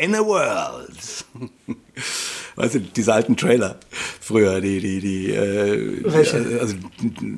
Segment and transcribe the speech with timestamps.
[0.00, 1.24] In a World.
[2.54, 3.78] Weißt du, diese alten Trailer
[4.20, 6.58] früher, die, die, die, äh, Welche?
[6.60, 6.74] also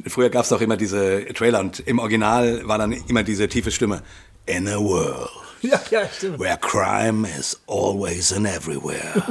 [0.07, 3.71] früher gab es doch immer diese Trailer und im Original war dann immer diese tiefe
[3.71, 4.03] Stimme.
[4.47, 5.31] In a world
[5.63, 6.39] Ja, ja, stimmt.
[6.39, 9.23] where crime is always and everywhere.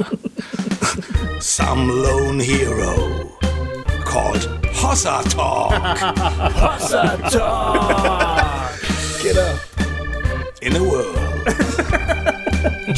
[1.40, 3.30] Some lone hero
[4.04, 5.72] called Hossa Talk.
[9.22, 9.54] Genau.
[10.62, 11.19] In a world.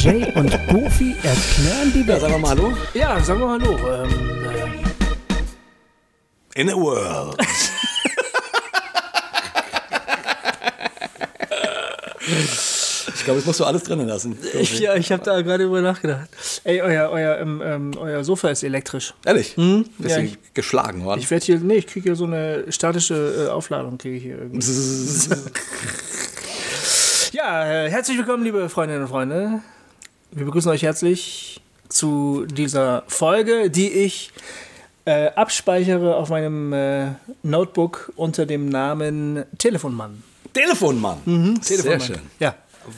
[0.03, 2.21] Jay und Goofy erklären die Ja, Welt.
[2.21, 2.73] sagen wir mal Hallo.
[2.93, 3.77] Ja, sagen wir Hallo.
[4.03, 4.11] Ähm,
[6.55, 7.37] äh, In a world.
[13.15, 14.37] Ich glaube, das musst du alles drinnen lassen.
[14.59, 16.27] ich ja, ich habe da gerade drüber nachgedacht.
[16.65, 19.13] Ey, euer, euer, ähm, ähm, euer Sofa ist elektrisch.
[19.25, 19.55] Ehrlich?
[19.55, 21.19] Ja, Bisschen ich- geschlagen worden.
[21.21, 24.37] Ich werde hier, nee, ich kriege hier so eine statische äh, Aufladung, kriege ich hier
[24.39, 24.65] irgendwie.
[27.31, 29.61] Ja, äh, herzlich willkommen, liebe Freundinnen und Freunde.
[30.35, 34.31] Wir begrüßen euch herzlich zu dieser Folge, die ich
[35.05, 37.11] äh, abspeichere auf meinem äh,
[37.43, 40.23] Notebook unter dem Namen Telefonmann.
[40.53, 41.19] Telefonmann.
[41.61, 42.01] Sehr Telefonmann.
[42.01, 42.19] schön.
[42.39, 42.55] Ja.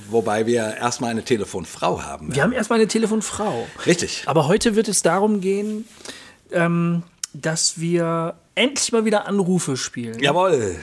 [0.09, 2.33] Wobei wir erstmal eine Telefonfrau haben.
[2.33, 3.67] Wir haben erstmal eine Telefonfrau.
[3.85, 4.23] Richtig.
[4.27, 5.85] Aber heute wird es darum gehen,
[6.51, 10.17] ähm, dass wir endlich mal wieder Anrufe spielen.
[10.19, 10.77] Jawohl.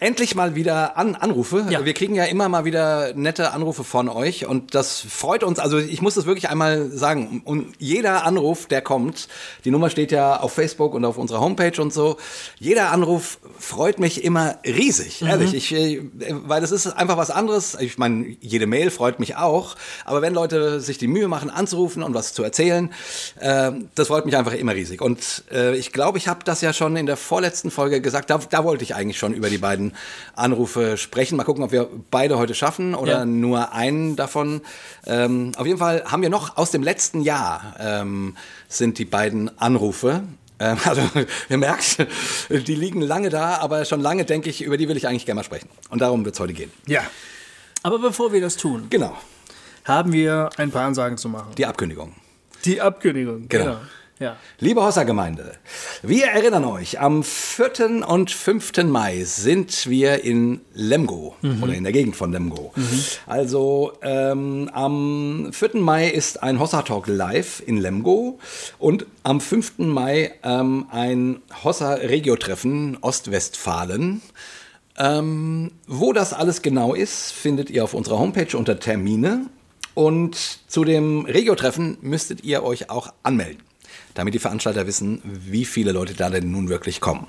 [0.00, 1.66] Endlich mal wieder an Anrufe.
[1.70, 1.84] Ja.
[1.84, 5.58] Wir kriegen ja immer mal wieder nette Anrufe von euch und das freut uns.
[5.58, 7.42] Also ich muss das wirklich einmal sagen.
[7.44, 9.28] Und jeder Anruf, der kommt,
[9.64, 12.16] die Nummer steht ja auf Facebook und auf unserer Homepage und so.
[12.58, 15.54] Jeder Anruf freut mich immer riesig, ehrlich.
[15.54, 17.76] Ich, äh, weil das ist einfach was anderes.
[17.80, 19.76] Ich meine, jede Mail freut mich auch.
[20.04, 22.92] Aber wenn Leute sich die Mühe machen, anzurufen und was zu erzählen,
[23.40, 25.00] äh, das freut mich einfach immer riesig.
[25.02, 28.30] Und äh, ich glaube, ich habe das ja schon in der vorletzten Folge gesagt.
[28.30, 29.92] Da, da wollte ich eigentlich schon über die beiden
[30.34, 31.36] Anrufe sprechen.
[31.36, 33.24] Mal gucken, ob wir beide heute schaffen oder Ja.
[33.24, 34.60] nur einen davon.
[35.06, 38.36] Ähm, auf jeden Fall haben wir noch aus dem letzten Jahr ähm,
[38.68, 40.22] sind die beiden Anrufe.
[40.60, 41.02] Ähm, also
[41.48, 41.98] ihr merkt,
[42.50, 45.40] die liegen lange da, aber schon lange denke ich, über die will ich eigentlich gerne
[45.40, 45.68] mal sprechen.
[45.90, 46.70] Und darum wird es heute gehen.
[46.86, 47.02] Ja.
[47.82, 49.16] Aber bevor wir das tun, Genau,
[49.84, 51.48] haben wir ein paar Ansagen zu machen.
[51.58, 52.14] die Ankündigung.
[52.64, 53.46] Die Abkündigung.
[53.48, 53.76] Genau.
[54.20, 54.36] Ja.
[54.60, 55.56] Liebe Hossa-Gemeinde,
[56.02, 58.06] wir erinnern euch, am 4.
[58.08, 58.84] und 5.
[58.84, 62.72] Mai sind wir in Lemgo oder in der Gegend von Lemgo.
[63.26, 65.80] Also ähm, am 4.
[65.80, 68.38] Mai ist ein Hossa-Talk live in Lemgo
[68.78, 69.78] und am 5.
[69.78, 74.22] Mai ähm, ein Hossa-Regio-Treffen Ostwestfalen.
[74.96, 79.46] Ähm, wo das alles genau ist, findet ihr auf unserer Homepage unter Termine.
[79.94, 80.36] Und
[80.68, 83.62] zu dem Regio-Treffen müsstet ihr euch auch anmelden,
[84.14, 87.26] damit die Veranstalter wissen, wie viele Leute da denn nun wirklich kommen.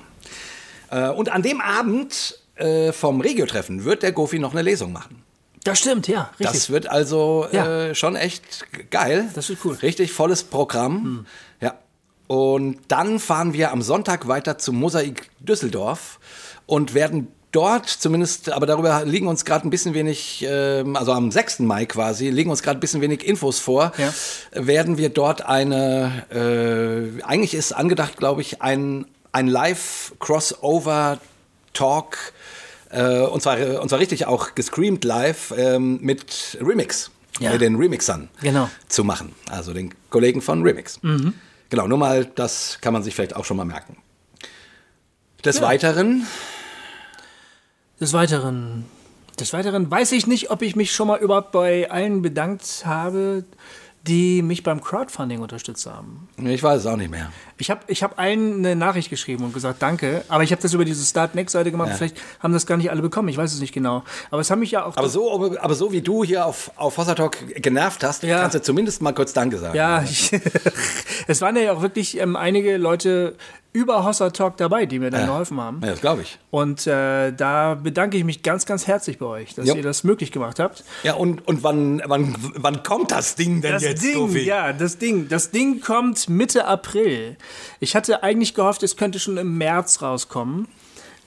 [0.92, 5.22] Äh, und an dem Abend äh, vom Regio-Treffen wird der Gofi noch eine Lesung machen.
[5.64, 6.48] Das stimmt, ja, richtig.
[6.48, 7.88] Das wird also Ja.
[7.88, 9.30] äh, schon echt geil.
[9.34, 9.74] Das wird cool.
[9.82, 11.26] Richtig volles Programm.
[11.60, 11.74] Ja.
[12.28, 16.20] Und dann fahren wir am Sonntag weiter zum Mosaik Düsseldorf
[16.68, 21.32] und werden dort zumindest, aber darüber liegen uns gerade ein bisschen wenig, ähm, also am
[21.32, 21.60] 6.
[21.60, 24.14] Mai quasi, liegen uns gerade ein bisschen wenig Infos vor, Ja.
[24.52, 26.26] werden wir dort eine,
[27.20, 29.48] äh, eigentlich ist angedacht, glaube ich, ein, ein
[30.86, 32.18] Live-Crossover-Talk
[32.92, 37.52] äh, und, zwar, äh, und zwar richtig auch gescreamt live ähm, mit Remix, Ja.
[37.52, 38.70] mit den Remixern Genau.
[38.88, 39.34] zu machen.
[39.50, 41.00] Also den Kollegen von Remix.
[41.70, 43.98] Genau, nur mal, das kann man sich vielleicht auch schon mal merken.
[45.44, 46.26] Des Weiteren,
[48.00, 48.86] Des Weiteren,
[49.40, 53.46] des Weiteren weiß ich nicht, ob ich mich schon mal überhaupt bei allen bedankt habe,
[54.06, 56.28] die mich beim Crowdfunding unterstützt haben.
[56.38, 57.32] ich weiß es auch nicht mehr.
[57.58, 60.24] Ich habe ich hab allen eine Nachricht geschrieben und gesagt, danke.
[60.28, 61.90] Aber ich habe das über diese Start Next-Seite gemacht.
[61.90, 61.96] Ja.
[61.96, 63.30] Vielleicht haben das gar nicht alle bekommen.
[63.30, 64.04] Ich weiß es nicht genau.
[64.30, 64.98] Aber es haben mich ja auch.
[64.98, 68.42] Aber so, aber so wie du hier auf, auf Hossa Talk genervt hast, Ja.
[68.42, 69.76] kannst du zumindest mal kurz Danke sagen.
[69.78, 70.32] ja, ich,
[71.28, 73.36] es waren ja auch wirklich ähm, einige Leute
[73.72, 75.82] über Hossa Talk dabei, die mir dann geholfen haben.
[75.84, 76.40] Ja, das glaube ich.
[76.50, 79.76] Und äh, da bedanke ich mich ganz, ganz herzlich bei euch, dass Jo.
[79.76, 80.86] ihr das möglich gemacht habt.
[81.04, 84.98] Ja, und, und wann, wann, wann kommt das Ding denn Das jetzt, Ding, ja, das
[84.98, 85.28] Ding.
[85.28, 87.36] Das Ding kommt Mitte April.
[87.80, 90.68] Ich hatte eigentlich gehofft, es könnte schon im März rauskommen.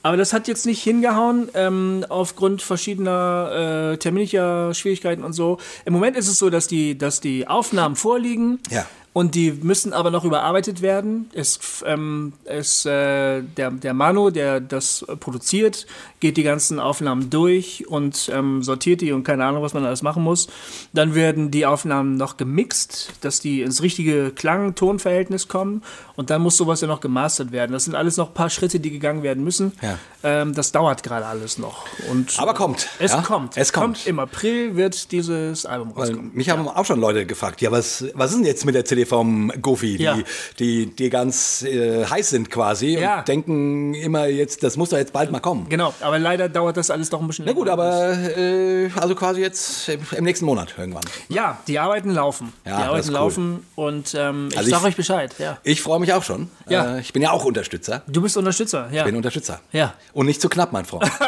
[0.03, 5.59] Aber das hat jetzt nicht hingehauen, ähm, aufgrund verschiedener äh, terminlicher Schwierigkeiten und so.
[5.85, 8.61] Im Moment ist es so, dass die, dass die Aufnahmen vorliegen.
[8.71, 8.87] Ja.
[9.19, 11.29] Und die müssen aber noch überarbeitet werden.
[11.33, 15.87] Es, ähm, es, äh, der, der Manu, der das produziert,
[16.21, 20.03] geht die ganzen Aufnahmen durch und ähm, sortiert die und keine Ahnung, was man alles
[20.03, 20.47] machen muss.
[20.93, 25.83] Dann werden die Aufnahmen noch gemixt, dass die ins richtige Klang-Tonverhältnis kommen
[26.15, 27.73] und dann muss sowas ja noch gemastert werden.
[27.73, 29.73] Das sind alles noch ein paar Schritte, die gegangen werden müssen.
[29.83, 29.99] Ja.
[30.23, 31.87] Ähm, das dauert gerade alles noch.
[32.09, 33.23] Und Aber kommt, Es ja?
[33.23, 33.57] kommt.
[33.57, 34.07] Es kommt.
[34.07, 36.31] Im April wird dieses Album Weil rauskommen.
[36.35, 39.08] mich haben auch schon Leute gefragt, ja, was, was ist denn jetzt mit der CD
[39.09, 40.19] vom Goofy, die, Ja.
[40.59, 43.19] die, die ganz äh, heiß sind quasi Ja.
[43.21, 45.69] und denken immer jetzt, das muss doch jetzt bald mal kommen.
[45.69, 49.41] Genau, aber leider dauert das alles doch ein bisschen Na gut, aber äh, also quasi
[49.41, 51.05] jetzt im nächsten Monat irgendwann.
[51.29, 52.53] Ja, die Arbeiten laufen.
[52.67, 53.15] Ja, die Arbeiten cool.
[53.15, 55.35] laufen und ähm, ich Also sage euch Bescheid.
[55.39, 55.59] Ja.
[55.65, 56.51] Ich freue mich auch schon.
[56.69, 56.97] Ja.
[56.97, 58.03] Äh, ich bin ja auch Unterstützer.
[58.07, 59.01] Du bist Unterstützer, ja.
[59.01, 59.61] Ich bin Unterstützer.
[59.73, 59.95] Ja.
[60.13, 61.11] Und nicht zu knapp, mein Freund.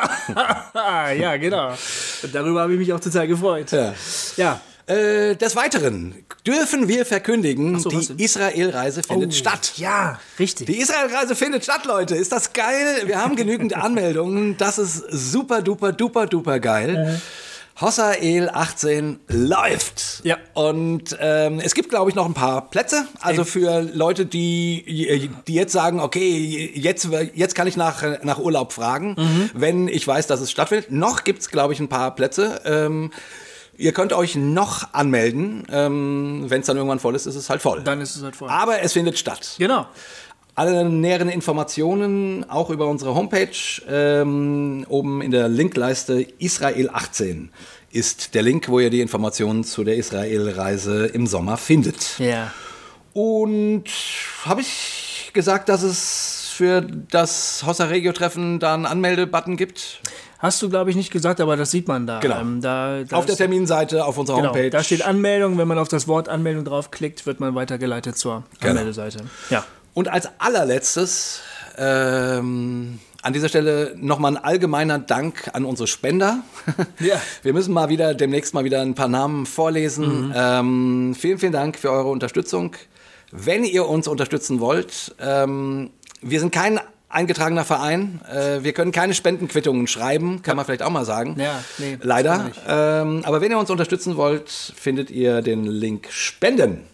[0.75, 1.71] Ja, genau.
[2.23, 3.73] Und darüber habe ich mich auch total gefreut.
[3.73, 3.95] ja.
[4.37, 4.61] Ja.
[4.87, 6.15] Äh, des Weiteren
[6.47, 9.73] dürfen wir verkündigen, so, die Israel-Reise findet statt.
[9.77, 10.67] Ja, richtig.
[10.67, 12.17] Die Israel-Reise findet statt, Leute.
[12.17, 13.03] Ist das geil?
[13.07, 14.57] Wir haben genügend Anmeldungen.
[14.57, 17.21] Das ist super, duper, duper, duper geil.
[17.81, 20.21] Hossael 18 läuft.
[20.25, 20.37] Ja.
[20.53, 23.07] Und ähm, es gibt, glaube ich, noch ein paar Plätze.
[23.21, 28.73] Also für Leute, die, die jetzt sagen, okay, jetzt, jetzt kann ich nach, nach Urlaub
[28.73, 30.91] fragen, wenn ich weiß, dass es stattfindet.
[30.91, 32.61] Noch gibt's, glaube ich, ein paar Plätze.
[32.67, 33.13] Ähm,
[33.77, 35.67] ihr könnt euch noch anmelden.
[35.71, 37.83] Ähm, wenn es dann irgendwann voll ist, ist es halt voll.
[37.83, 38.49] Dann ist es halt voll.
[38.49, 39.57] Aber es findet statt.
[39.59, 39.87] Genau.
[40.55, 43.49] Alle näheren Informationen auch über unsere Homepage.
[43.89, 47.51] Ähm, oben in der Linkleiste Israel 18
[47.93, 52.19] ist der Link, wo ihr die Informationen zu der Israel-Reise im Sommer findet.
[52.19, 52.53] Ja.
[53.13, 53.85] Und
[54.45, 60.01] habe ich gesagt, dass es für das Hossa Regio-Treffen da einen Anmeldebutton gibt?
[60.41, 62.19] Hast du, glaube ich, nicht gesagt, aber das sieht man da.
[62.21, 62.41] Genau.
[62.41, 64.71] Ähm, da, da Auf der Terminseite, auf unserer Genau, Homepage.
[64.71, 65.59] da steht Anmeldung.
[65.59, 68.71] Wenn man auf das Wort Anmeldung draufklickt, wird man weitergeleitet zur Genau.
[68.71, 69.25] Anmeldeseite.
[69.51, 69.65] Ja.
[69.93, 71.41] Und als allerletztes
[71.77, 76.39] ähm, an dieser Stelle nochmal ein allgemeiner Dank an unsere Spender.
[77.01, 77.21] Ja.
[77.43, 80.33] Wir müssen mal wieder demnächst mal wieder ein paar Namen vorlesen.
[80.35, 82.73] Ähm, vielen, vielen Dank für eure Unterstützung.
[83.31, 85.91] Wenn ihr uns unterstützen wollt, ähm,
[86.23, 86.81] wir sind kein
[87.11, 88.21] eingetragener Verein.
[88.33, 91.37] Äh, wir können keine Spendenquittungen schreiben, kann man vielleicht auch mal sagen.
[91.39, 92.51] Ja, nee, Leider.
[92.67, 96.85] Ähm, aber wenn ihr uns unterstützen wollt, findet ihr den Link Spenden.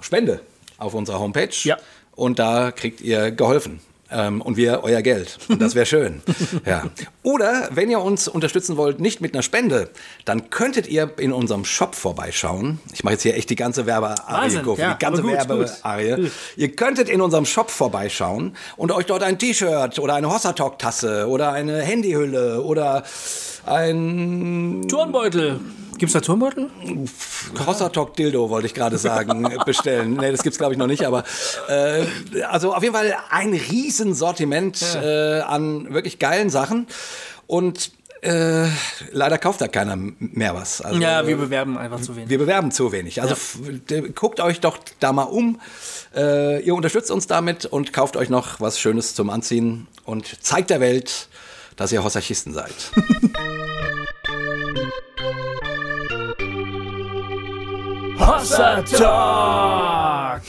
[0.00, 0.40] Spende
[0.78, 1.54] auf unserer Homepage.
[1.64, 1.76] Ja.
[2.14, 3.80] Und da kriegt ihr geholfen.
[4.10, 5.38] Ähm, und wir euer Geld.
[5.48, 6.22] Und das wäre schön.
[6.64, 6.84] ja.
[7.22, 9.90] Oder wenn ihr uns unterstützen wollt, nicht mit einer Spende,
[10.24, 12.80] dann könntet ihr in unserem Shop vorbeischauen.
[12.94, 16.30] Ich mache jetzt hier echt die ganze Werbearie, ja, die ganze Werbearie.
[16.56, 20.78] Ihr könntet in unserem Shop vorbeischauen und euch dort ein T-Shirt oder eine Hossa Talk
[20.78, 23.04] Tasse oder eine Handyhülle oder
[23.70, 25.60] ein Turnbeutel.
[25.98, 26.70] Gibt es da Turnbeutel?
[27.66, 30.14] Hossa Talk Dildo, wollte ich gerade sagen, bestellen.
[30.14, 31.24] Nee, das gibt's glaube ich noch nicht, aber
[31.68, 32.04] äh,
[32.48, 36.86] also auf jeden Fall ein riesen Sortiment äh, an wirklich geilen Sachen
[37.48, 38.66] und äh,
[39.12, 40.80] leider kauft da keiner mehr was.
[40.80, 42.28] Also, Ja, wir bewerben einfach zu wenig.
[42.28, 43.22] wir bewerben zu wenig.
[43.22, 43.34] Also
[43.90, 45.60] d- guckt euch doch da mal um.
[46.16, 50.70] Äh, ihr unterstützt uns damit und kauft euch noch was Schönes zum Anziehen und zeigt
[50.70, 51.27] der Welt,
[51.78, 52.74] dass ihr Hossachisten seid.
[58.18, 60.42] Hossa Talk!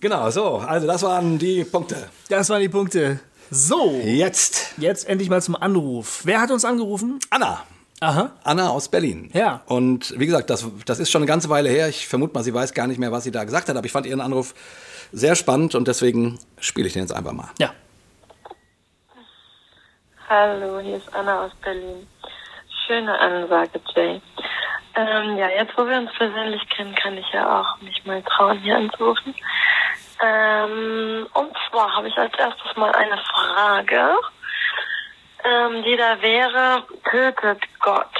[0.00, 0.56] genau, so.
[0.58, 2.08] Also das waren die Punkte.
[2.28, 3.20] Das waren die Punkte.
[3.50, 6.22] So, Jetzt jetzt endlich mal zum Anruf.
[6.24, 7.18] Wer hat uns angerufen?
[7.30, 7.62] Anna.
[8.00, 8.32] Aha.
[8.42, 9.30] Anna aus Berlin.
[9.32, 9.62] Ja.
[9.66, 11.88] Und wie gesagt, das, das ist schon eine ganze Weile her.
[11.88, 13.92] Ich vermute mal, sie weiß gar nicht mehr, was sie da gesagt hat, aber ich
[13.92, 14.54] fand ihren Anruf
[15.12, 17.50] sehr spannend und deswegen spiele ich den jetzt einfach mal.
[17.58, 17.72] Ja.
[20.26, 22.08] Hallo, hier ist Anna aus Berlin.
[22.86, 24.22] Schöne Ansage, Jay.
[24.94, 28.58] Ähm, ja, jetzt wo wir uns persönlich kennen, kann ich ja auch mich mal trauen,
[28.60, 29.34] hier anzurufen.
[30.24, 34.16] Ähm, und zwar habe ich als erstes mal eine Frage,
[35.44, 38.16] ähm, die da wäre, tötet Gott?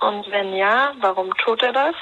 [0.00, 1.94] Und wenn ja, warum tut er das?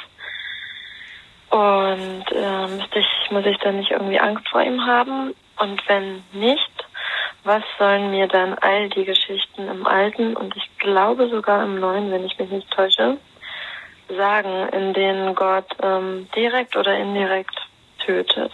[1.51, 5.37] Und äh, müsste ich, muss ich dann nicht irgendwie Angst vor ihm haben?
[5.61, 6.74] Und wenn nicht,
[7.45, 12.11] was sollen mir dann all die Geschichten im Alten und ich glaube sogar im Neuen,
[12.11, 13.19] wenn ich mich nicht täusche,
[14.09, 17.57] sagen, in denen Gott ähm, direkt oder indirekt
[18.05, 18.53] tötet?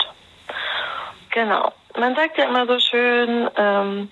[1.30, 1.72] Genau.
[1.96, 4.10] Man sagt ja immer so schön, ähm,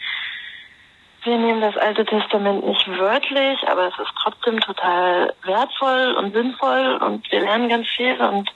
[1.25, 6.99] wir nehmen das Alte Testament nicht wörtlich, aber es ist trotzdem total wertvoll und sinnvoll
[7.03, 8.51] und wir lernen ganz viel und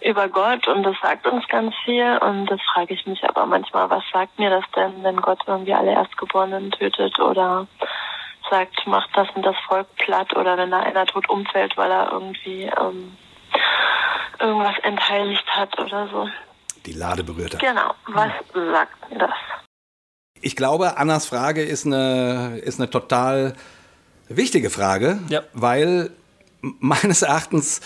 [0.00, 3.90] über Gott und das sagt uns ganz viel und das frage ich mich aber manchmal,
[3.90, 7.66] was sagt mir das denn, wenn Gott irgendwie alle Erstgeborenen tötet oder
[8.48, 12.12] sagt, macht das und das Volk platt oder wenn da einer tot umfällt, weil er
[12.12, 13.16] irgendwie ähm,
[14.40, 16.28] irgendwas entheiligt hat oder so.
[16.86, 17.60] Die Lade berührt hat.
[17.60, 17.94] Genau.
[18.06, 19.67] Was sagt mir das?
[20.40, 23.54] Ich glaube, Annas Frage ist eine, ist eine total
[24.28, 25.42] wichtige Frage, Ja.
[25.52, 26.10] weil
[26.60, 27.80] meines Erachtens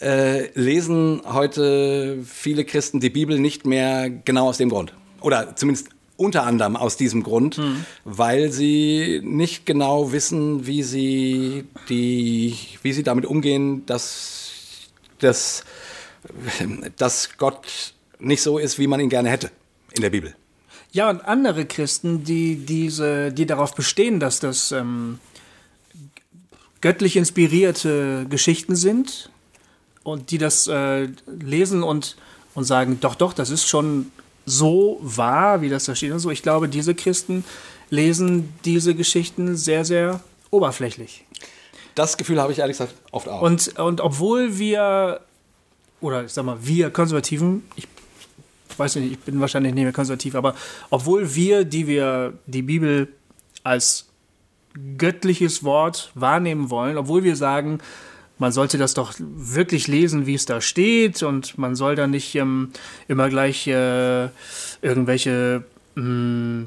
[0.00, 4.92] äh, lesen heute viele Christen die Bibel nicht mehr genau aus dem Grund.
[5.20, 7.60] Oder zumindest unter anderem aus diesem Grund,
[8.04, 14.50] weil sie nicht genau wissen, wie sie, die, wie sie damit umgehen, dass,
[15.18, 15.64] dass,
[16.96, 19.50] dass Gott nicht so ist, wie man ihn gerne hätte
[19.92, 20.34] in der Bibel.
[20.94, 25.18] Ja, und andere Christen, die, diese, die darauf bestehen, dass das ähm,
[26.80, 29.28] göttlich inspirierte Geschichten sind
[30.04, 32.16] und die das äh, lesen und,
[32.54, 34.12] und sagen, doch, doch, das ist schon
[34.46, 36.30] so wahr, wie das da steht und so.
[36.30, 37.44] Ich glaube, diese Christen
[37.90, 40.20] lesen diese Geschichten sehr, sehr
[40.52, 41.24] oberflächlich.
[41.96, 43.42] Das Gefühl habe ich ehrlich gesagt oft auch.
[43.42, 45.22] Und, und obwohl wir,
[46.00, 47.88] oder ich sag mal, wir Konservativen, ich
[48.78, 50.54] weiß nicht, ich bin wahrscheinlich nicht mehr konservativ, aber
[50.90, 53.08] obwohl wir, die wir die Bibel
[53.62, 54.06] als
[54.98, 57.78] göttliches Wort wahrnehmen wollen, obwohl wir sagen,
[58.38, 62.34] man sollte das doch wirklich lesen, wie es da steht und man soll da nicht
[62.34, 62.70] ähm,
[63.06, 64.28] immer gleich äh,
[64.82, 65.64] irgendwelche
[65.94, 66.66] mh,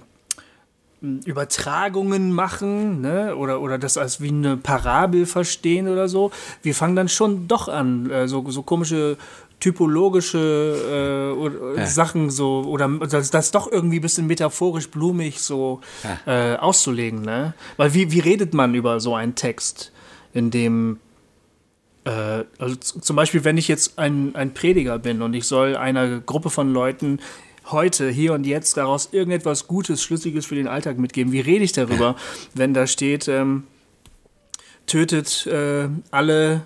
[1.25, 3.35] Übertragungen machen ne?
[3.35, 6.31] oder, oder das als wie eine Parabel verstehen oder so.
[6.63, 9.17] Wir fangen dann schon doch an, äh, so, so komische
[9.59, 15.81] typologische äh, oder, Sachen so oder das, das doch irgendwie ein bisschen metaphorisch blumig so
[16.25, 17.21] äh, auszulegen.
[17.21, 17.53] Ne?
[17.75, 19.91] Weil wie, wie redet man über so einen Text,
[20.33, 20.99] in dem
[22.05, 26.19] äh, also zum Beispiel, wenn ich jetzt ein, ein Prediger bin und ich soll einer
[26.19, 27.19] Gruppe von Leuten
[27.71, 31.73] heute, hier und jetzt daraus irgendetwas Gutes, Schlüssiges für den Alltag mitgeben, wie rede ich
[31.73, 32.15] darüber,
[32.53, 33.63] wenn da steht, ähm,
[34.85, 36.61] tötet äh, alle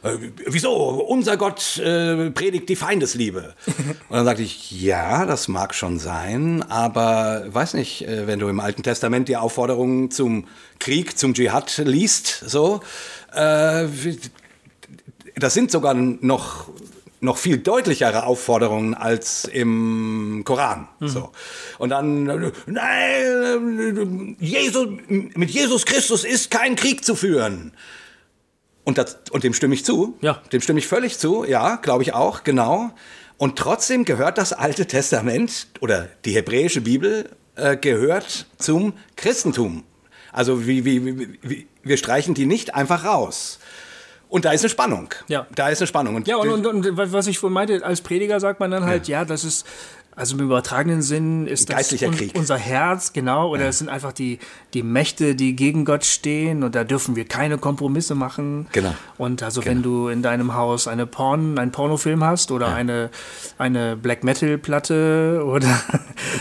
[0.02, 0.16] äh,
[0.46, 0.72] wieso?
[0.72, 3.54] Unser Gott äh, predigt die Feindesliebe.
[3.66, 8.48] und dann sagte ich, ja, das mag schon sein, aber weiß nicht, äh, wenn du
[8.48, 10.46] im Alten Testament die Aufforderungen zum
[10.78, 12.80] Krieg, zum Dschihad liest, so,
[13.32, 13.86] äh,
[15.36, 16.68] das sind sogar noch,
[17.20, 20.88] noch viel deutlichere Aufforderungen als im Koran.
[21.00, 21.32] So.
[21.78, 22.24] Und dann,
[22.66, 27.72] nein, äh, Jesus, mit Jesus Christus ist kein Krieg zu führen.
[28.84, 30.16] Und, das, und dem stimme ich zu.
[30.22, 30.42] Ja.
[30.52, 31.44] Dem stimme ich völlig zu.
[31.44, 32.90] Ja, glaube ich auch, genau.
[33.36, 39.84] Und trotzdem gehört das Alte Testament oder die hebräische Bibel äh, gehört zum Christentum.
[40.32, 43.58] Also wie, wie, wie, wir streichen die nicht einfach raus.
[44.30, 45.12] Und da ist eine Spannung.
[45.26, 45.46] Ja.
[45.54, 46.14] Da ist eine Spannung.
[46.14, 49.08] Und Ja, und, und, und was ich vorhin meinte, als Prediger sagt man dann halt,
[49.08, 49.66] ja, das ist,
[50.20, 52.32] also im übertragenen Sinn ist das Geistlicher Krieg.
[52.36, 54.38] unser Herz, genau, oder es sind einfach die,
[54.74, 58.66] die Mächte, die gegen Gott stehen und da dürfen wir keine Kompromisse machen.
[58.72, 58.94] Genau.
[59.16, 63.08] Und also wenn du in deinem Haus eine Porn, einen Pornofilm hast oder eine,
[63.56, 65.80] eine Black Metal Platte oder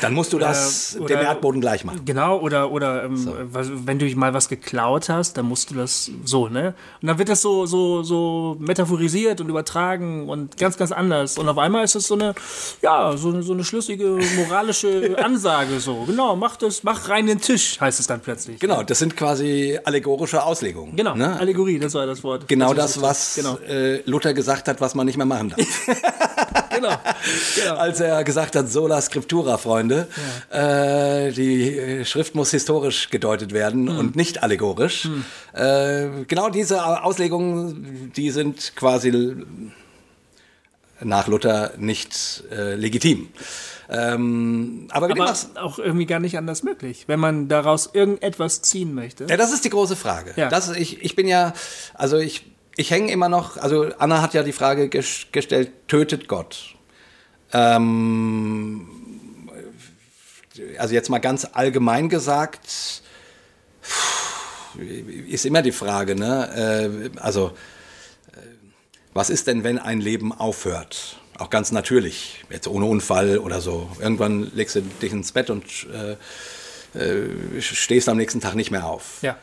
[0.01, 2.01] dann musst du das oder- dem Erdboden gleich machen.
[2.03, 6.12] Genau, oder, oder ähm, was, wenn du mal was geklaut hast, dann musst du das
[6.25, 6.74] so, ne?
[7.01, 11.38] Und dann wird das so, so, so metaphorisiert und übertragen und ganz, ganz anders.
[11.38, 12.36] Und auf einmal ist es so eine,
[12.81, 16.03] ja, so, so eine schlüssige moralische Ansage so.
[16.05, 18.59] Genau, mach das, mach rein den Tisch, heißt es dann plötzlich.
[18.59, 20.95] Genau, das sind quasi allegorische Auslegungen.
[20.95, 21.39] Genau, Ne?
[21.39, 22.47] Allegorie, das war das Wort.
[22.47, 25.59] Genau Das das, was Genau, äh, Luther gesagt hat, was man nicht mehr machen darf.
[26.75, 26.95] genau.
[27.55, 27.75] genau.
[27.75, 30.07] Als er gesagt hat, sola scriptura, Freunde,
[30.51, 33.97] äh, die äh, Schrift muss historisch gedeutet werden Hm.
[33.99, 35.07] und nicht allegorisch.
[35.53, 39.11] Äh, genau diese Auslegungen, die sind quasi
[41.01, 43.29] nach Luther nicht äh, legitim.
[43.91, 48.94] Ähm, aber Aber auch- auch irgendwie gar nicht anders möglich, wenn man daraus irgendetwas ziehen
[48.94, 49.25] möchte.
[49.29, 50.34] Ja, das ist die große Frage.
[50.36, 50.50] Ja.
[50.50, 51.53] Das, ich, ich bin ja,
[51.96, 56.27] also ich, ich hänge immer noch, also Anna hat ja die Frage ges gestellt, tötet
[56.27, 56.75] Gott?
[57.51, 58.88] Ähm,
[60.77, 63.01] also jetzt mal ganz allgemein gesagt,
[65.27, 67.10] ist immer die Frage, ne?
[67.15, 67.51] Äh, also,
[69.13, 71.18] was ist denn, wenn ein Leben aufhört?
[71.38, 73.89] Auch ganz natürlich, jetzt ohne Unfall oder so.
[74.00, 75.63] Irgendwann legst du dich ins Bett und
[75.94, 79.20] äh, äh, stehst am nächsten Tag nicht mehr auf.
[79.22, 79.38] ja.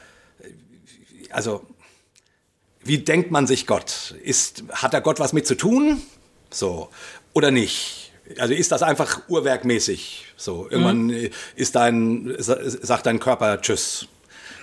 [1.31, 1.67] Also,
[2.85, 4.15] wie denkt man sich Gott?
[4.23, 6.01] Ist, hat da Gott was mit zu tun?
[6.51, 6.89] So.
[7.35, 8.13] Oder nicht?
[8.39, 10.27] Also ist das einfach uhrwerkmäßig?
[10.37, 10.69] So.
[10.71, 14.07] Irgendwann äh, ist dein, sa- sagt dein Körper Tschüss.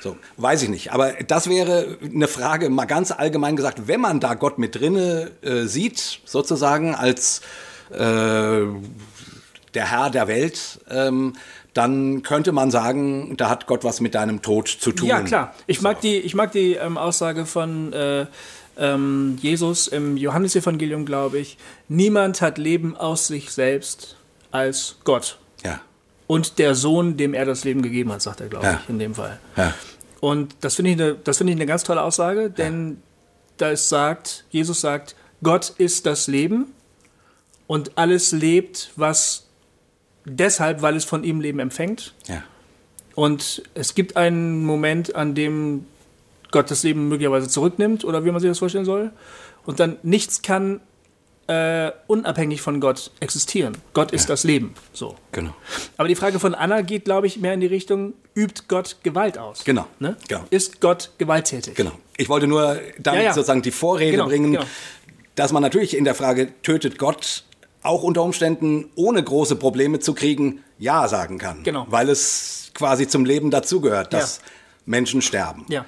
[0.04, 0.92] So, weiß ich nicht.
[0.92, 5.32] Aber das wäre eine Frage, mal ganz allgemein gesagt, wenn man da Gott mit drinne
[5.42, 7.40] äh, sieht, sozusagen als
[7.90, 7.96] äh,
[9.74, 11.34] der Herr der Welt, ähm,
[11.74, 15.08] dann könnte man sagen, da hat Gott was mit deinem Tod zu tun.
[15.08, 15.56] Ja, klar.
[15.66, 18.26] Ich mag die, ich mag die ähm, Aussage von äh,
[18.78, 21.58] ähm, Jesus im Johannesevangelium, glaube ich.
[21.88, 24.18] Niemand hat Leben aus sich selbst
[24.52, 25.40] als Gott.
[25.64, 25.80] Ja,
[26.28, 28.80] Und der Sohn, dem er das Leben gegeben hat, sagt er, glaube Ja.
[28.84, 29.40] ich, in dem Fall.
[29.56, 29.74] ja,
[30.24, 33.02] Und das finde ich, eine- das finde ich eine ganz tolle Aussage, denn
[33.58, 36.68] da es sagt, Jesus sagt, Gott ist das Leben
[37.68, 39.48] und alles lebt, was
[40.24, 42.14] deshalb, weil es von ihm Leben empfängt.
[42.28, 42.42] ja.
[43.16, 45.86] Und es gibt einen Moment, an dem
[46.52, 49.12] Gott das Leben möglicherweise zurücknimmt oder wie man sich das vorstellen soll.
[49.66, 50.80] Und dann nichts kann
[51.48, 53.78] äh, unabhängig von Gott existieren.
[53.94, 54.74] Gott ist das Leben.
[54.94, 55.16] So.
[55.32, 55.54] Genau.
[55.98, 59.38] Aber die Frage von Anna geht, glaube ich, mehr in die Richtung, übt Gott Gewalt
[59.38, 59.64] aus?
[59.66, 59.86] Genau.
[60.00, 60.16] Ne?
[60.28, 60.44] Genau.
[60.50, 61.76] Ist Gott gewalttätig?
[61.76, 61.92] Genau.
[62.18, 63.34] Ich wollte nur damit Ja, ja.
[63.34, 64.66] sozusagen die Vorrede Genau, bringen, genau.
[65.36, 67.44] dass man natürlich in der Frage, tötet Gott,
[67.82, 71.64] auch unter Umständen ohne große Probleme zu kriegen, Ja sagen kann.
[71.64, 71.86] Genau.
[71.90, 74.44] Weil es quasi zum Leben dazugehört, dass Ja.
[74.86, 75.66] Menschen sterben.
[75.68, 75.84] Ja.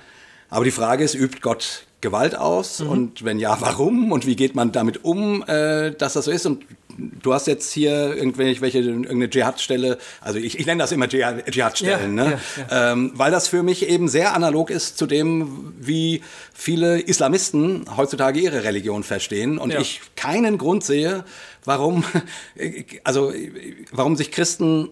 [0.50, 2.80] Aber die Frage ist, übt Gott Gewalt aus?
[2.80, 2.90] Mhm.
[2.90, 4.12] Und wenn ja, warum?
[4.12, 6.46] Und wie geht man damit um, äh, dass das so ist?
[6.46, 6.64] Und
[6.98, 12.18] du hast jetzt hier irgendwelche, irgendeine Dschihad-Stelle, also ich, ich nenne das immer Dschihad- Dschihad-Stellen,
[12.18, 12.40] Ja, ne?
[12.72, 16.22] Ähm, weil das für mich eben sehr analog ist zu dem, wie
[16.54, 19.58] viele Islamisten heutzutage ihre Religion verstehen.
[19.58, 19.80] Und Ja.
[19.80, 21.26] ich keinen Grund sehe,
[21.66, 22.04] warum,
[23.04, 23.34] also,
[23.92, 24.90] warum sich Christen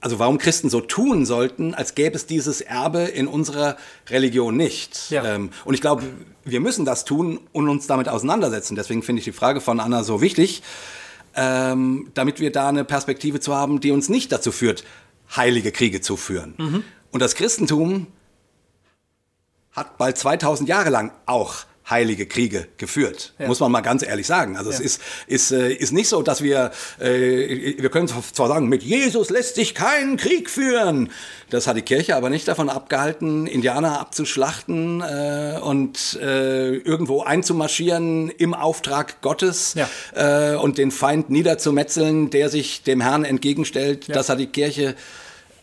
[0.00, 3.76] also warum Christen so tun sollten, als gäbe es dieses Erbe in unserer
[4.08, 5.10] Religion nicht.
[5.10, 5.24] Ja.
[5.24, 6.04] Ähm, und ich glaube,
[6.44, 8.76] wir müssen das tun und uns damit auseinandersetzen.
[8.76, 10.62] Deswegen finde ich die Frage von Anna so wichtig,
[11.34, 14.84] ähm, damit wir da eine Perspektive zu haben, die uns nicht dazu führt,
[15.36, 16.54] heilige Kriege zu führen.
[16.56, 16.84] Mhm.
[17.10, 18.06] Und das Christentum
[19.72, 23.46] hat bald 2000 Jahre lang auch heilige Kriege geführt, Ja.
[23.48, 24.56] muss man mal ganz ehrlich sagen.
[24.56, 24.84] Also es Ja.
[24.84, 29.30] ist, ist, äh, ist nicht so, dass wir, äh, wir können zwar sagen, mit Jesus
[29.30, 31.10] lässt sich kein Krieg führen.
[31.50, 38.30] Das hat die Kirche aber nicht davon abgehalten, Indianer abzuschlachten äh, und äh, irgendwo einzumarschieren
[38.30, 40.56] im Auftrag Gottes Ja.
[40.58, 44.08] und den Feind niederzumetzeln, der sich dem Herrn entgegenstellt.
[44.08, 44.94] Das hat die Kirche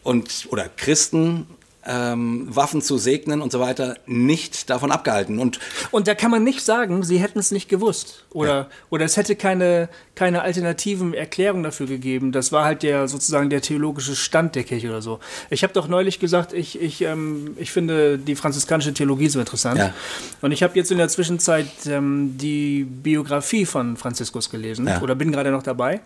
[0.03, 1.47] und oder Christen
[1.87, 5.39] ähm, Waffen zu segnen und so weiter nicht davon abgehalten.
[5.39, 5.59] Und
[5.91, 8.25] Und da kann man nicht sagen, sie hätten es nicht gewusst.
[8.31, 12.31] Oder, oder es hätte keine, keine alternativen Erklärungen dafür gegeben.
[12.31, 15.19] Das war halt der sozusagen der theologische Stand der Kirche oder so.
[15.49, 19.79] Ich habe doch neulich gesagt, ich, ich, ähm, ich finde die franziskanische Theologie so interessant.
[19.79, 19.93] Ja.
[20.41, 25.01] Und ich habe jetzt in der Zwischenzeit ähm, die Biografie von Franziskus gelesen Ja.
[25.01, 26.01] oder bin gerade noch dabei.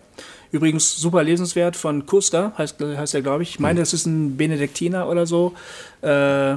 [0.52, 3.50] Übrigens super lesenswert von Kuster, heißt, heißt er, glaube ich.
[3.50, 5.54] Ich meine, das ist ein Benediktiner oder so.
[6.02, 6.56] Äh,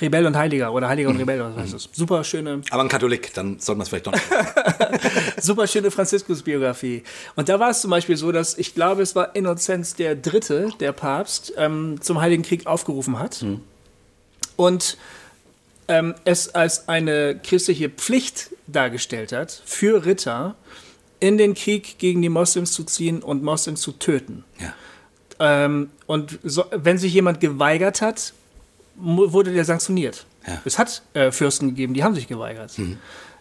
[0.00, 1.88] Rebell und Heiliger oder Heiliger und Rebell, was heißt das?
[1.92, 4.24] Super schöne, aber ein Katholik, dann sollte man es vielleicht doch nicht.
[5.42, 7.04] super schöne Franziskus-Biografie.
[7.36, 10.70] Und da war es zum Beispiel so, dass ich glaube, es war Innozenz der Dritte,
[10.80, 13.44] der Papst, ähm, zum Heiligen Krieg aufgerufen hat.
[14.56, 14.98] Und
[15.86, 20.56] ähm, es als eine christliche Pflicht dargestellt hat, für Ritter
[21.20, 24.44] in den Krieg gegen die Moslems zu ziehen und Moslems zu töten.
[24.58, 24.74] ja.
[25.42, 28.34] Ähm, und so, wenn sich jemand geweigert hat,
[28.96, 30.26] wurde der sanktioniert.
[30.46, 30.60] Ja.
[30.66, 32.72] Es hat äh, Fürsten gegeben, die haben sich geweigert.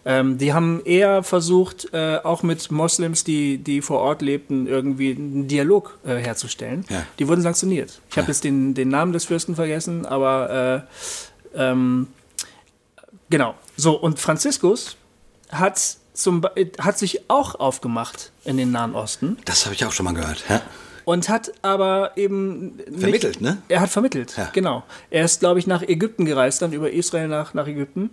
[0.06, 5.12] Ähm, die haben eher versucht, äh, auch mit Moslems, die, die vor Ort lebten, irgendwie
[5.12, 6.86] einen Dialog äh, herzustellen.
[6.89, 7.06] Ja.
[7.20, 8.00] Die wurden sanktioniert.
[8.10, 10.88] Ich habe jetzt den, den Namen des Fürsten vergessen, aber
[11.54, 12.08] äh, ähm,
[13.30, 13.56] genau.
[13.76, 14.96] So, und Franziskus
[15.50, 19.91] hat, zum, Be- hat sich auch aufgemacht in den Nahen Osten Das habe ich auch
[19.91, 20.43] schon mal gehört.
[20.49, 20.62] Ja.
[21.05, 23.58] und hat aber eben nicht, Vermittelt, ne?
[23.67, 24.49] Er hat vermittelt, Ja.
[24.53, 24.84] genau.
[25.10, 28.12] Er ist, glaube ich, nach Ägypten gereist, dann über Israel nach, nach Ägypten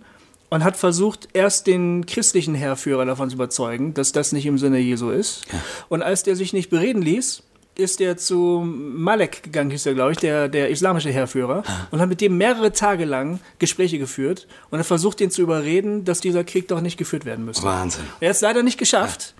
[0.49, 4.79] und hat versucht, erst den christlichen Heerführer davon zu überzeugen, dass das nicht im Sinne
[4.79, 5.41] Jesu ist.
[5.89, 7.43] Und als der sich nicht bereden ließ,
[7.77, 12.09] ist er zu Malek gegangen, hieß er, glaube ich, der, der islamische Heerführer, und hat
[12.09, 16.43] mit dem mehrere Tage lang Gespräche geführt und hat versucht, ihn zu überreden, dass dieser
[16.43, 17.63] Krieg doch nicht geführt werden müsse.
[17.63, 18.05] Wahnsinn.
[18.19, 19.35] Er hat es leider nicht geschafft.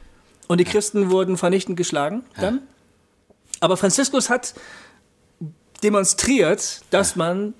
[0.47, 2.61] Und die Christen wurden vernichtend geschlagen dann.
[3.59, 4.53] Aber Franziskus hat
[5.83, 7.53] demonstriert, dass man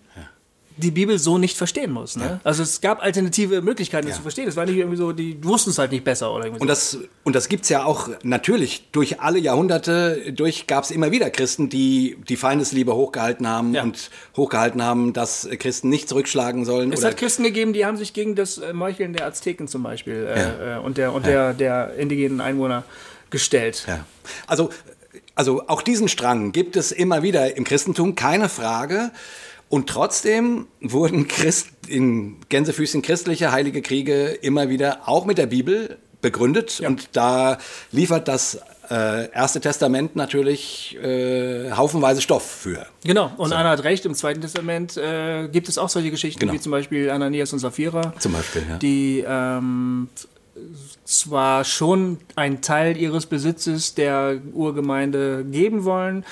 [0.77, 2.15] die Bibel so nicht verstehen muss.
[2.15, 2.39] Ne?
[2.43, 4.17] Also es gab alternative Möglichkeiten, das Ja.
[4.17, 4.47] zu verstehen.
[4.47, 6.97] Es war nicht irgendwie so, die wussten es halt nicht besser oder irgendwie Und das,
[7.23, 11.29] und das gibt es ja auch natürlich durch alle Jahrhunderte, durch gab es immer wieder
[11.29, 13.83] Christen, die die Feindesliebe hochgehalten haben Ja.
[13.83, 16.91] und hochgehalten haben, dass Christen nicht zurückschlagen sollen.
[16.93, 20.27] Es hat Christen gegeben, die haben sich gegen das äh, Meucheln der Azteken zum Beispiel
[20.27, 20.77] äh, Ja.
[20.77, 22.83] äh, und, der, und der, der indigenen Einwohner
[23.29, 23.83] gestellt.
[23.87, 24.05] Ja.
[24.47, 24.69] Also,
[25.35, 29.11] also auch diesen Strang gibt es immer wieder im Christentum, keine Frage.
[29.69, 35.97] Und trotzdem wurden Christ, in Gänsefüßchen christliche heilige Kriege immer wieder auch mit der Bibel
[36.21, 36.81] begründet.
[36.85, 37.57] Und da
[37.91, 42.85] liefert das äh, Erste Testament natürlich äh, haufenweise Stoff für.
[43.03, 46.53] Genau, und Anna hat recht, im Zweiten Testament äh, gibt es auch solche Geschichten, Genau.
[46.53, 48.13] wie zum Beispiel Ananias und Sapphira.
[48.19, 48.77] Zum Beispiel, ja.
[48.77, 50.07] die ähm,
[51.03, 56.23] zwar schon einen Teil ihres Besitzes der Urgemeinde geben wollen,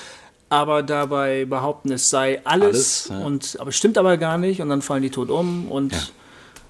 [0.48, 3.26] aber dabei behaupten, es sei alles, Alles, ja.
[3.26, 6.12] und aber stimmt aber gar nicht und dann fallen die tot um und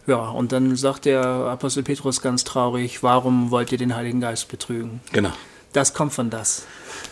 [0.07, 0.29] ja.
[0.31, 5.01] und dann sagt der Apostel Petrus ganz traurig, warum wollt ihr den Heiligen Geist betrügen?
[5.13, 5.33] Genau.
[5.73, 6.65] Das kommt von das.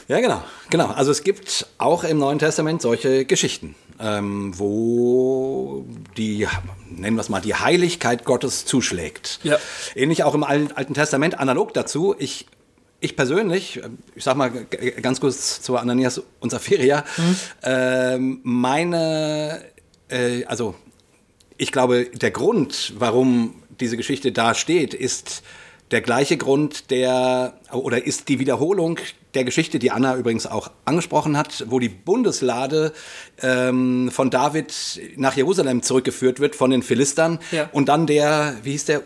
[0.08, 0.86] Ja, genau, genau.
[0.86, 5.84] Also es gibt auch im Neuen Testament solche Geschichten, ähm, wo
[6.16, 6.46] die,
[6.88, 9.40] nennen wir es mal, die Heiligkeit Gottes zuschlägt.
[9.42, 9.58] Ja.
[9.94, 12.14] Ähnlich auch im Alten Alten Testament, analog dazu.
[12.18, 12.46] Ich,
[13.04, 13.80] ich persönlich,
[14.14, 14.50] ich sag mal
[15.02, 17.04] ganz kurz zu Ananias und Sapphira,
[17.62, 19.60] ähm, meine,
[20.08, 20.74] äh, also
[21.58, 25.42] ich glaube, der Grund, warum diese Geschichte da steht, ist
[25.90, 28.98] der gleiche Grund, der oder ist die Wiederholung
[29.34, 32.92] der Geschichte, die Anna übrigens auch angesprochen hat, wo die Bundeslade
[33.42, 34.72] ähm, von David
[35.16, 37.68] nach Jerusalem zurückgeführt wird von den Philistern Ja.
[37.72, 39.02] und dann der, wie hieß der?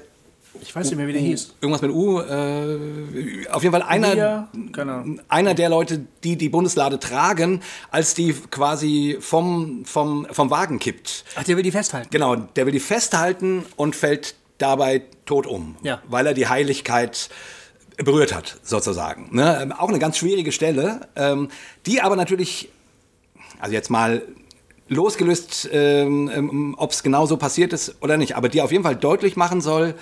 [0.61, 1.55] Ich weiß nicht mehr, wie der hieß.
[1.61, 2.21] Irgendwas mit U.
[2.21, 5.21] Äh, auf jeden Fall einer, Ahnung.
[5.29, 11.25] einer der Leute, die die Bundeslade tragen, als die quasi vom, vom, vom Wagen kippt.
[11.37, 12.09] Ach, der will die festhalten.
[12.11, 16.03] Genau, der will die festhalten und fällt dabei tot um, Ja.
[16.09, 17.31] weil er die Heiligkeit
[17.97, 19.29] berührt hat, sozusagen.
[19.33, 19.59] Ne?
[19.63, 21.49] Ähm, Auch eine ganz schwierige Stelle, ähm,
[21.87, 22.69] die aber natürlich,
[23.61, 24.23] also jetzt mal
[24.89, 28.85] losgelöst, ähm, ähm, ob es genau so passiert ist oder nicht, aber die auf jeden
[28.85, 29.95] Fall deutlich machen soll,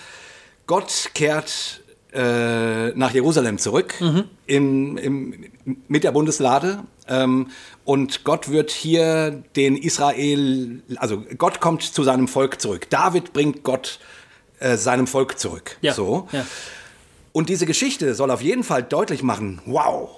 [0.66, 3.94] Gott kehrt äh, nach Jerusalem zurück
[4.46, 5.44] im, im,
[5.88, 6.84] mit der Bundeslade.
[7.08, 7.50] Ähm,
[7.84, 12.88] und Gott wird hier den Israel, also Gott kommt zu seinem Volk zurück.
[12.90, 14.00] David bringt Gott
[14.58, 15.76] äh, seinem Volk zurück.
[15.82, 15.94] Ja.
[15.94, 16.28] So.
[16.32, 16.46] Ja.
[17.32, 20.08] Und diese Geschichte soll auf jeden Fall deutlich machen, wow,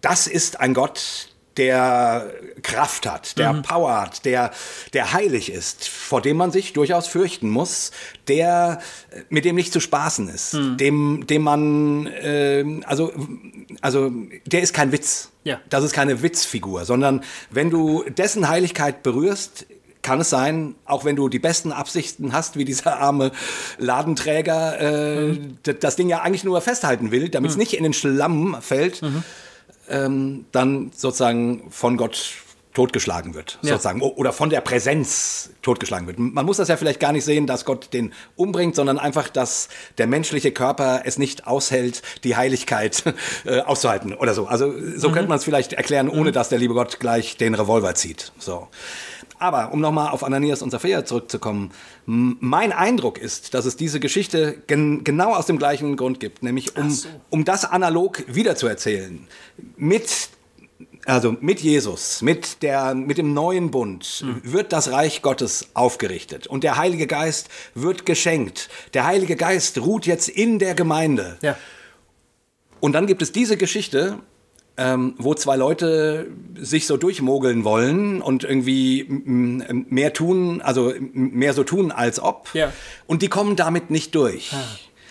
[0.00, 1.27] das ist ein Gott,
[1.58, 4.52] der Kraft hat, der Power hat, der,
[4.94, 7.90] der heilig ist, vor dem man sich durchaus fürchten muss,
[8.28, 8.80] der
[9.28, 13.12] mit dem nicht zu spaßen ist, dem, dem man, ähm, also,
[13.82, 14.10] also
[14.46, 15.30] der ist kein Witz.
[15.44, 15.60] Ja.
[15.70, 19.66] Das ist keine Witzfigur, sondern wenn du dessen Heiligkeit berührst,
[20.02, 23.32] kann es sein, auch wenn du die besten Absichten hast, wie dieser arme
[23.78, 27.92] Ladenträger, äh, d- das Ding ja eigentlich nur festhalten will, damit es nicht in den
[27.92, 29.00] Schlamm fällt,
[29.88, 32.32] ähm, dann sozusagen von Gott
[32.74, 33.70] totgeschlagen wird, Ja.
[33.72, 36.20] sozusagen, oder von der Präsenz totgeschlagen wird.
[36.20, 39.68] Man muss das ja vielleicht gar nicht sehen, dass Gott den umbringt, sondern einfach, dass
[39.96, 43.02] der menschliche Körper es nicht aushält, die Heiligkeit
[43.44, 44.46] äh, auszuhalten oder so.
[44.46, 47.96] Also so könnte man es vielleicht erklären, ohne dass der liebe Gott gleich den Revolver
[47.96, 48.30] zieht.
[48.38, 48.68] So.
[49.38, 51.70] Aber um nochmal auf Ananias und Sapphira zurückzukommen,
[52.06, 56.76] mein Eindruck ist, dass es diese Geschichte gen genau aus dem gleichen Grund gibt, nämlich
[56.76, 56.96] um,
[57.30, 59.26] um das analog wiederzuerzählen.
[59.76, 60.30] Mit
[61.04, 66.64] also mit Jesus, mit, der, mit dem neuen Bund wird das Reich Gottes aufgerichtet und
[66.64, 68.68] der Heilige Geist wird geschenkt.
[68.92, 71.38] Der Heilige Geist ruht jetzt in der Gemeinde.
[71.40, 71.56] Ja.
[72.80, 74.18] Und dann gibt es diese Geschichte,
[74.78, 81.64] ähm, wo zwei Leute sich so durchmogeln wollen und irgendwie mehr tun, also mehr so
[81.64, 82.48] tun als ob.
[82.54, 82.72] Ja.
[83.06, 84.52] Und die kommen damit nicht durch.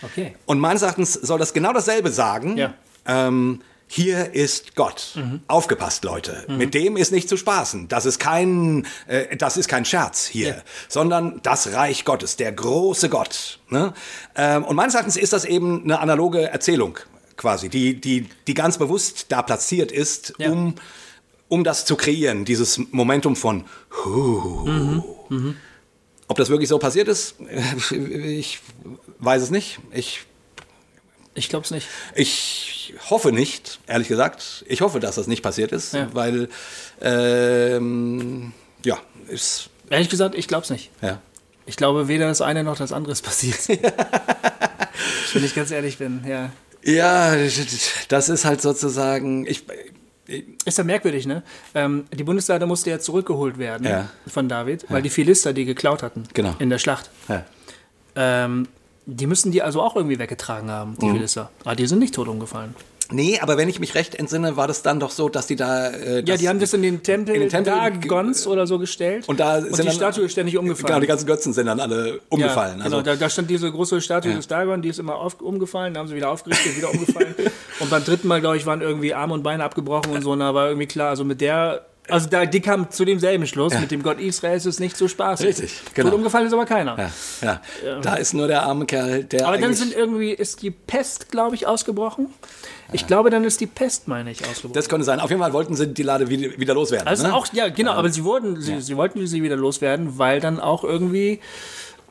[0.02, 0.34] Okay.
[0.46, 2.56] Und meines Erachtens soll das genau dasselbe sagen.
[2.56, 2.74] Ja.
[3.06, 5.18] Ähm, hier ist Gott.
[5.48, 6.44] Aufgepasst, Leute.
[6.48, 7.88] Mit dem ist nicht zu spaßen.
[7.88, 10.56] Das ist kein, äh, das ist kein Scherz hier, Ja.
[10.88, 13.60] sondern das Reich Gottes, der große Gott.
[13.70, 13.94] Ne?
[14.36, 16.98] Ähm, und meines Erachtens ist das eben eine analoge Erzählung
[17.38, 20.50] quasi, die, die, die ganz bewusst da platziert ist, Ja.
[20.50, 20.74] um,
[21.48, 23.64] um das zu kreieren, dieses Momentum von
[24.04, 25.02] huh.
[26.30, 27.36] Ob das wirklich so passiert ist,
[27.90, 28.60] ich
[29.18, 29.78] weiß es nicht.
[29.92, 30.24] Ich
[31.34, 31.86] Ich glaube es nicht.
[32.14, 34.64] ich hoffe nicht, ehrlich gesagt.
[34.68, 36.08] Ich hoffe, dass das nicht passiert ist, Ja.
[36.12, 36.48] weil,
[37.00, 38.52] ähm,
[38.84, 38.98] ja,
[39.28, 40.90] ist, Ehrlich gesagt, ich glaube es nicht.
[41.00, 41.20] ja.
[41.64, 43.58] Ich glaube, weder das eine noch das andere ist passiert.
[45.34, 46.50] Wenn ich ganz ehrlich bin, ja.
[46.84, 47.34] Ja,
[48.08, 49.64] das ist halt sozusagen, ich,
[50.66, 51.42] Ist ja merkwürdig, ne?
[51.74, 54.10] Ähm, die Bundeslade musste ja zurückgeholt werden Ja.
[54.26, 56.54] von David, weil die Philister die geklaut hatten Genau.
[56.58, 57.10] in der Schlacht.
[57.28, 57.44] ja.
[58.14, 58.68] Ähm,
[59.06, 60.96] die müssen die also auch irgendwie weggetragen haben, Mhm.
[61.00, 61.50] die Philister.
[61.64, 62.74] Aber die sind nicht tot umgefallen.
[63.10, 65.88] Nee, aber wenn ich mich recht entsinne, war das dann doch so, dass die da.
[65.88, 69.26] Äh, Ja, die haben das in den Tempel, in den Tempel Dagons oder so gestellt.
[69.28, 70.86] Und da und sind die dann- Statue ist ständig umgefallen.
[70.86, 72.78] Genau, die ganzen Götzen sind dann alle umgefallen.
[72.78, 74.36] Ja, also, genau, da, da stand diese große Statue Ja.
[74.36, 77.34] des Dagon, die ist immer auf, umgefallen, da haben sie wieder aufgerichtet, wieder umgefallen.
[77.80, 80.40] und beim dritten Mal, glaube ich, waren irgendwie Arme und Beine abgebrochen und so, und
[80.40, 83.90] da war irgendwie klar, also mit der, also da, die kam zu demselben Schluss, mit
[83.90, 85.46] dem Gott Israels ist nicht so spaßig.
[85.46, 86.10] Richtig, genau.
[86.10, 86.96] Tot umgefallen ist aber keiner.
[87.42, 88.00] ja, ja.
[88.00, 89.46] Da ist nur der arme Kerl, der.
[89.46, 92.28] Aber dann sind irgendwie, ist die Pest, glaube ich, ausgebrochen.
[92.92, 94.72] Ich glaube, dann ist die Pest, meine ich, ausgebrochen.
[94.72, 95.20] das könnte sein.
[95.20, 97.06] Auf jeden Fall wollten sie die Lade wieder, loswerden.
[97.06, 97.34] Also ne?
[97.34, 100.84] auch, ja, genau, aber sie wurden, sie, sie wollten sie wieder loswerden, weil dann auch
[100.84, 101.40] irgendwie,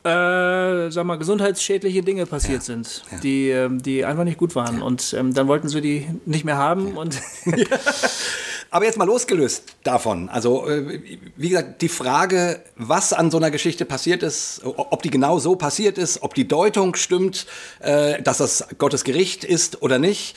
[0.04, 4.80] äh, sag mal, gesundheitsschädliche Dinge passiert sind, Die, ähm, die einfach nicht gut waren.
[4.80, 7.20] Und ähm, dann wollten sie die nicht mehr haben und
[8.70, 10.28] Aber jetzt mal losgelöst davon.
[10.28, 11.00] Also, äh,
[11.36, 15.56] wie gesagt, die Frage, was an so einer Geschichte passiert ist, ob die genau so
[15.56, 17.46] passiert ist, ob die Deutung stimmt,
[17.80, 20.36] äh, dass das Gottes Gericht ist oder nicht.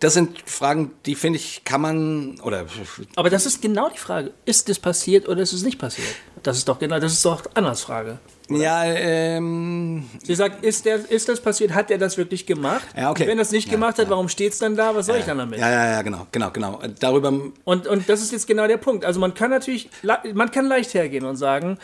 [0.00, 2.66] Das sind Fragen, die finde ich, kann man oder
[3.16, 4.32] Aber das ist genau die Frage.
[4.44, 6.08] Ist es passiert oder ist es nicht passiert?
[6.42, 8.18] Das ist doch genau, das ist doch Annas Frage.
[8.48, 11.74] ja, ähm, Sie sagt, ist, der, ist das passiert?
[11.74, 12.86] Hat er das wirklich gemacht?
[12.96, 13.24] Ja, okay.
[13.24, 14.10] Und wenn er es nicht Ja, gemacht hat, ja.
[14.10, 14.94] warum steht es dann da?
[14.94, 15.58] Was soll ich dann damit?
[15.58, 16.80] ja, ja, ja, genau, genau, genau.
[17.00, 17.32] Darüber,
[17.64, 19.04] Und, und das ist jetzt genau der Punkt.
[19.04, 19.90] Also man kann natürlich,
[20.34, 21.78] man kann leicht hergehen und sagen,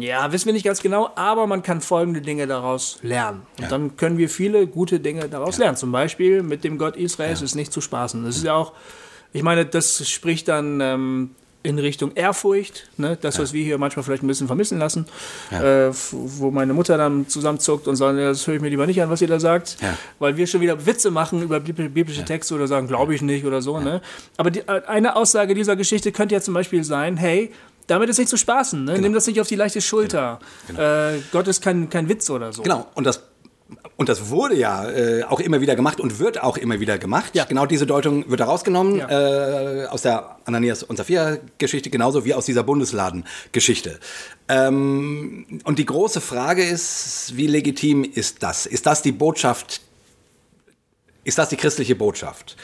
[0.00, 3.42] ja, wissen wir nicht ganz genau, aber man kann folgende Dinge daraus lernen.
[3.60, 5.76] Und dann können wir viele gute Dinge daraus lernen.
[5.76, 8.24] Zum Beispiel mit dem Gott Israels ist nicht zu spaßen.
[8.24, 8.72] Das ist ja auch,
[9.32, 11.30] ich meine, das spricht dann ähm,
[11.62, 13.18] in Richtung Ehrfurcht, ne?
[13.20, 15.04] das, was wir hier manchmal vielleicht ein bisschen vermissen lassen,
[15.50, 19.02] äh, wo meine Mutter dann zusammenzuckt und sagt, ja, das höre ich mir lieber nicht
[19.02, 19.98] an, was ihr da sagt, Ja.
[20.20, 23.44] weil wir schon wieder Witze machen über bibli- biblische Texte oder sagen, glaube ich nicht
[23.44, 23.80] oder so.
[23.80, 24.00] Ne?
[24.36, 27.52] Aber die, äh, eine Aussage dieser Geschichte könnte ja zum Beispiel sein, hey,
[27.86, 28.98] damit ist nicht zu spaßen, ne?
[28.98, 30.38] nimm das nicht auf die leichte Schulter.
[30.76, 32.62] Äh, Gott ist kein, kein Witz oder so.
[32.62, 33.22] Genau, und das,
[33.96, 37.34] und das wurde ja äh, auch immer wieder gemacht und wird auch immer wieder gemacht.
[37.34, 37.44] Ja.
[37.44, 39.82] Genau diese Deutung wird da rausgenommen Ja.
[39.82, 43.98] äh, aus der Ananias und Sapphira-Geschichte, genauso wie aus dieser Bundesladen-Geschichte.
[44.48, 48.66] Ähm, und die große Frage ist, wie legitim ist das?
[48.66, 49.80] Ist das die Botschaft
[51.24, 52.56] ist das die christliche Botschaft?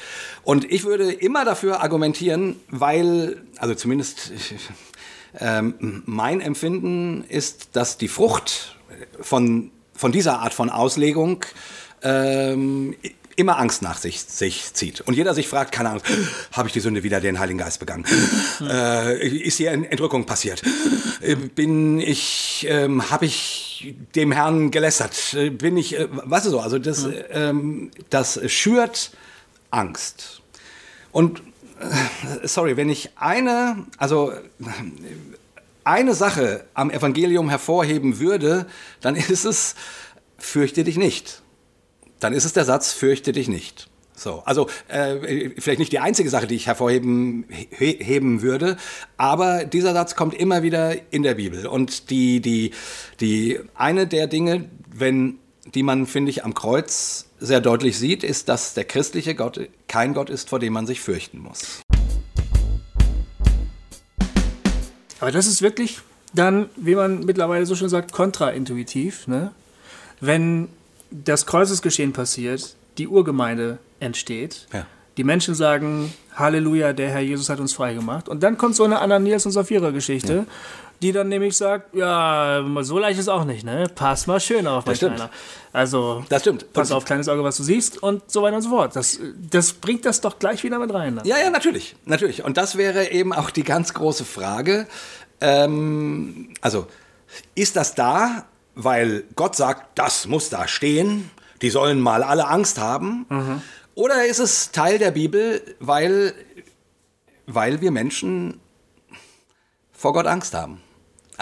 [0.45, 4.31] Und ich würde immer dafür argumentieren, weil, also zumindest
[5.39, 8.77] ähm, mein Empfinden ist, dass die Frucht
[9.21, 11.45] von, von dieser Art von Auslegung
[12.03, 12.95] ähm,
[13.37, 15.01] immer Angst nach sich, sich zieht.
[15.03, 16.03] Und jeder sich fragt, keine Ahnung,
[16.53, 18.05] habe ich die Sünde wieder den Heiligen Geist begangen?
[18.61, 20.63] Äh, ist hier eine Entrückung passiert?
[21.21, 25.35] Äh, Bin ich, ähm, habe ich dem Herrn gelästert?
[25.35, 29.13] Äh, Bin ich, äh, weißt du so, also das, ähm, das schürt
[29.71, 30.43] Angst.
[31.11, 31.43] Und
[32.45, 34.33] sorry, wenn ich eine, also
[35.85, 38.67] eine Sache am Evangelium hervorheben würde,
[39.01, 39.75] dann ist es,
[40.39, 41.43] fürchte dich nicht.
[42.21, 43.89] Dann ist es der Satz, fürchte dich nicht.
[44.15, 48.77] So, also äh, vielleicht nicht die einzige Sache, die ich hervorheben he heben würde,
[49.17, 51.67] aber dieser Satz kommt immer wieder in der Bibel.
[51.67, 52.73] Und die, die,
[53.21, 55.39] die eine der Dinge, wenn,
[55.75, 60.15] die man, finde ich, am Kreuz sehr deutlich sieht, ist, dass der christliche Gott kein
[60.15, 61.81] Gott ist, vor dem man sich fürchten muss.
[65.21, 66.01] Aber das ist wirklich
[66.35, 69.27] dann, wie man mittlerweile so schon sagt, kontraintuitiv.
[69.27, 69.53] Ne?
[70.21, 70.69] Wenn
[71.11, 74.87] das Kreuzesgeschehen passiert, die Urgemeinde entsteht, Ja.
[75.19, 78.31] Die Menschen sagen, Halleluja, der Herr Jesus hat uns freigemacht.
[78.31, 80.47] Und dann kommt so eine Ananias und Sapphira-Geschichte, ja.
[81.03, 83.89] Die dann nämlich sagt, ja, so leicht ist auch nicht, ne?
[83.93, 85.31] Pass mal schön auf, mein Kleiner.
[85.73, 86.73] Also, das stimmt.
[86.73, 88.95] pass auf, kleines Auge, was du siehst und so weiter und so fort.
[88.95, 89.19] Das,
[89.51, 91.17] das bringt das doch gleich wieder mit rein.
[91.17, 91.27] Dann.
[91.27, 92.45] Ja, ja, natürlich, natürlich.
[92.45, 94.87] Und das wäre eben auch die ganz große Frage.
[95.41, 96.87] Ähm, also,
[97.55, 101.31] ist das da, weil Gott sagt, das muss da stehen,
[101.63, 103.27] die sollen mal alle Angst haben?
[103.29, 103.63] Mhm.
[103.95, 106.35] Oder ist es Teil der Bibel, weil,
[107.47, 108.61] weil wir Menschen
[109.93, 110.81] vor Gott Angst haben?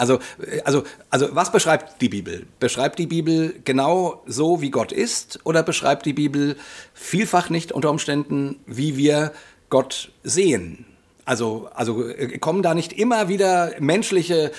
[0.01, 0.17] Also,
[0.65, 2.47] also, also was beschreibt die Bibel?
[2.59, 5.39] Beschreibt die Bibel genau so, wie Gott ist?
[5.43, 6.55] Oder beschreibt die Bibel
[6.95, 9.31] vielfach nicht unter Umständen, wie wir
[9.69, 10.85] Gott sehen?
[11.23, 12.03] Also, also
[12.39, 14.51] kommen da nicht immer wieder menschliche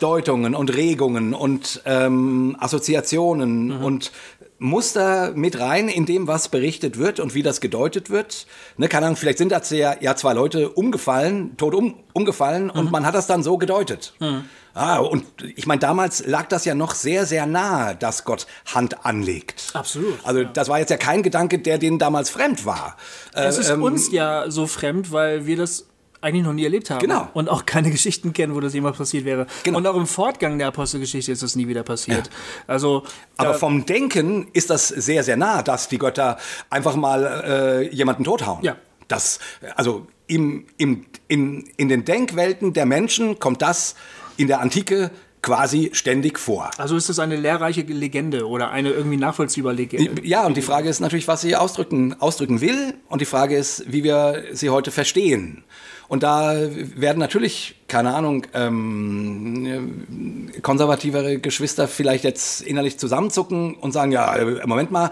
[0.00, 3.84] Deutungen und Regungen und ähm, Assoziationen mhm.
[3.84, 4.12] und
[4.62, 8.46] Muster mit rein in dem, was berichtet wird und wie das gedeutet wird.
[8.76, 12.70] Ne, keine Ahnung, vielleicht sind da ja, ja zwei Leute umgefallen, tot um, umgefallen mhm.
[12.70, 14.14] und man hat das dann so gedeutet.
[14.20, 14.44] Mhm.
[14.74, 19.04] Ah, und ich meine, damals lag das ja noch sehr, sehr nahe, dass Gott Hand
[19.04, 19.70] anlegt.
[19.74, 20.14] Absolut.
[20.24, 20.48] Also ja.
[20.50, 22.96] das war jetzt ja kein Gedanke, der denen damals fremd war.
[23.34, 25.88] Es ist ähm, uns ja so fremd, weil wir das
[26.22, 27.00] eigentlich noch nie erlebt haben.
[27.00, 27.28] Genau.
[27.34, 29.46] Und auch keine Geschichten kennen, wo das jemals passiert wäre.
[29.64, 29.78] Genau.
[29.78, 32.26] Und auch im Fortgang der Apostelgeschichte ist das nie wieder passiert.
[32.26, 32.32] Ja.
[32.68, 33.02] Also,
[33.36, 36.38] Aber vom Denken ist das sehr, sehr nah, dass die Götter
[36.70, 38.64] einfach mal äh, jemanden tothauen.
[38.64, 38.76] Ja.
[39.08, 39.40] Das,
[39.74, 43.94] also im, im, in, in den Denkwelten der Menschen kommt das
[44.36, 45.10] in der Antike
[45.42, 46.70] quasi ständig vor.
[46.78, 50.24] Also ist das eine lehrreiche Legende oder eine irgendwie nachvollziehbare Legende?
[50.24, 52.94] Ja, und die Frage ist natürlich, was sie ausdrücken, ausdrücken will.
[53.08, 55.64] Und die Frage ist, wie wir sie heute verstehen.
[56.08, 56.54] Und da
[56.96, 64.66] werden natürlich, keine Ahnung, ähm, konservativere Geschwister vielleicht jetzt innerlich zusammenzucken und sagen, ja, äh,
[64.66, 65.10] Moment mal,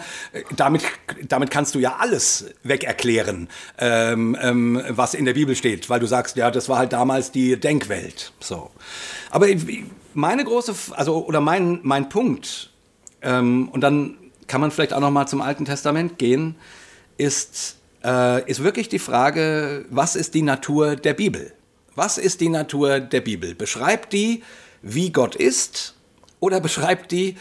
[0.56, 0.82] damit,
[1.26, 3.48] damit kannst du ja alles wegerklären,
[3.78, 7.32] ähm, ähm, was in der Bibel steht, weil du sagst, ja, das war halt damals
[7.32, 8.32] die Denkwelt.
[8.40, 8.70] So.
[9.30, 9.46] Aber
[10.14, 12.70] meine große, also, oder mein, mein Punkt,
[13.22, 16.56] ähm, und dann kann man vielleicht auch noch mal zum Alten Testament gehen,
[17.16, 21.52] ist, äh, ist wirklich die Frage, was ist die Natur der Bibel?
[21.94, 23.54] Was ist die Natur der Bibel?
[23.54, 24.42] Beschreibt die,
[24.82, 25.94] wie Gott ist,
[26.38, 27.36] oder beschreibt die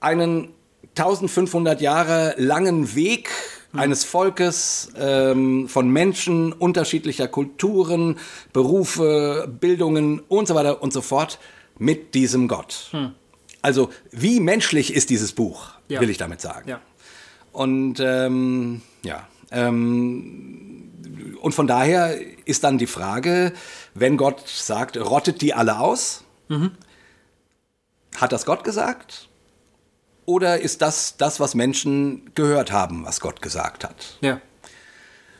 [0.00, 0.48] einen
[0.96, 3.30] 1500 Jahre langen Weg
[3.72, 8.18] eines Volkes, ähm, von Menschen unterschiedlicher Kulturen,
[8.52, 11.38] Berufe, Bildungen und so weiter und so fort
[11.78, 12.88] mit diesem Gott.
[12.92, 13.12] Hm.
[13.62, 16.00] Also wie menschlich ist dieses Buch, ja.
[16.00, 16.68] will ich damit sagen.
[16.68, 16.80] Ja.
[17.52, 20.90] Und ähm, ja, ähm,
[21.40, 23.52] und von daher ist dann die Frage,
[23.94, 26.72] wenn Gott sagt, rottet die alle aus, mhm.
[28.16, 29.28] hat das Gott gesagt?
[30.26, 34.16] Oder ist das das, was Menschen gehört haben, was Gott gesagt hat?
[34.22, 34.40] Ja.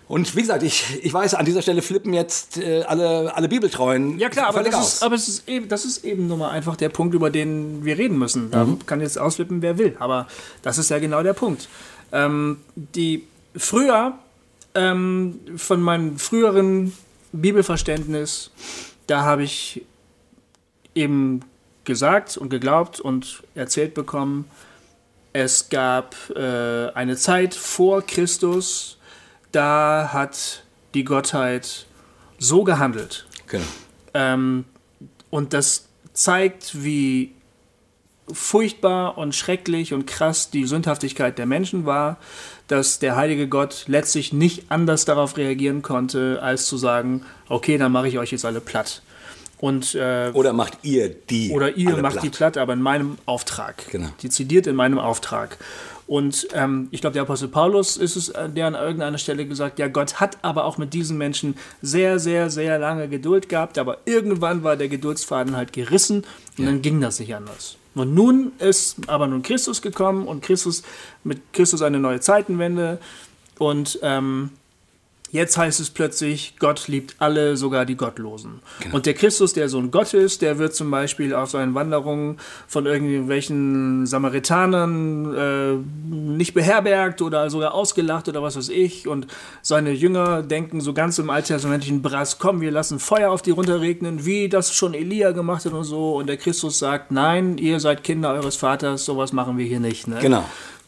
[0.07, 4.18] Und wie gesagt, ich, ich weiß, an dieser Stelle flippen jetzt äh, alle, alle Bibeltreuen.
[4.18, 6.77] Ja klar, aber, das ist, aber es ist eben, das ist eben nun mal einfach
[6.77, 8.50] der Punkt, über den wir reden müssen.
[8.50, 8.85] Da mhm.
[8.85, 9.96] kann jetzt ausflippen, wer will.
[9.98, 10.29] Aber
[10.61, 11.68] das ist ja genau der Punkt.
[12.12, 14.19] Ähm, die früher,
[14.75, 16.93] ähm, von meinem früheren
[17.33, 18.51] Bibelverständnis,
[19.07, 19.85] da habe ich
[20.95, 21.40] eben
[21.85, 24.47] gesagt und geglaubt und erzählt bekommen,
[25.33, 28.99] es gab äh, eine Zeit vor Christus,
[29.53, 30.64] da hat
[30.95, 31.87] die Gottheit
[32.38, 33.27] so gehandelt.
[33.49, 33.64] Genau.
[34.14, 34.64] Ähm,
[35.31, 37.35] und das zeigt, wie
[38.33, 42.19] furchtbar und schrecklich und krass die Sündhaftigkeit der Menschen war,
[42.68, 47.92] dass der heilige Gott letztlich nicht anders darauf reagieren konnte, als zu sagen, okay, dann
[47.92, 49.03] mache ich euch jetzt alle platt.
[49.59, 52.24] Und, äh, oder macht ihr die Oder ihr macht platt.
[52.24, 53.88] die platt, aber in meinem Auftrag.
[53.90, 54.09] Genau.
[54.22, 55.57] Dezidiert in meinem Auftrag.
[56.07, 59.79] Und ähm, ich glaube, der Apostel Paulus ist es, äh, der an irgendeiner Stelle gesagt,
[59.79, 63.99] ja, Gott hat aber auch mit diesen Menschen sehr, sehr, sehr lange Geduld gehabt, aber
[64.05, 66.25] irgendwann war der Geduldsfaden halt gerissen
[66.59, 66.71] und ja.
[66.71, 67.77] dann ging das nicht anders.
[67.95, 70.83] Und nun ist aber nun Christus gekommen und Christus
[71.23, 72.99] mit Christus eine neue Zeitenwende
[73.59, 74.51] und ähm,
[75.35, 78.61] Jetzt heißt es plötzlich, Gott liebt alle, sogar die Gottlosen.
[78.79, 78.94] Genau.
[78.94, 84.07] Und der Christus, der Sohn Gottes, der wird zum Beispiel auf seinen Wanderungen von irgendwelchen
[84.07, 85.73] Samaritanern äh,
[86.09, 89.09] nicht beherbergt oder sogar ausgelacht oder was weiß ich.
[89.09, 89.27] Und
[89.61, 94.25] seine Jünger denken so ganz im alttestamentlichen Brass, komm, wir lassen Feuer auf die runterregnen,
[94.25, 96.14] wie das schon Elia gemacht hat und so.
[96.14, 100.07] Und der Christus sagt, nein, ihr seid Kinder eures Vaters, sowas machen wir hier nicht.
[100.07, 100.18] Ne?
[100.20, 100.44] Genau.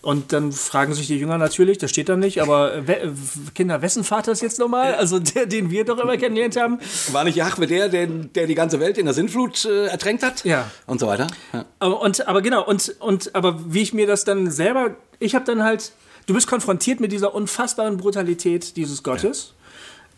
[0.07, 3.13] Und dann fragen sich die Jünger natürlich, das steht da nicht, aber we
[3.57, 4.95] Kinder, wessen Vater ist jetzt nochmal?
[4.95, 6.79] Also der, den wir doch immer kennengelernt haben.
[7.11, 10.45] War nicht Jahwe der, der, der die ganze Welt in der Sintflut äh, ertränkt hat?
[10.45, 10.71] Ja.
[10.87, 11.27] Und so weiter.
[11.53, 11.65] Ja.
[11.81, 15.45] Aber, und, aber genau, und, und aber wie ich mir das dann selber, ich habe
[15.45, 15.91] dann halt
[16.27, 19.55] du bist konfrontiert mit dieser unfassbaren Brutalität dieses Gottes.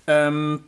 [0.06, 0.64] Ähm,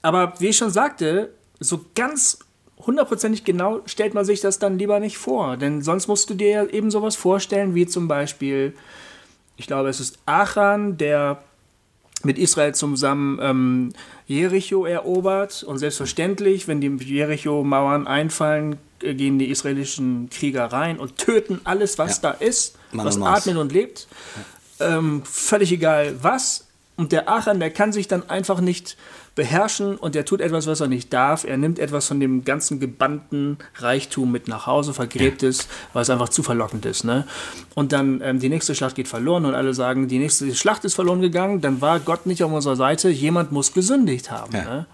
[0.00, 2.38] aber wie ich schon sagte, so ganz
[2.86, 5.56] hundertprozentig genau stellt man sich das dann lieber nicht vor.
[5.56, 8.74] Denn sonst musst du dir ja eben sowas vorstellen, wie zum Beispiel,
[9.56, 11.42] ich glaube, es ist Achan, der
[12.22, 13.92] mit Israel zusammen ähm,
[14.26, 15.62] Jericho erobert.
[15.62, 21.98] Und selbstverständlich, wenn die Jericho-Mauern einfallen, äh, gehen die israelischen Krieger rein und töten alles,
[21.98, 22.32] was Ja.
[22.32, 24.06] da ist, Mann was atmet und lebt.
[24.80, 26.66] Ähm, völlig egal was.
[26.96, 28.98] Und der Achan, der kann sich dann einfach nicht
[29.40, 31.44] beherrschen und der tut etwas, was er nicht darf.
[31.44, 36.10] Er nimmt etwas von dem ganzen gebannten Reichtum mit nach Hause, vergräbt es, weil es
[36.10, 37.04] einfach zu verlockend ist.
[37.04, 37.26] Ne?
[37.74, 40.94] Und dann ähm, die nächste Schlacht geht verloren und alle sagen, die nächste Schlacht ist
[40.94, 44.54] verloren gegangen, dann war Gott nicht auf unserer Seite, jemand muss gesündigt haben.
[44.54, 44.64] Ja.
[44.64, 44.86] Ne?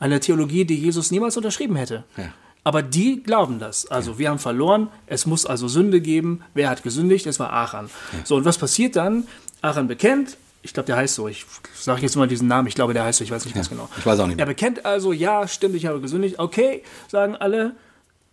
[0.00, 2.02] Eine Theologie, die Jesus niemals unterschrieben hätte.
[2.16, 2.32] Ja.
[2.64, 3.86] Aber die glauben das.
[3.86, 6.40] Also wir haben verloren, es muss also Sünde geben.
[6.52, 7.26] Wer hat gesündigt?
[7.26, 7.90] Es war Achan.
[8.24, 9.28] So, und was passiert dann?
[9.62, 11.44] Achan bekennt, ich glaube, der heißt so, ich
[11.74, 13.88] sage jetzt mal diesen Namen, ich glaube, der heißt so, ich weiß nicht ganz genau.
[13.98, 14.46] ich weiß auch nicht Er mehr.
[14.46, 16.38] bekennt also, ja, stimmt, ich habe gesündigt.
[16.38, 17.76] Okay, sagen alle.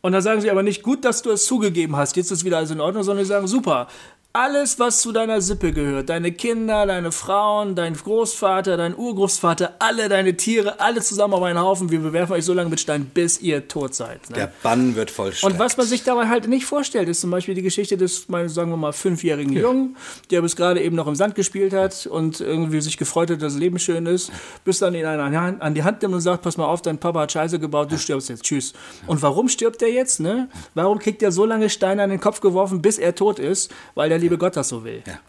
[0.02, 2.58] Und dann sagen sie aber nicht, gut, dass du es zugegeben hast, jetzt ist wieder
[2.58, 3.88] alles in Ordnung, sondern sie sagen, super.
[4.34, 10.08] Alles, was zu deiner Sippe gehört, deine Kinder, deine Frauen, dein Großvater, dein Urgroßvater, alle
[10.08, 13.42] deine Tiere, alle zusammen auf einen Haufen, wir bewerfen euch so lange mit Stein, bis
[13.42, 14.30] ihr tot seid.
[14.30, 14.38] Ne?
[14.38, 15.52] Der Bann wird vollstreckt.
[15.54, 18.72] Und was man sich dabei halt nicht vorstellt, ist zum Beispiel die Geschichte des, sagen
[18.72, 19.98] wir mal, fünfjährigen Jungen,
[20.30, 23.52] der bis gerade eben noch im Sand gespielt hat und irgendwie sich gefreut hat, dass
[23.52, 24.32] das Leben schön ist,
[24.64, 26.68] bis dann ihn einer an die Hand- an die Hand nimmt und sagt, pass mal
[26.68, 28.72] auf, dein Papa hat Scheiße gebaut, du stirbst jetzt, tschüss.
[29.08, 30.22] Und warum stirbt er jetzt?
[30.22, 30.48] Ne?
[30.74, 33.74] Warum kriegt er so lange Steine an den Kopf geworfen, bis er tot ist?
[33.94, 35.04] Weil der liebe Gott das so will.
[35.06, 35.20] Ja.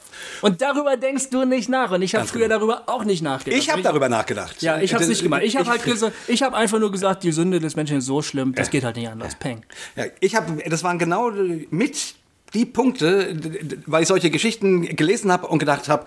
[0.42, 1.90] Und darüber denkst du nicht nach.
[1.90, 3.60] Und ich habe früher darüber auch nicht nachgedacht.
[3.60, 4.62] ich habe darüber nachgedacht.
[4.62, 5.42] ja, ich habe es nicht gemacht.
[5.44, 8.06] Ich habe halt Ich- gesagt, ich habe einfach nur gesagt, die Sünde des Menschen ist
[8.06, 9.34] so schlimm, das geht halt nicht anders.
[9.34, 9.64] Peng.
[9.96, 11.30] Ja, ich habe, das waren genau
[11.70, 12.14] mit
[12.54, 13.34] die Punkte,
[13.86, 16.04] weil ich solche Geschichten gelesen habe und gedacht habe,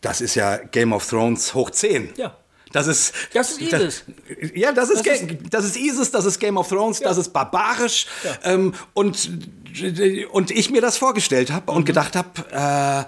[0.00, 2.10] das ist ja Game of Thrones hoch 10.
[2.16, 2.36] Ja.
[2.72, 3.12] Das ist.
[3.34, 4.04] Das ist ISIS.
[4.54, 7.30] ja, das ist, Das Ga- das ist ISIS, das ist Game of Thrones, das ist
[7.32, 8.06] barbarisch.
[8.44, 9.30] Ähm, und,
[10.32, 11.76] und ich mir das vorgestellt habe Mhm.
[11.78, 13.06] und gedacht habe,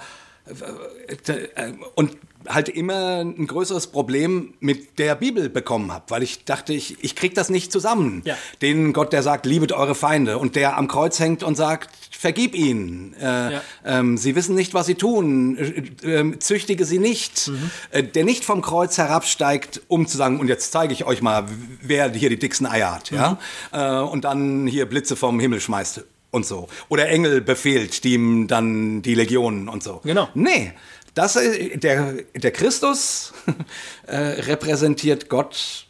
[1.27, 2.17] äh, äh, und
[2.49, 7.15] halt immer ein größeres Problem mit der Bibel bekommen habe, weil ich dachte, ich, ich
[7.17, 8.23] krieg das nicht zusammen.
[8.25, 8.37] Ja.
[8.63, 12.55] Den Gott, der sagt, liebet eure Feinde und der am Kreuz hängt und sagt, vergib
[12.55, 13.15] ihnen.
[13.21, 13.25] Äh,
[13.55, 13.63] Ja.
[13.85, 15.59] ähm, sie wissen nicht, was sie tun.
[15.59, 15.83] Äh,
[16.21, 17.49] ähm, züchtige sie nicht.
[17.49, 17.71] Mhm.
[17.91, 21.47] Äh, der nicht vom Kreuz herabsteigt, um zu sagen, und jetzt zeige ich euch mal,
[21.83, 23.11] wer hier die dicksten Eier hat.
[23.11, 23.39] Ja?
[23.73, 23.79] Mhm.
[23.79, 26.69] Äh, und dann hier Blitze vom Himmel schmeißt und so.
[26.89, 30.01] Oder Engel befehlt, die ihm dann die Legionen und so.
[30.03, 30.29] Genau.
[30.35, 30.73] Nee,
[31.15, 33.33] das, äh, der, der Christus
[34.07, 35.87] äh, repräsentiert Gott.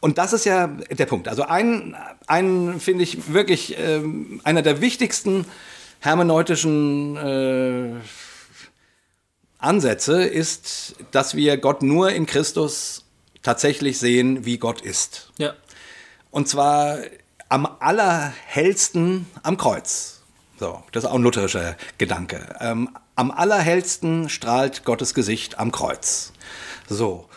[0.00, 1.28] Und das ist ja der Punkt.
[1.28, 1.96] Also ein,
[2.26, 5.46] ein finde ich wirklich ähm, einer der wichtigsten
[6.00, 7.94] hermeneutischen äh,
[9.58, 13.04] Ansätze ist, dass wir Gott nur in Christus
[13.42, 15.30] tatsächlich sehen, wie Gott ist.
[15.38, 15.54] Ja.
[16.32, 16.98] Und zwar
[17.48, 20.11] am allerhellsten am Kreuz.
[20.62, 22.54] So, das ist auch ein lutherischer Gedanke.
[22.60, 26.32] Ähm, am allerhellsten strahlt Gottes Gesicht am Kreuz.
[26.88, 27.28] So.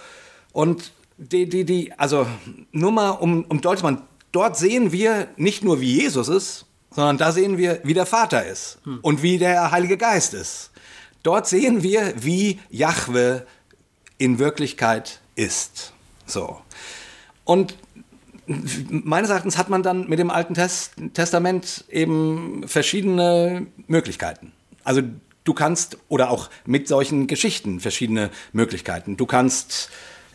[0.54, 2.28] Und die, die, die, also
[2.72, 7.18] nur mal um, um deutlich machen, dort sehen wir nicht nur, wie Jesus ist, sondern
[7.18, 10.70] da sehen wir, wie der Vater ist und wie der Heilige Geist ist.
[11.24, 13.48] Dort sehen wir, wie Jahwe
[14.20, 15.94] in Wirklichkeit ist.
[16.28, 16.62] So.
[17.44, 17.76] Und
[18.48, 24.52] meines Erachtens hat man dann mit dem Alten Tes Testament eben verschiedene Möglichkeiten.
[24.84, 25.02] Also
[25.44, 29.18] du kannst, oder auch mit solchen Geschichten verschiedene Möglichkeiten.
[29.18, 29.90] Du kannst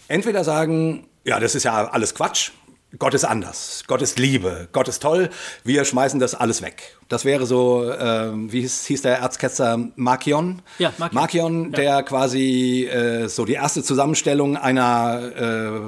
[0.09, 2.51] entweder sagen, ja, das ist ja alles Quatsch.
[2.99, 3.85] Gott ist anders.
[3.87, 4.69] Gott ist Liebe.
[4.73, 5.31] Gott ist toll.
[5.63, 6.97] Wir schmeißen das alles weg.
[7.11, 10.63] Das wäre so, äh, wie hieß, hieß der Erzketzer Markion?
[10.79, 11.15] Ja, Markion.
[11.15, 15.21] Markion, der quasi äh, so die erste Zusammenstellung einer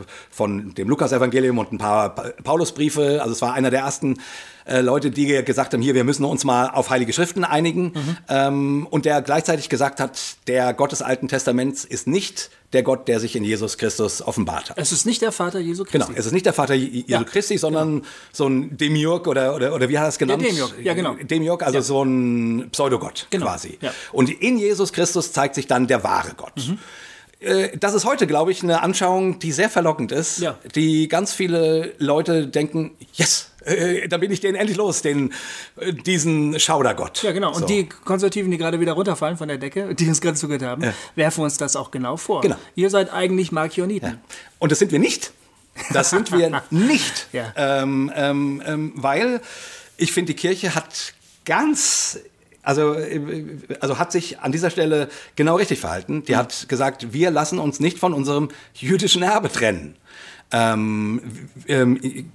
[0.03, 4.19] äh, von dem Lukas-Evangelium und ein paar Pa- Paulusbriefe, also es war einer der ersten
[4.65, 7.93] äh, Leute, die gesagt haben, hier, wir müssen uns mal auf Heilige Schriften einigen.
[8.29, 13.07] Ähm, und der gleichzeitig gesagt hat, der Gott des Alten Testaments ist nicht der Gott,
[13.07, 14.79] der sich in Jesus Christus offenbart hat.
[14.79, 15.99] Es ist nicht der Vater Jesu Christi.
[15.99, 18.03] Genau, es ist nicht der Vater Je- Jesu Ja, Christi, sondern
[18.33, 20.43] so ein Demiurg oder, oder, oder wie hat er es genannt?
[20.43, 21.12] Demiurg, ja, genau.
[21.15, 23.79] Demiurg, also so ein Pseudogott Genau, quasi.
[23.81, 23.93] ja.
[24.13, 26.53] Und in Jesus Christus zeigt sich dann der wahre Gott.
[27.41, 30.57] Äh, Das ist heute, glaube ich, eine Anschauung, die sehr verlockend ist, Ja.
[30.75, 35.33] die ganz viele Leute denken, yes, äh, dann bin ich den endlich los, den,
[35.81, 37.23] äh, diesen Schaudergott.
[37.23, 37.49] Ja, genau.
[37.49, 37.67] Und So.
[37.67, 40.85] die Konservativen, die gerade wieder runterfallen von der Decke, die uns gerade zugehört haben,
[41.17, 42.43] werfen uns das auch genau vor.
[42.43, 42.57] Genau.
[42.77, 44.21] Ihr seid eigentlich Markioniten.
[44.59, 45.33] Und das sind wir nicht.
[45.93, 47.29] Das sind wir nicht.
[47.33, 47.53] Ja.
[47.57, 49.41] Ähm, ähm, ähm, weil
[49.97, 51.15] ich finde, die Kirche hat
[51.45, 52.19] ganz
[52.63, 52.97] also,
[53.81, 56.23] also hat sich an dieser Stelle genau richtig verhalten.
[56.25, 59.97] Die hat gesagt, wir lassen uns nicht von unserem jüdischen Erbe trennen.
[60.53, 62.31] Ähm, ähm,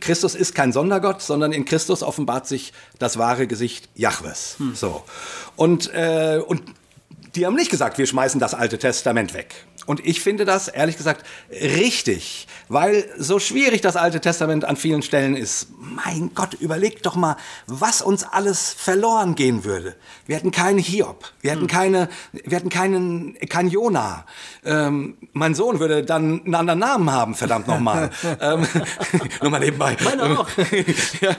[0.00, 4.56] Christus ist kein Sondergott, sondern in Christus offenbart sich das wahre Gesicht Jahwes.
[4.58, 4.74] Hm.
[4.74, 5.04] So.
[5.56, 6.62] Und, äh, und
[7.36, 9.54] die haben nicht gesagt, wir schmeißen das Alte Testament weg.
[9.90, 15.02] Und ich finde das, ehrlich gesagt, richtig, weil so schwierig das Alte Testament an vielen
[15.02, 15.66] Stellen ist.
[15.80, 17.36] Mein Gott, überlegt doch mal,
[17.66, 19.96] was uns alles verloren gehen würde.
[20.26, 21.66] Wir hätten keinen Hiob, wir hätten, hm.
[21.66, 24.26] keine, wir hätten keinen, kein Jona.
[24.64, 28.10] Ähm, mein Sohn würde dann einen anderen Namen haben, verdammt nochmal.
[28.40, 28.68] ähm,
[29.42, 29.96] nur mal nebenbei.
[30.04, 30.48] Meine auch.
[31.20, 31.34] ja,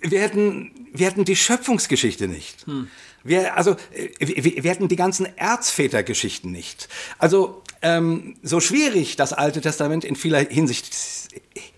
[0.00, 2.66] wir, hätten, wir hätten die Schöpfungsgeschichte nicht.
[2.66, 2.88] Hm.
[3.24, 6.88] Wir, also, äh, wir, wir hätten die ganzen Erzvätergeschichten nicht.
[7.18, 10.90] Also, ähm, so schwierig das Alte Testament in vieler Hinsicht,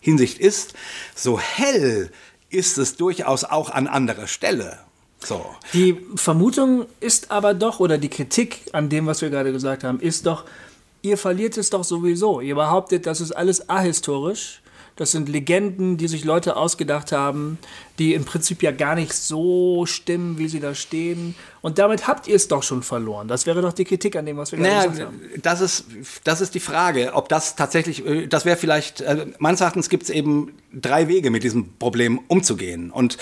[0.01, 0.75] Hinsicht ist,
[1.15, 2.11] so hell
[2.49, 4.79] ist es durchaus auch an anderer Stelle.
[5.23, 5.45] So.
[5.75, 10.01] Die Vermutung ist aber doch, oder die Kritik an dem, was wir gerade gesagt haben,
[10.01, 10.45] ist doch,
[11.03, 12.41] ihr verliert es doch sowieso.
[12.41, 14.63] Ihr behauptet, das ist alles ahistorisch
[15.01, 17.57] das sind Legenden, die sich Leute ausgedacht haben,
[17.99, 21.35] die im Prinzip ja gar nicht so stimmen, wie sie da stehen.
[21.63, 23.27] Und damit habt ihr es doch schon verloren.
[23.27, 25.23] Das wäre doch die Kritik an dem, was wir naja, gesagt haben.
[25.41, 25.87] Das ist,
[26.25, 30.03] das ist die Frage, ob das tatsächlich, äh, das wäre vielleicht, äh, meines Erachtens gibt
[30.03, 32.91] es eben drei Wege, mit diesem Problem umzugehen.
[32.91, 33.17] Und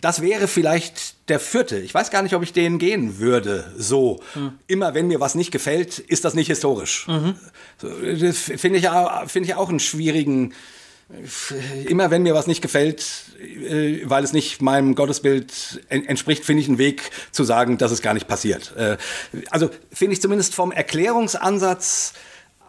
[0.00, 1.76] das wäre vielleicht der vierte.
[1.76, 4.20] Ich weiß gar nicht, ob ich den gehen würde, so.
[4.32, 4.52] Hm.
[4.66, 7.06] Immer wenn mir was nicht gefällt, ist das nicht historisch.
[7.06, 7.34] Mhm.
[7.82, 8.88] Das finde ich,
[9.30, 10.54] find ich auch einen schwierigen
[11.86, 13.04] immer wenn mir was nicht gefällt,
[13.40, 18.02] äh, weil es nicht meinem Gottesbild entspricht, finde ich einen Weg zu sagen, dass es
[18.02, 18.76] gar nicht passiert.
[18.76, 18.98] Äh,
[19.50, 22.12] also finde ich zumindest vom Erklärungsansatz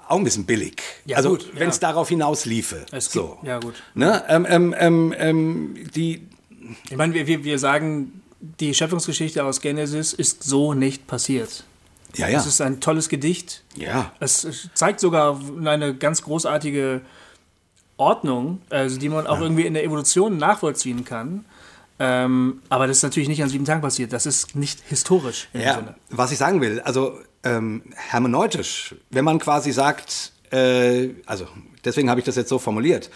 [0.08, 0.82] auch ein bisschen billig.
[1.06, 1.90] Ja, also wenn es ja.
[1.90, 2.86] darauf hinaus liefe.
[2.92, 3.38] Es so.
[3.44, 3.76] ja, gut.
[3.94, 4.24] Ne?
[4.28, 6.28] Ähm, ähm, ähm, ähm, die
[6.90, 11.64] ich meine, wir, wir sagen, die Schöpfungsgeschichte aus Genesis ist so nicht passiert.
[12.16, 12.40] Ja, ja.
[12.40, 13.64] Es ist ein tolles Gedicht.
[13.76, 14.14] Ja.
[14.20, 17.02] Es zeigt sogar eine ganz großartige
[18.00, 19.44] Ordnung, also die man auch ja.
[19.44, 21.46] irgendwie in der Evolution nachvollziehen kann.
[22.00, 24.14] Ähm, aber das ist natürlich nicht an sieben Tagen passiert.
[24.14, 25.50] Das ist nicht historisch.
[25.54, 31.48] ja, was ich sagen will, also ähm, hermeneutisch, wenn man quasi sagt, äh, also
[31.84, 33.10] deswegen habe ich das jetzt so formuliert.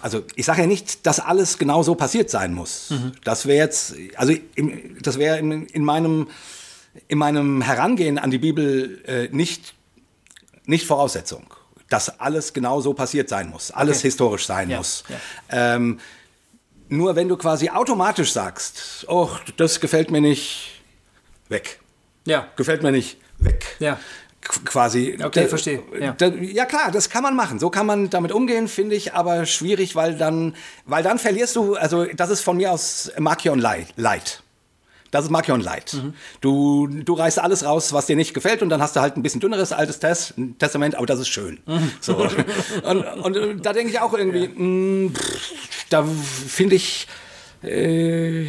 [0.00, 2.90] Also ich sage ja nicht, dass alles genau so passiert sein muss.
[2.90, 3.12] Mhm.
[3.24, 6.28] Das wäre jetzt, also im, das wäre in, in, meinem
[7.08, 9.74] in meinem Herangehen an die Bibel äh, nicht
[10.64, 11.42] nicht Voraussetzung
[11.88, 14.08] dass alles genau so passiert sein muss, alles okay.
[14.08, 14.78] historisch sein ja.
[14.78, 15.04] muss.
[15.08, 15.76] Ja.
[15.76, 16.00] Ähm,
[16.88, 20.82] nur wenn du quasi automatisch sagst, oh, das gefällt mir nicht,
[21.48, 21.80] weg.
[22.24, 22.48] Ja.
[22.56, 23.76] Gefällt mir nicht, weg.
[23.78, 23.98] Ja.
[24.40, 25.18] Qu quasi.
[25.22, 25.82] Okay, da, verstehe.
[26.00, 26.12] Ja.
[26.12, 26.64] Da, ja.
[26.64, 27.58] klar, das kann man machen.
[27.58, 30.54] So kann man damit umgehen, finde ich, aber schwierig, weil dann,
[30.86, 34.42] weil dann verlierst du, also das ist von mir aus Makion Light.
[35.10, 35.94] Das ist Makion Light.
[35.94, 36.14] Mhm.
[36.40, 39.22] Du, du reißt alles raus, was dir nicht gefällt, und dann hast du halt ein
[39.22, 41.60] bisschen dünneres altes Test, Testament, aber das ist schön.
[41.66, 41.92] Mhm.
[42.00, 42.16] So.
[42.84, 44.50] und, und, da denke ich auch irgendwie, ja.
[44.54, 47.06] mh, mm, pff, da finde ich.
[47.62, 48.46] Äh,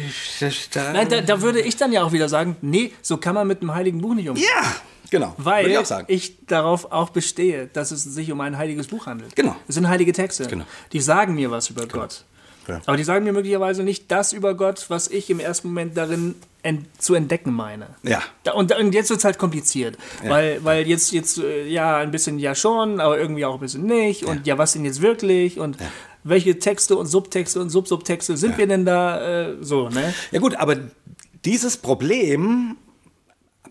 [0.72, 3.46] da Nein, da, da, würde ich dann ja auch wieder sagen, nee, so kann man
[3.46, 4.44] mit dem Heiligen Buch nicht umgehen.
[4.44, 4.62] Ja,
[5.10, 5.34] genau.
[5.36, 9.34] Weil ich, ich, darauf auch bestehe, dass es sich um ein heiliges Buch handelt.
[9.34, 9.56] Genau.
[9.66, 10.46] Es sind heilige Texte.
[10.46, 10.64] Genau.
[10.92, 12.02] Die sagen mir was über genau.
[12.02, 12.24] Gott.
[12.68, 12.80] Ja.
[12.86, 16.34] Aber die sagen mir möglicherweise nicht das über Gott, was ich im ersten Moment darin
[16.62, 17.88] ent zu entdecken meine.
[18.02, 18.22] Ja.
[18.54, 19.96] und, und, jetzt wird es halt kompliziert.
[20.22, 20.30] Ja.
[20.30, 23.84] Weil, weil jetzt, jetzt, äh, ja, ein bisschen ja schon, aber irgendwie auch ein bisschen
[23.84, 24.24] nicht.
[24.24, 25.58] Und ja, was denn jetzt wirklich?
[25.58, 25.78] Und
[26.22, 30.14] welche Texte und Subtexte und Subsubtexte sind wir denn da äh, so, ne?
[30.32, 30.76] Ja gut, aber
[31.44, 32.76] dieses Problem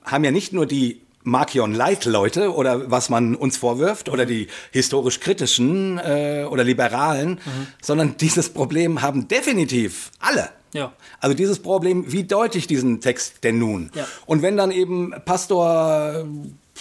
[0.03, 4.47] haben ja nicht nur die Markion Light Leute oder was man uns vorwirft oder die
[4.71, 7.67] historisch kritischen äh, oder liberalen, mhm.
[7.81, 10.49] sondern dieses Problem haben definitiv alle.
[10.73, 10.93] Ja.
[11.19, 13.89] Also dieses Problem, wie deute ich diesen Text denn nun?
[13.95, 14.07] Ja.
[14.25, 16.25] Und wenn dann eben Pastor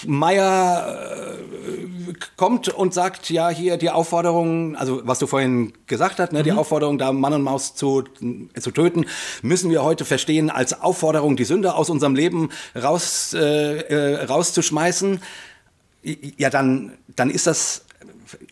[0.06, 0.98] Meier
[2.08, 6.40] äh, kommt und sagt, ja, hier die Aufforderung, also was du vorhin gesagt hast, ne,
[6.40, 6.44] mhm.
[6.44, 8.04] die Aufforderung, da Mann und Maus zu,
[8.58, 9.06] zu töten,
[9.42, 15.20] müssen wir heute verstehen als Aufforderung, die Sünde aus unserem Leben raus, äh, äh, rauszuschmeißen.
[16.36, 17.84] Ja, dann, dann ist das,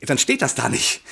[0.05, 1.03] dann steht das da nicht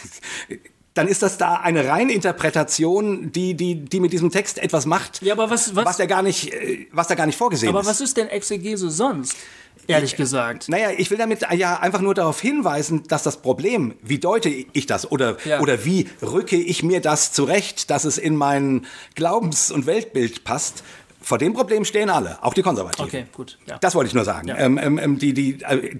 [0.94, 5.20] dann ist das da eine reine Interpretation, die, die, die mit diesem Text etwas macht,
[5.22, 7.80] ja, aber was, was, was, der gar nicht, äh, was da gar nicht vorgesehen aber
[7.80, 7.86] ist.
[7.86, 9.36] Aber was ist denn Exegese sonst?
[9.86, 10.68] Ehrlich gesagt.
[10.68, 14.86] Naja, ich will damit ja einfach nur darauf hinweisen, dass das Problem, wie deute ich
[14.86, 15.60] das oder, ja.
[15.60, 20.82] oder wie rücke ich mir das zurecht, dass es in mein Glaubens- und Weltbild passt,
[21.20, 23.06] vor dem Problem stehen alle, auch die Konservativen.
[23.06, 23.58] Okay, gut.
[23.66, 23.78] Ja.
[23.78, 24.48] Das wollte ich nur sagen.
[24.48, 24.58] Ja.
[24.58, 25.96] Ähm, ähm, ähm die, die, äh,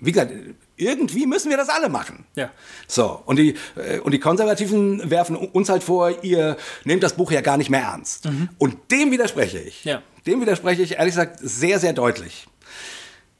[0.00, 0.32] wie gesagt,
[0.76, 2.24] irgendwie müssen wir das alle machen.
[2.34, 2.50] Ja.
[2.86, 7.30] So, und die, äh, und die Konservativen werfen uns halt vor, ihr nehmt das Buch
[7.30, 8.28] ja gar nicht mehr ernst.
[8.58, 9.84] Und dem widerspreche ich.
[9.84, 10.02] Ja.
[10.26, 12.46] Dem widerspreche ich ehrlich gesagt sehr, sehr deutlich.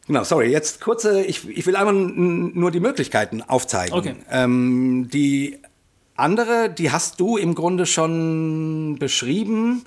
[0.09, 3.95] Genau, sorry, jetzt kurze, ich, ich will einfach n- nur die Möglichkeiten aufzeigen.
[3.95, 4.17] Okay.
[4.31, 5.59] Ähm, die
[6.17, 9.85] andere, die hast du im Grunde schon beschrieben,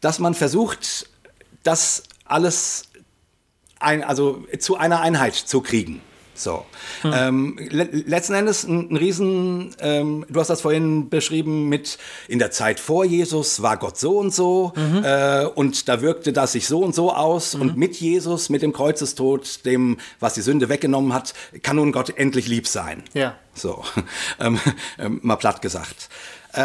[0.00, 1.08] dass man versucht,
[1.62, 2.84] das alles
[3.78, 6.00] ein, also zu einer Einheit zu kriegen.
[6.38, 6.64] So.
[7.04, 12.38] Ähm, le letzten Endes ein, ein Riesen, ähm, du hast das vorhin beschrieben mit, in
[12.38, 14.72] der Zeit vor Jesus war Gott so und so
[15.02, 18.72] äh, und da wirkte das sich so und so aus und mit Jesus, mit dem
[18.72, 23.02] Kreuzestod, dem, was die Sünde weggenommen hat, kann nun Gott endlich lieb sein.
[23.14, 23.34] Ja.
[23.54, 23.84] So,
[24.40, 24.60] ähm,
[24.98, 26.08] ähm, mal platt gesagt.
[26.52, 26.60] Äh,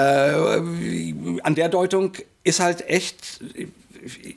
[1.43, 2.13] an der Deutung
[2.43, 3.41] ist halt echt,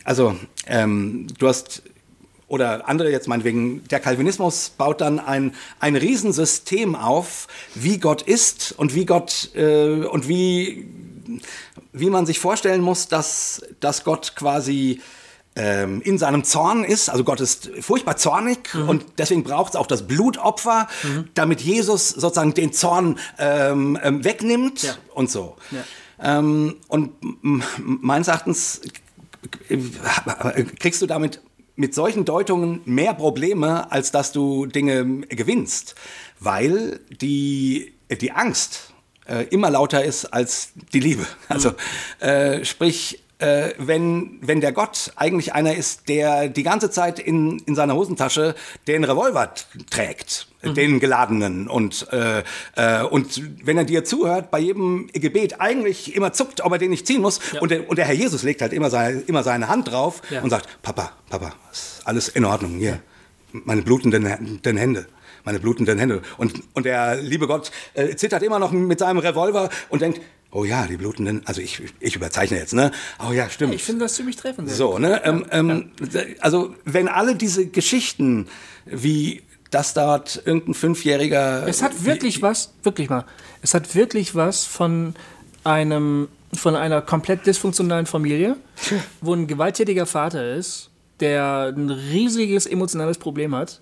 [0.04, 1.82] also ähm, du hast,
[2.48, 8.72] oder andere jetzt meinetwegen, der Calvinismus baut dann ein, ein Riesensystem auf, wie Gott ist
[8.76, 10.86] und wie Gott, äh, und wie,
[11.92, 15.00] wie man sich vorstellen muss, dass, dass Gott quasi
[15.56, 17.08] ähm, in seinem Zorn ist.
[17.08, 20.86] Also Gott ist furchtbar zornig und deswegen braucht es auch das Blutopfer,
[21.34, 24.94] damit Jesus sozusagen den Zorn ähm, ähm, wegnimmt Ja.
[25.14, 25.56] und so.
[26.22, 27.12] Ähm, und
[27.78, 28.82] meines Erachtens
[30.78, 31.40] kriegst du damit
[31.76, 35.94] mit solchen Deutungen mehr Probleme, als dass du Dinge gewinnst,
[36.40, 38.94] weil die, die Angst
[39.28, 41.26] äh, immer lauter ist als die Liebe.
[41.48, 41.72] Also
[42.20, 47.58] äh, sprich, äh, wenn, wenn der Gott eigentlich einer ist, der die ganze Zeit in,
[47.66, 48.54] in seiner Hosentasche
[48.86, 49.52] den Revolver
[49.90, 52.42] trägt, den geladenen und, äh,
[52.76, 56.90] äh, und wenn er dir zuhört, bei jedem Gebet eigentlich immer zuckt, ob er den
[56.90, 59.68] nicht ziehen muss und, der, und der Herr Jesus legt halt immer seine, immer seine
[59.68, 60.40] Hand drauf Ja.
[60.42, 63.00] und sagt, Papa, Papa, ist alles in Ordnung, hier,
[63.52, 65.06] meine blutenden den Hände.
[65.44, 66.22] Meine blutenden Hände.
[66.38, 70.20] Und, und der liebe Gott äh, zittert immer noch mit seinem Revolver und denkt,
[70.50, 72.90] oh ja, die blutenden, also ich, ich überzeichne jetzt, ne?
[73.26, 73.74] Oh ja, stimmt.
[73.74, 74.70] Ich finde das ziemlich treffend.
[74.70, 75.22] So, ne?
[75.24, 75.90] Ähm, ähm,
[76.40, 78.48] Also, wenn alle diese Geschichten,
[78.84, 81.66] wie das dort irgendein Fünfjähriger.
[81.66, 83.24] Es hat wirklich was, wirklich mal,
[83.62, 85.14] es hat wirklich was von
[85.64, 88.56] einem, von einer komplett dysfunktionalen Familie,
[89.20, 90.90] wo ein gewalttätiger Vater ist,
[91.20, 93.80] der ein riesiges emotionales Problem hat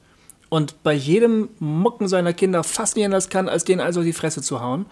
[0.48, 4.40] und bei jedem Mucken seiner Kinder fast nicht anders kann, als denen also die Fresse
[4.40, 4.86] zu hauen.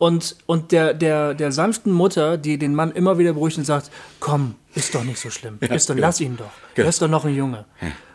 [0.00, 3.90] Und, und der, der, der sanften Mutter, die den Mann immer wieder beruhigt und sagt,
[4.18, 6.06] komm, ist doch nicht so schlimm, ist doch, genau.
[6.06, 6.86] lass ihn doch, Genau.
[6.86, 7.66] er ist doch noch ein Junge.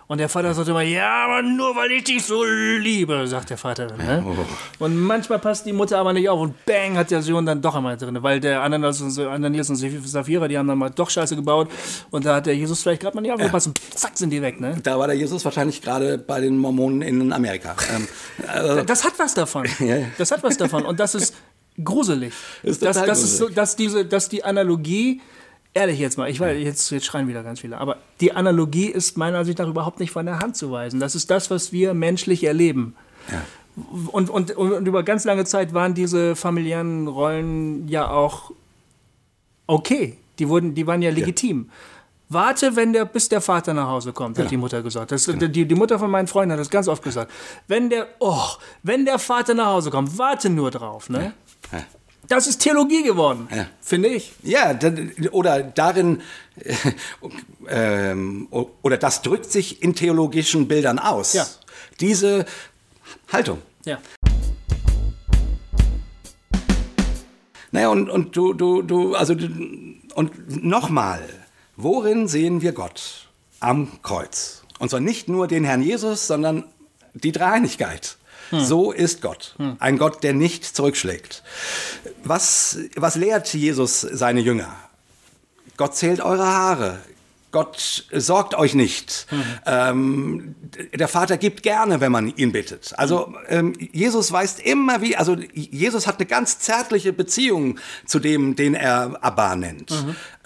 [0.07, 3.57] Und der Vater sagt immer, ja, aber nur weil ich dich so liebe, sagt der
[3.59, 3.97] Vater dann.
[3.97, 4.23] Ne?
[4.79, 7.75] Und manchmal passt die Mutter aber nicht auf und bang hat der Sohn dann doch
[7.75, 11.09] einmal drin, weil der Ananas und, so- Ananias und Sapphira, die haben dann mal doch
[11.11, 11.69] Scheiße gebaut
[12.11, 14.59] und da hat der Jesus vielleicht gerade mal nicht aufgepasst und zack sind die weg.
[14.59, 14.75] Ne?
[14.81, 17.75] Da war der Jesus wahrscheinlich gerade bei den Mormonen in Amerika.
[17.95, 18.07] Ähm,
[18.47, 19.67] also, Das hat was davon.
[19.79, 20.05] Ja, ja.
[20.17, 21.33] Das hat was davon und das ist
[21.83, 22.33] gruselig.
[22.63, 23.55] Ist dass, total das ist so, gruselig.
[23.55, 25.21] dass diese, dass die Analogie,
[25.73, 29.17] ehrlich jetzt mal, ich weiß, jetzt, jetzt schreien wieder ganz viele, aber die Analogie ist
[29.17, 30.99] meiner Ansicht nach überhaupt nicht von der Hand zu weisen.
[30.99, 32.95] Das ist das, was wir menschlich erleben.
[34.11, 38.51] Und, und, und über ganz lange Zeit waren diese familiären Rollen ja auch
[39.67, 40.17] okay.
[40.39, 41.69] Die, wurden, die waren ja legitim.
[42.27, 45.11] Warte, wenn der, bis der Vater nach Hause kommt, hat die Mutter gesagt.
[45.11, 47.31] Das, die, die Mutter von meinen Freunden hat das ganz oft gesagt.
[47.67, 48.47] Wenn der, oh,
[48.81, 51.23] wenn der Vater nach Hause kommt, warte nur drauf, ne?
[51.25, 51.33] Ja.
[52.27, 53.67] Das ist Theologie geworden, Ja.
[53.81, 54.33] finde ich.
[54.41, 54.77] Ja,
[55.31, 56.21] oder darin,
[56.59, 56.73] äh,
[57.67, 61.33] ähm, oder das drückt sich in theologischen Bildern aus.
[61.33, 61.45] Ja.
[61.99, 62.45] Diese
[63.31, 63.61] Haltung.
[63.85, 63.99] Ja.
[67.71, 69.35] Naja, und, und du, du, du, also,
[70.15, 71.21] und nochmal,
[71.75, 73.27] worin sehen wir Gott?
[73.59, 74.63] Am Kreuz.
[74.79, 76.63] Und zwar nicht nur den Herrn Jesus, sondern
[77.13, 78.17] die Dreieinigkeit.
[78.51, 79.55] So ist Gott.
[79.79, 81.43] Ein Gott, der nicht zurückschlägt.
[82.23, 84.73] Was, was lehrt Jesus seine Jünger?
[85.77, 86.99] Gott zählt eure Haare.
[87.51, 89.27] Gott sorgt euch nicht.
[89.65, 90.55] Ähm,
[90.93, 92.93] der Vater gibt gerne, wenn man ihn bittet.
[92.97, 98.57] Also ähm, Jesus weist immer wie, also Jesus hat eine ganz zärtliche Beziehung zu dem,
[98.57, 99.93] den er Abba nennt.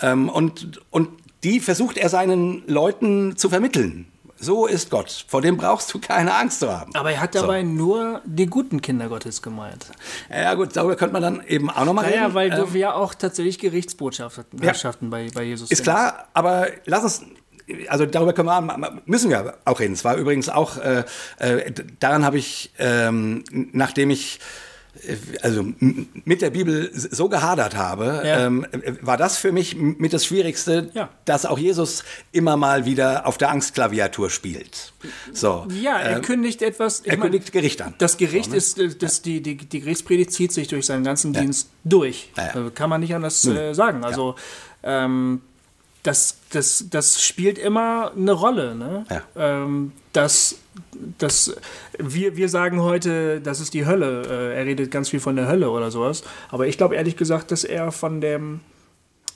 [0.02, 1.10] Ähm, und, und
[1.44, 4.06] die versucht er seinen Leuten zu vermitteln.
[4.40, 5.26] So ist Gott.
[5.28, 6.96] Vor dem brauchst du keine Angst zu haben.
[6.96, 9.88] Aber er hat dabei nur die guten Kinder Gottes gemeint.
[10.30, 12.34] Ja gut, darüber könnte man dann eben auch nochmal Naja, reden.
[12.36, 17.04] weil Ähm, wir ja auch tatsächlich Gerichtsbotschaften Botschaften bei, bei Jesus Ist klar, aber lass
[17.04, 17.24] uns,
[17.90, 19.94] also darüber können wir, müssen wir auch reden.
[19.94, 21.04] Es war übrigens auch, äh,
[21.40, 24.40] äh, daran habe ich, ähm, nachdem ich
[25.42, 28.46] also mit der Bibel so gehadert habe, Ja.
[28.46, 28.66] ähm,
[29.02, 31.10] war das für mich mit das Schwierigste, Ja.
[31.26, 34.94] dass auch Jesus immer mal wieder auf der Angstklaviatur spielt.
[35.34, 35.68] So.
[35.82, 37.02] Ja, er ähm, kündigt etwas.
[37.02, 37.94] er mein, kündigt Gericht an.
[37.98, 41.70] Das Gericht ist, äh, das, die, die, die Gerichtspredigt zieht sich durch seinen ganzen Dienst
[41.84, 42.32] durch.
[42.38, 42.68] Ja, ja.
[42.68, 44.04] Äh, Kann man nicht anders äh, sagen.
[44.04, 44.36] Also,
[44.84, 45.42] ähm,
[46.04, 48.76] das, das, das spielt immer eine Rolle.
[48.76, 49.06] Ne?
[49.10, 49.22] Ja.
[49.36, 50.56] Ähm, das,
[51.18, 51.56] das,
[51.98, 54.24] wir, wir sagen heute, das ist die Hölle.
[54.54, 56.24] Äh, er redet ganz viel von der Hölle oder sowas.
[56.50, 58.62] Aber ich glaube ehrlich gesagt, dass er von dem,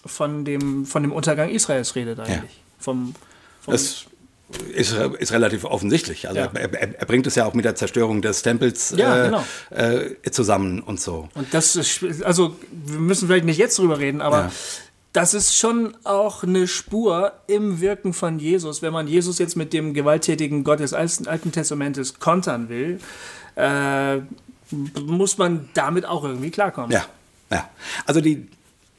[0.06, 2.62] von dem, von dem Untergang Israels redet eigentlich.
[2.80, 3.14] Vom,
[3.62, 4.06] vom, Das
[4.74, 6.28] ist, ist relativ offensichtlich.
[6.28, 6.50] Also Ja.
[6.54, 9.46] er, er, er bringt es ja auch mit der Zerstörung des Tempels Ja, äh, genau.
[10.26, 11.28] äh, zusammen und so.
[11.34, 14.52] Und das ist, also wir müssen vielleicht nicht jetzt drüber reden, aber Ja.
[15.14, 18.82] Das ist schon auch eine Spur im Wirken von Jesus.
[18.82, 23.00] Wenn man Jesus jetzt mit dem gewalttätigen Gott des Alten Testamentes kontern will,
[23.56, 24.18] äh,
[24.72, 26.92] muss man damit auch irgendwie klarkommen.
[26.92, 27.06] Ja,
[27.52, 27.70] ja.
[28.06, 28.48] Also die,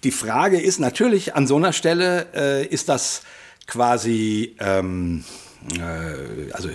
[0.04, 3.22] die Frage ist natürlich an so einer Stelle, äh, ist das
[3.66, 5.24] quasi, ähm,
[5.76, 6.68] äh, also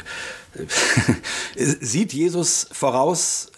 [1.56, 3.54] sieht Jesus voraus,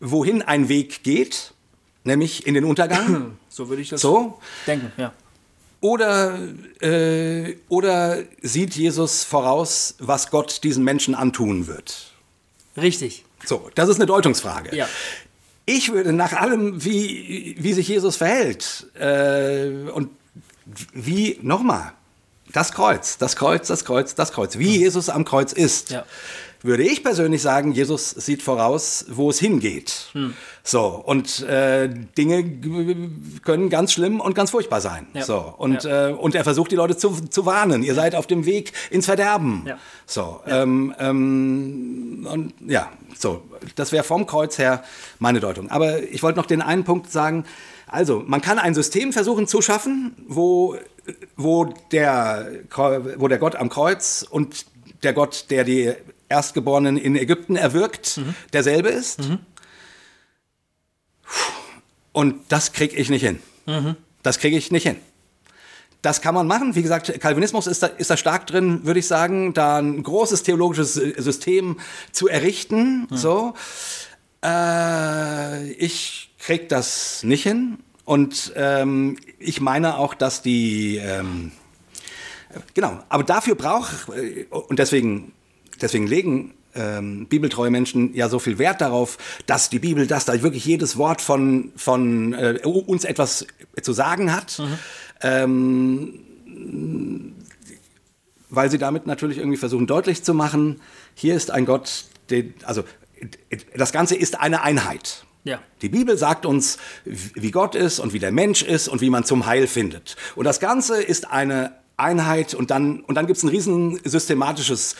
[0.00, 1.54] wohin ein Weg geht,
[2.06, 3.36] nämlich in den Untergang?
[3.48, 4.38] So würde ich das So?
[4.66, 5.12] denken, ja.
[5.80, 6.38] Oder,
[6.80, 12.12] äh, oder sieht Jesus voraus, was Gott diesen Menschen antun wird?
[12.76, 13.24] Richtig.
[13.46, 14.76] So, das ist eine Deutungsfrage.
[14.76, 14.88] Ja.
[15.64, 20.10] Ich würde nach allem, wie, wie sich Jesus verhält äh, und
[20.92, 21.92] wie, nochmal,
[22.52, 26.04] das Kreuz, das Kreuz, das Kreuz, das Kreuz, wie Jesus am Kreuz ist, Ja.
[26.66, 30.08] Würde ich persönlich sagen, Jesus sieht voraus, wo es hingeht.
[30.12, 30.34] Hm.
[30.62, 32.44] So, und äh, Dinge
[33.44, 35.06] können ganz schlimm und ganz furchtbar sein.
[35.14, 35.22] Ja.
[35.22, 37.82] So, und, äh, und er versucht die Leute zu, zu warnen.
[37.82, 39.64] Ihr seid auf dem Weg ins Verderben.
[39.66, 39.78] Ja.
[40.06, 43.42] So, ähm, ähm, und ja, so,
[43.76, 44.82] das wäre vom Kreuz her
[45.18, 45.70] meine Deutung.
[45.70, 47.44] Aber ich wollte noch den einen Punkt sagen.
[47.86, 50.76] Also, man kann ein System versuchen zu schaffen, wo,
[51.36, 52.50] wo, der,
[53.16, 54.66] wo der Gott am Kreuz und
[55.02, 55.92] der Gott, der die
[56.28, 58.20] Erstgeborenen in Ägypten erwirkt,
[58.52, 59.20] derselbe ist.
[62.12, 63.40] Und das kriege ich nicht hin.
[64.22, 64.96] Das kriege ich nicht hin.
[66.02, 66.74] Das kann man machen.
[66.76, 70.42] Wie gesagt, Calvinismus ist da, ist da stark drin, würde ich sagen, da ein großes
[70.44, 71.78] theologisches System
[72.12, 73.08] zu errichten.
[73.10, 73.54] So.
[74.44, 77.78] Äh, ich krieg das nicht hin.
[78.04, 81.50] Und ähm, ich meine auch, dass die ähm,
[82.74, 85.32] Genau, aber dafür braucht, äh, und deswegen,
[85.82, 90.42] deswegen legen ähm, bibeltreue Menschen ja so viel Wert darauf, dass die Bibel, dass da
[90.42, 93.46] wirklich jedes Wort von, von äh, uns etwas
[93.80, 94.62] zu sagen hat.
[95.22, 96.20] Ähm,
[98.48, 100.80] weil sie damit natürlich irgendwie versuchen deutlich zu machen,
[101.14, 102.84] hier ist ein Gott, den, also
[103.74, 105.24] das Ganze ist eine Einheit.
[105.44, 105.60] Ja.
[105.80, 109.24] Die Bibel sagt uns, wie Gott ist und wie der Mensch ist und wie man
[109.24, 110.16] zum Heil findet.
[110.34, 114.96] Und das Ganze ist eine Einheit und dann, und dann gibt es ein riesen systematisches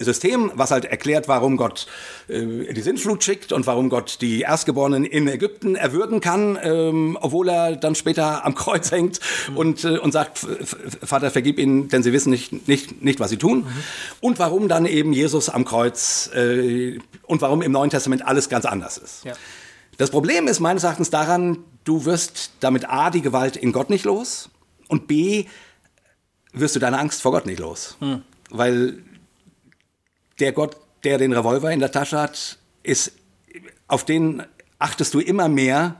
[0.00, 1.86] System, was halt erklärt, warum Gott
[2.28, 7.48] äh, die Sintflut schickt und warum Gott die Erstgeborenen in Ägypten erwürgen kann, ähm, obwohl
[7.48, 9.18] er dann später am Kreuz hängt
[9.56, 13.18] und, äh, und sagt, "F- F- Vater, vergib ihnen, denn sie wissen nicht, nicht, nicht
[13.20, 13.66] was sie tun.
[14.20, 18.64] Und warum dann eben Jesus am Kreuz äh, und warum im Neuen Testament alles ganz
[18.66, 19.24] anders ist.
[19.24, 19.32] Ja.
[19.96, 24.04] Das Problem ist meines Erachtens daran, du wirst damit A, die Gewalt in Gott nicht
[24.04, 24.48] los
[24.86, 25.46] und B,
[26.52, 27.96] wirst du deine Angst vor Gott nicht los.
[28.50, 28.98] Weil
[30.40, 33.12] der Gott, der den Revolver in der Tasche hat, ist,
[33.86, 34.42] auf den
[34.78, 35.96] achtest du immer mehr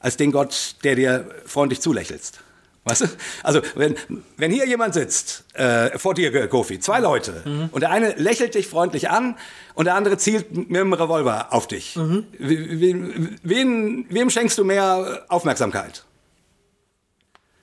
[0.00, 2.40] als den Gott, der dir freundlich zulächelst.
[2.84, 3.06] Weißt du?
[3.42, 3.96] Also, wenn,
[4.36, 8.68] wenn hier jemand sitzt, äh, vor dir, Kofi, zwei Leute, und der eine lächelt dich
[8.68, 9.36] freundlich an
[9.74, 11.96] und der andere zielt mit dem Revolver auf dich.
[12.38, 16.04] Wie- Wen, wem schenkst du mehr Aufmerksamkeit?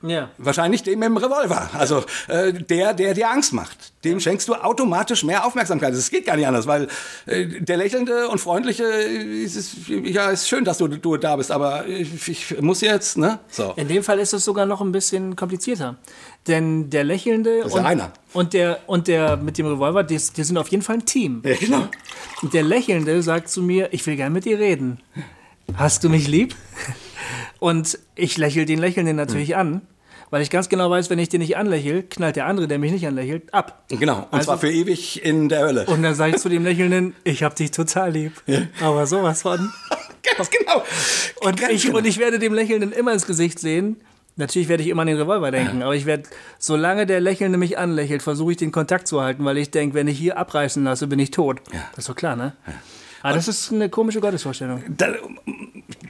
[0.06, 0.30] Ja.
[0.38, 1.70] Wahrscheinlich dem mit dem Revolver.
[1.74, 3.94] Also äh, der, der dir Angst macht.
[4.04, 5.94] Dem schenkst du automatisch mehr Aufmerksamkeit.
[5.94, 6.90] Das geht gar nicht anders, weil
[7.26, 11.38] äh, der lächelnde und freundliche, äh, ist, ist, ja, ist schön, dass du, du da
[11.38, 13.40] bist, aber ich, ich muss jetzt, ne?
[13.50, 13.74] So.
[13.78, 15.96] In dem Fall ist es sogar noch ein bisschen komplizierter.
[16.48, 18.12] Denn der Lächelnde ist ja und, einer.
[18.34, 21.42] und, der, und der mit dem Revolver, die, die sind auf jeden Fall ein Team.
[21.46, 21.88] Ja, genau.
[22.42, 25.00] Der Lächelnde sagt zu mir, ich will gern mit dir reden.
[25.76, 26.56] Hast du mich lieb?
[27.60, 29.58] Und ich lächle den Lächelnden natürlich Hm.
[29.60, 29.82] an,
[30.30, 32.92] weil ich ganz genau weiß, wenn ich den nicht anlächle, knallt der andere, der mich
[32.92, 33.84] nicht anlächelt, ab.
[33.90, 34.20] Genau.
[34.20, 35.86] Und Also- zwar für ewig in der Hölle.
[35.86, 38.34] Und dann sage ich zu dem Lächelnden, ich hab dich total lieb.
[38.82, 39.72] Aber sowas von.
[40.38, 40.84] Ganz genau.
[41.42, 41.98] Und Ganz ich, genau.
[42.00, 43.98] und ich werde dem Lächelnden immer ins Gesicht sehen.
[44.36, 46.24] Natürlich werde ich immer an den Revolver denken, aber ich werde,
[46.58, 50.08] solange der Lächelnde mich anlächelt, versuche ich den Kontakt zu halten, weil ich denke, wenn
[50.08, 51.62] ich hier abreißen lasse, bin ich tot.
[51.92, 52.54] Das ist doch klar, ne?
[53.24, 54.84] Aber das ist eine komische Gottesvorstellung.
[54.90, 55.14] Da,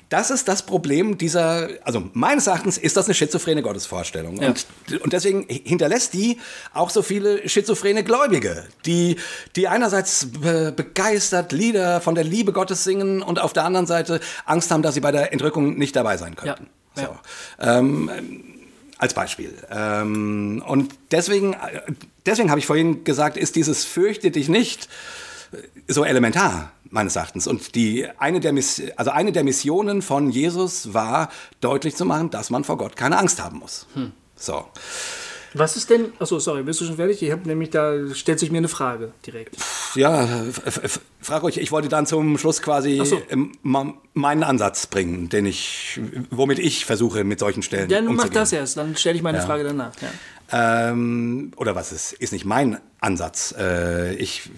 [0.10, 4.42] das ist das Problem dieser, also meines Erachtens ist das eine schizophrene Gottesvorstellung.
[4.42, 4.50] Ja.
[4.50, 4.66] Und,
[5.02, 6.40] und deswegen hinterlässt die
[6.74, 9.16] auch so viele schizophrene Gläubige, die,
[9.56, 14.20] die einerseits be begeistert Lieder von der Liebe Gottes singen und auf der anderen Seite
[14.46, 16.68] Angst haben, dass sie bei der Entrückung nicht dabei sein könnten.
[16.96, 17.06] Ja.
[17.06, 17.16] So.
[17.60, 18.10] Ähm,
[18.98, 19.54] als Beispiel.
[19.72, 21.56] Ähm, und deswegen,
[22.26, 24.90] deswegen habe ich vorhin gesagt, ist dieses Fürchte dich nicht
[25.88, 27.48] so elementar meines Erachtens.
[27.48, 31.30] Und die, eine, der Miss, also eine der Missionen von Jesus war,
[31.60, 33.88] deutlich zu machen, dass man vor Gott keine Angst haben muss.
[34.36, 34.66] So.
[35.56, 37.22] Was ist denn, achso, sorry, bist du schon fertig?
[37.22, 39.56] Ich habe nämlich, da stellt sich mir eine Frage direkt.
[39.94, 40.28] Ja,
[41.22, 43.22] frag euch, ich wollte dann zum Schluss quasi so.
[43.30, 46.00] ähm, meinen Ansatz bringen, den ich,
[46.32, 49.40] womit ich versuche, mit solchen Stellen Ja, nun mach das erst, dann stelle ich meine
[49.40, 49.46] Ja.
[49.46, 49.92] Frage danach.
[50.02, 50.90] Ja.
[50.90, 53.54] Ähm, oder was ist, ist nicht mein Ansatz.
[53.58, 54.50] Äh, ich,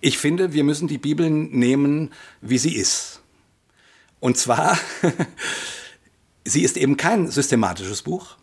[0.00, 3.20] ich finde, wir müssen die Bibel nehmen, wie sie ist.
[4.18, 4.78] Und zwar,
[6.44, 8.36] sie ist eben kein systematisches Buch.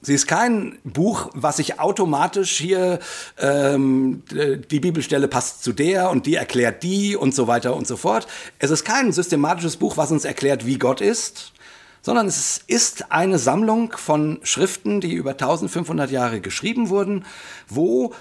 [0.00, 3.00] Sie ist kein Buch, was sich automatisch hier,
[3.38, 7.98] ähm, die Bibelstelle passt zu der und die erklärt die und so weiter und so
[7.98, 8.26] fort.
[8.58, 11.52] Es ist kein systematisches Buch, was uns erklärt, wie Gott ist,
[12.00, 17.26] sondern es ist eine Sammlung von Schriften, die über 1500 Jahre geschrieben wurden,
[17.68, 18.14] wo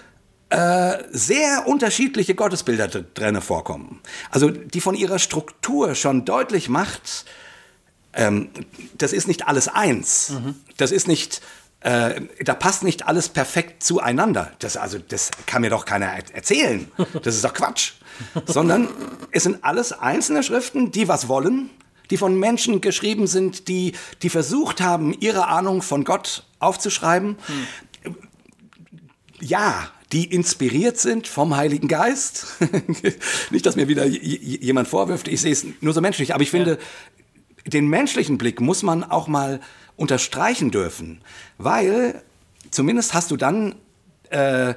[0.49, 3.99] äh, sehr unterschiedliche Gottesbilder dr- drinne vorkommen.
[4.31, 7.25] Also die von ihrer Struktur schon deutlich macht,
[8.13, 8.49] ähm,
[8.97, 10.33] das ist nicht alles eins.
[10.77, 11.41] Das ist nicht,
[11.81, 14.51] äh, da passt nicht alles perfekt zueinander.
[14.59, 16.89] Das, also, das kann mir doch keiner er- erzählen.
[17.23, 17.93] Das ist doch Quatsch.
[18.47, 18.87] Sondern
[19.31, 21.69] es sind alles einzelne Schriften, die was wollen,
[22.09, 23.93] die von Menschen geschrieben sind, die,
[24.23, 27.35] die versucht haben, ihre Ahnung von Gott aufzuschreiben.
[29.39, 32.47] Ja, die inspiriert sind vom Heiligen Geist.
[33.51, 36.77] Nicht, dass mir wieder jemand vorwirft, ich sehe es nur so menschlich, aber ich finde,
[37.65, 39.59] den menschlichen Blick muss man auch mal
[39.97, 41.21] unterstreichen dürfen,
[41.57, 42.21] weil
[42.71, 43.75] zumindest hast du dann,
[44.29, 44.75] äh,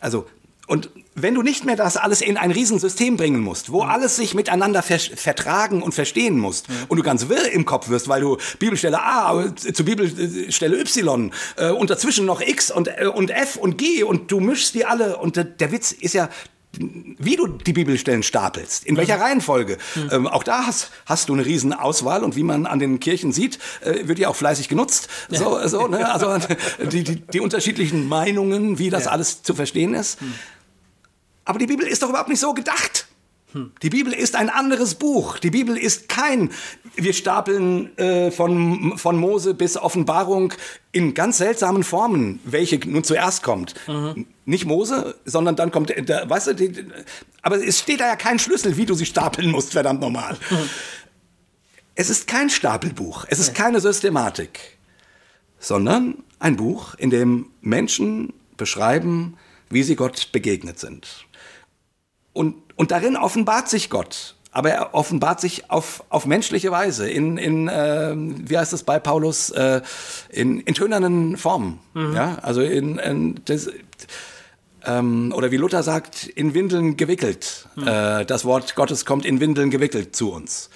[0.00, 0.26] also,
[0.66, 0.90] und
[1.22, 4.82] wenn du nicht mehr das alles in ein Riesensystem bringen musst, wo alles sich miteinander
[4.82, 9.00] ver vertragen und verstehen musst und du ganz wirr im Kopf wirst, weil du Bibelstelle
[9.00, 14.02] A zu Bibelstelle Y äh, und dazwischen noch X und, äh, und F und G
[14.02, 16.28] und du mischst die alle und der, der Witz ist ja,
[16.72, 19.78] wie du die Bibelstellen stapelst, in welcher Reihenfolge.
[20.12, 23.32] Ähm, auch da hast, hast du eine riesen Auswahl und wie man an den Kirchen
[23.32, 25.08] sieht, äh, wird ja auch fleißig genutzt.
[25.28, 26.10] So, so, ne?
[26.12, 26.36] Also
[26.92, 30.18] die, die, die unterschiedlichen Meinungen, wie das alles zu verstehen ist.
[31.48, 33.06] Aber die Bibel ist doch überhaupt nicht so gedacht.
[33.82, 35.38] Die Bibel ist ein anderes Buch.
[35.38, 36.50] Die Bibel ist kein,
[36.94, 40.52] wir stapeln äh, von, von Mose bis Offenbarung
[40.92, 43.74] in ganz seltsamen Formen, welche nun zuerst kommt.
[44.44, 46.84] Nicht Mose, sondern dann kommt, der, weißt du, die,
[47.40, 50.36] aber es steht da ja kein Schlüssel, wie du sie stapeln musst, verdammt normal.
[51.94, 54.76] Es ist kein Stapelbuch, es ist keine Systematik,
[55.58, 59.38] sondern ein Buch, in dem Menschen beschreiben,
[59.70, 61.27] wie sie Gott begegnet sind.
[62.38, 64.36] Und, und darin offenbart sich Gott.
[64.52, 69.00] Aber er offenbart sich auf, auf menschliche Weise, in, in äh, wie heißt es bei
[69.00, 69.82] Paulus, äh,
[70.28, 71.80] in, in tönernen Formen.
[72.14, 72.38] Ja?
[72.42, 73.68] Also in, in das,
[74.86, 77.66] ähm, oder wie Luther sagt, in Windeln gewickelt.
[77.76, 80.70] Äh, das Wort Gottes kommt in Windeln gewickelt zu uns.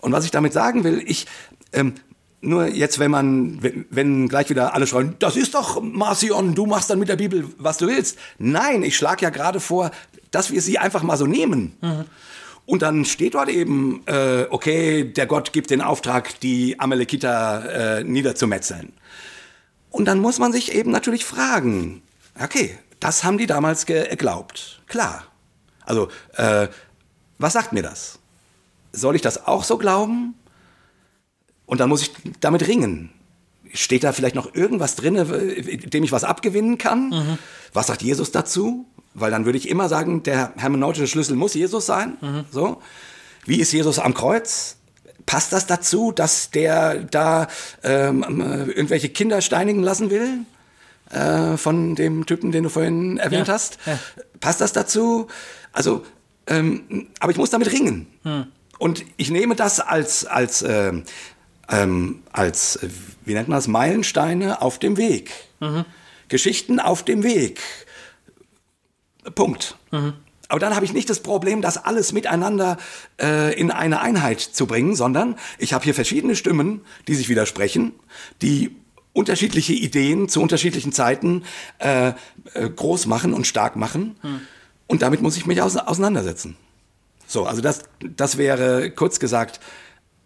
[0.00, 1.26] Und was ich damit sagen will, ich,
[1.74, 1.96] ähm,
[2.44, 3.58] nur jetzt, wenn man,
[3.90, 7.48] wenn, gleich wieder alle schreien, das ist doch Marcion, du machst dann mit der Bibel,
[7.58, 8.18] was du willst.
[8.38, 9.90] Nein, ich schlage ja gerade vor,
[10.30, 11.76] dass wir sie einfach mal so nehmen.
[12.66, 18.04] Und dann steht dort eben, äh, okay, der Gott gibt den Auftrag, die Amalekiter äh,
[18.04, 18.92] niederzumetzeln.
[19.90, 22.02] Und dann muss man sich eben natürlich fragen,
[22.42, 24.82] okay, das haben die damals geglaubt.
[24.88, 25.24] Klar.
[25.84, 26.68] Also, äh,
[27.38, 28.18] was sagt mir das?
[28.92, 30.34] Soll ich das auch so glauben?
[31.66, 33.10] Und dann muss ich damit ringen.
[33.72, 37.38] Steht da vielleicht noch irgendwas drin, dem ich was abgewinnen kann?
[37.72, 38.86] Was sagt Jesus dazu?
[39.14, 42.16] Weil dann würde ich immer sagen, der hermeneutische Schlüssel muss Jesus sein.
[42.50, 42.80] So.
[43.46, 44.76] Wie ist Jesus am Kreuz?
[45.26, 47.48] Passt das dazu, dass der da
[47.82, 50.40] ähm, äh, irgendwelche Kinder steinigen lassen will?
[51.10, 53.78] Äh, von dem Typen, den du vorhin erwähnt Ja, hast?
[53.86, 53.98] ja.
[54.40, 55.28] Passt das dazu?
[55.72, 56.04] Also,
[56.46, 58.06] ähm, aber ich muss damit ringen.
[58.78, 61.04] Und ich nehme das als, als, ähm,
[61.68, 62.88] ähm, als, äh,
[63.24, 65.30] wie nennt man das, Meilensteine auf dem Weg.
[66.28, 67.60] Geschichten auf dem Weg.
[69.34, 69.76] Punkt.
[70.48, 72.76] Aber dann habe ich nicht das Problem, das alles miteinander
[73.20, 77.92] äh, in eine Einheit zu bringen, sondern ich habe hier verschiedene Stimmen, die sich widersprechen,
[78.42, 78.76] die
[79.12, 81.44] unterschiedliche Ideen zu unterschiedlichen Zeiten
[81.78, 84.16] äh, äh, groß machen und stark machen.
[84.86, 86.56] Und damit muss ich mich ause auseinandersetzen.
[87.26, 89.60] So, also das, das wäre kurz gesagt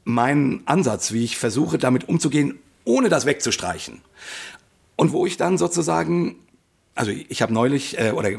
[0.08, 4.00] mein Ansatz, wie ich versuche, damit umzugehen, ohne das wegzustreichen.
[4.96, 6.36] Und wo ich dann sozusagen
[6.98, 8.30] also ich habe neulich äh, oder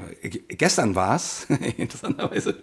[0.49, 1.47] gestern war es
[1.78, 2.55] interessanterweise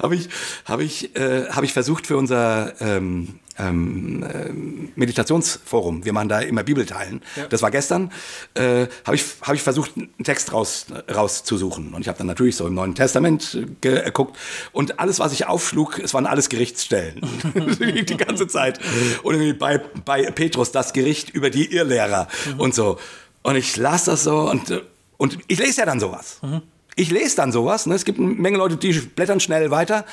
[0.00, 0.28] habe ich
[0.64, 4.52] habe ich äh, habe ich versucht für unser ähm, ähm, äh,
[4.94, 7.46] Meditationsforum wir machen da immer Bibelteilen ja.
[7.48, 8.12] das war gestern
[8.54, 12.54] äh, habe ich habe ich versucht einen Text raus rauszusuchen und ich habe dann natürlich
[12.54, 14.36] so im Neuen Testament geguckt
[14.70, 17.20] und alles was ich aufschlug es waren alles Gerichtsstellen
[17.80, 18.78] die ganze Zeit
[19.24, 22.60] und bei bei Petrus das Gericht über die Irrlehrer mhm.
[22.60, 23.00] und so
[23.42, 24.80] und ich las das so und
[25.20, 26.38] und ich lese ja dann sowas.
[26.40, 26.62] Mhm.
[26.96, 27.84] Ich lese dann sowas.
[27.84, 27.94] Ne?
[27.94, 30.06] Es gibt eine Menge Leute, die blättern schnell weiter.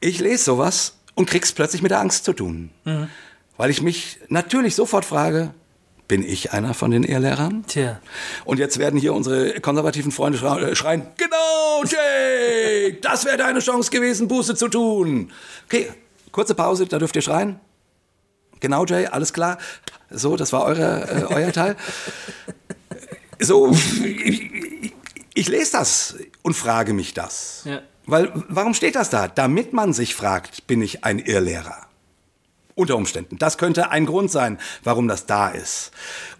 [0.00, 2.70] Ich lese sowas und krieg's plötzlich mit der Angst zu tun.
[2.84, 3.08] Mhm.
[3.56, 5.54] Weil ich mich natürlich sofort frage,
[6.08, 7.66] bin ich einer von den Ehrlehrern?
[7.68, 8.00] Tja.
[8.44, 13.92] Und jetzt werden hier unsere konservativen Freunde äh, schreien, genau, Jay, das wäre deine Chance
[13.92, 15.30] gewesen, Buße zu tun.
[15.66, 15.92] Okay,
[16.32, 17.60] kurze Pause, da dürft ihr schreien.
[18.58, 19.58] Genau, Jay, alles klar.
[20.10, 21.76] So, das war eure, äh, euer Teil
[23.40, 24.92] so, ich,
[25.34, 27.62] ich, lese das und frage mich das.
[27.64, 27.82] Ja.
[28.06, 29.28] Weil, warum steht das da?
[29.28, 31.86] Damit man sich fragt, bin ich ein Irrlehrer?
[32.74, 33.38] Unter Umständen.
[33.38, 35.92] Das könnte ein Grund sein, warum das da ist.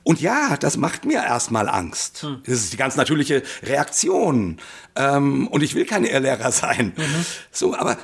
[0.03, 2.22] Und ja, das macht mir erstmal Angst.
[2.22, 2.42] Hm.
[2.44, 4.59] Das ist die ganz natürliche Reaktion.
[4.97, 6.92] Ähm, und ich will kein Irrlehrer sein.
[6.94, 7.26] Mhm.
[7.51, 7.97] So, aber,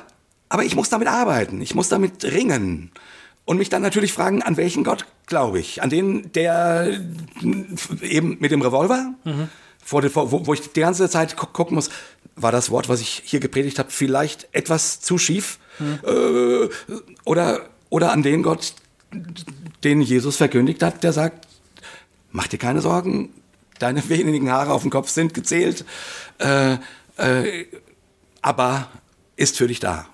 [0.49, 1.61] aber ich muss damit arbeiten.
[1.61, 2.91] Ich muss damit ringen.
[3.45, 5.81] Und mich dann natürlich fragen, an welchen Gott glaube ich?
[5.81, 6.99] An den, der
[8.01, 9.49] eben mit dem Revolver, mhm.
[9.85, 11.89] wo, wo, ich die ganze Zeit gu gucken muss,
[12.35, 15.59] war das Wort, was ich hier gepredigt habe, vielleicht etwas zu schief?
[15.79, 15.99] Mhm.
[16.05, 16.69] Äh,
[17.25, 18.73] oder, oder an den Gott,
[19.83, 21.47] den Jesus verkündigt hat, der sagt,
[22.31, 23.29] mach dir keine Sorgen,
[23.79, 25.85] deine wenigen Haare auf dem Kopf sind gezählt,
[26.39, 26.77] äh,
[27.17, 27.65] äh,
[28.41, 28.89] aber
[29.35, 30.07] ist für dich da.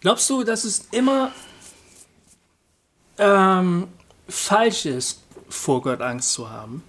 [0.00, 1.32] Glaubst du, dass es immer
[3.18, 3.88] ähm,
[4.28, 6.82] falsch ist, vor Gott Angst zu haben?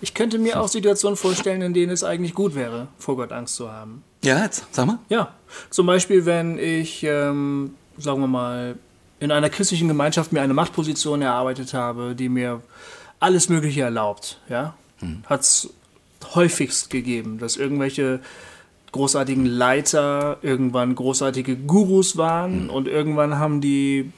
[0.00, 3.54] Ich könnte mir auch Situationen vorstellen, in denen es eigentlich gut wäre, vor Gott Angst
[3.54, 4.02] zu haben.
[4.24, 4.98] Ja, jetzt, sag mal.
[5.08, 5.34] Ja,
[5.70, 8.76] zum Beispiel, wenn ich, ähm, sagen wir mal,
[9.20, 12.60] in einer christlichen Gemeinschaft mir eine Machtposition erarbeitet habe, die mir
[13.20, 14.40] alles Mögliche erlaubt.
[14.48, 14.74] Ja?
[14.98, 15.22] Hm.
[15.26, 15.70] Hat es
[16.34, 18.20] häufigst gegeben, dass irgendwelche
[18.92, 22.70] großartigen Leiter irgendwann großartige Gurus waren mhm.
[22.70, 24.12] und irgendwann haben die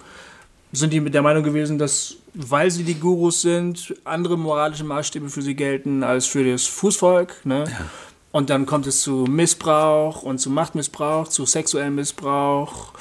[0.73, 5.29] sind die mit der Meinung gewesen, dass weil sie die Gurus sind, andere moralische Maßstäbe
[5.29, 7.47] für sie gelten als für das Fußvolk.
[7.47, 7.65] Ne?
[7.67, 7.87] Ja.
[8.33, 12.93] Und dann kommt es zu Missbrauch und zu Machtmissbrauch, zu sexuellem Missbrauch,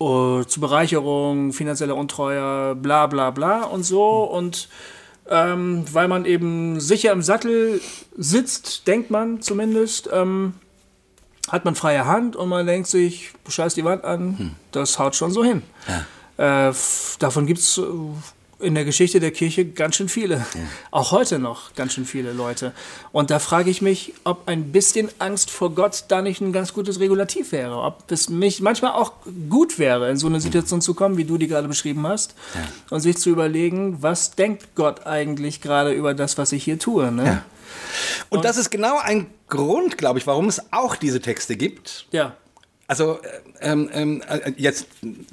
[0.00, 0.48] mhm.
[0.48, 4.24] zu Bereicherung, finanzieller Untreue, bla bla bla und so.
[4.24, 4.36] Mhm.
[4.36, 4.68] Und
[5.28, 7.82] ähm, weil man eben sicher im Sattel
[8.16, 10.54] sitzt, denkt man zumindest, ähm,
[11.48, 14.50] hat man freie Hand und man denkt sich, scheiß die Wand an, hm.
[14.72, 15.62] das haut schon so hin.
[15.88, 16.68] Ja.
[16.68, 16.74] Äh,
[17.18, 17.82] davon gibt es äh,
[18.58, 20.36] in der Geschichte der Kirche ganz schön viele.
[20.36, 20.44] Ja.
[20.90, 22.72] Auch heute noch ganz schön viele Leute.
[23.12, 26.72] Und da frage ich mich, ob ein bisschen Angst vor Gott da nicht ein ganz
[26.72, 27.76] gutes Regulativ wäre.
[27.78, 29.12] Ob es mich manchmal auch
[29.50, 32.34] gut wäre, in so eine Situation zu kommen, wie du die gerade beschrieben hast.
[32.54, 32.60] Ja.
[32.90, 37.12] Und sich zu überlegen, was denkt Gott eigentlich gerade über das, was ich hier tue.
[37.12, 37.24] Ne?
[37.24, 37.44] Ja.
[38.30, 42.06] Und, Und das ist genau ein Grund, glaube ich, warum es auch diese Texte gibt.
[42.10, 42.36] Ja.
[42.88, 43.18] Also
[43.60, 44.86] ähm, ähm, äh, jetzt.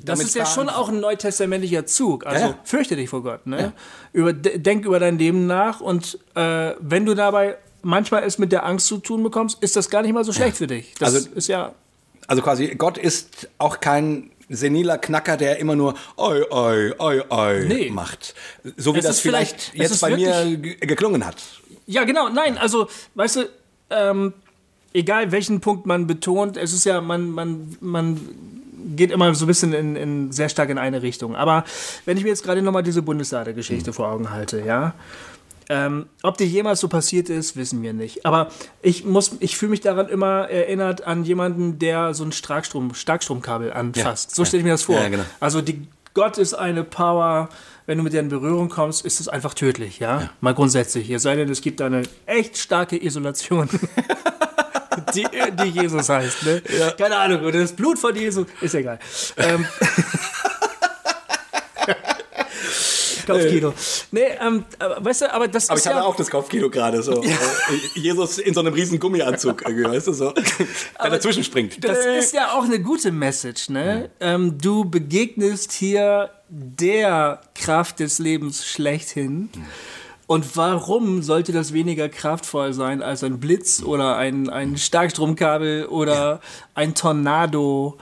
[0.03, 2.25] Das ist ja schon auch ein neutestamentlicher Zug.
[2.25, 2.59] Also ja.
[2.63, 3.45] fürchte dich vor Gott.
[3.45, 3.59] Ne?
[3.59, 3.73] Ja.
[4.11, 8.65] Über, denk über dein Leben nach und äh, wenn du dabei manchmal es mit der
[8.65, 10.57] Angst zu tun bekommst, ist das gar nicht mal so schlecht ja.
[10.57, 10.95] für dich.
[10.97, 11.73] Das also, ist ja.
[12.27, 17.65] Also quasi, Gott ist auch kein seniler Knacker, der immer nur oi, oi, oi, oi
[17.65, 17.89] nee.
[17.89, 18.33] macht.
[18.77, 21.37] So wie es das vielleicht, vielleicht jetzt bei mir geklungen hat.
[21.85, 22.29] Ja, genau.
[22.29, 23.49] Nein, also, weißt du,
[23.89, 24.33] ähm,
[24.93, 28.19] egal welchen Punkt man betont, es ist ja, man, man, man
[28.95, 31.35] geht immer so ein bisschen in, in sehr stark in eine Richtung.
[31.35, 31.63] Aber
[32.05, 33.93] wenn ich mir jetzt gerade nochmal diese Bundesrader-Geschichte mhm.
[33.93, 34.93] vor Augen halte, ja,
[35.69, 38.25] ähm, ob die jemals so passiert ist, wissen wir nicht.
[38.25, 38.49] Aber
[38.81, 43.71] ich muss, ich fühle mich daran immer erinnert an jemanden, der so ein Starkstrom, Starkstromkabel
[43.71, 44.31] anfasst.
[44.31, 44.95] Ja, so stelle ich mir das vor.
[44.95, 45.23] Ja, genau.
[45.39, 47.49] Also die, Gott ist eine Power,
[47.85, 50.21] wenn du mit der in Berührung kommst, ist es einfach tödlich, ja?
[50.21, 50.29] ja.
[50.41, 51.09] Mal grundsätzlich.
[51.09, 53.69] Es sei denn, es gibt eine echt starke Isolation.
[55.13, 55.27] die,
[55.63, 56.61] die Jesus heißt, ne?
[56.79, 56.91] Ja.
[56.91, 58.99] Keine Ahnung, oder das Blut von Jesus, ist egal.
[59.37, 59.65] Ähm,
[63.25, 63.73] Kopfkino.
[64.11, 65.87] Nee, ähm, weißt du, aber das aber ist.
[65.87, 67.23] Aber ich ja, hatte auch das Kopfkino gerade so.
[67.23, 67.31] Ja.
[67.31, 70.31] Äh, Jesus in so einem riesen Gummianzug, weißt du, so.
[71.03, 71.83] Der dazwischen springt.
[71.83, 74.09] Das ist ja auch eine gute Message, ne?
[74.19, 74.35] Ja.
[74.35, 79.49] Ähm, du begegnest hier der Kraft des Lebens schlechthin.
[80.25, 86.39] Und warum sollte das weniger kraftvoll sein als ein Blitz oder ein, ein Starkstromkabel oder
[86.75, 87.97] ein Tornado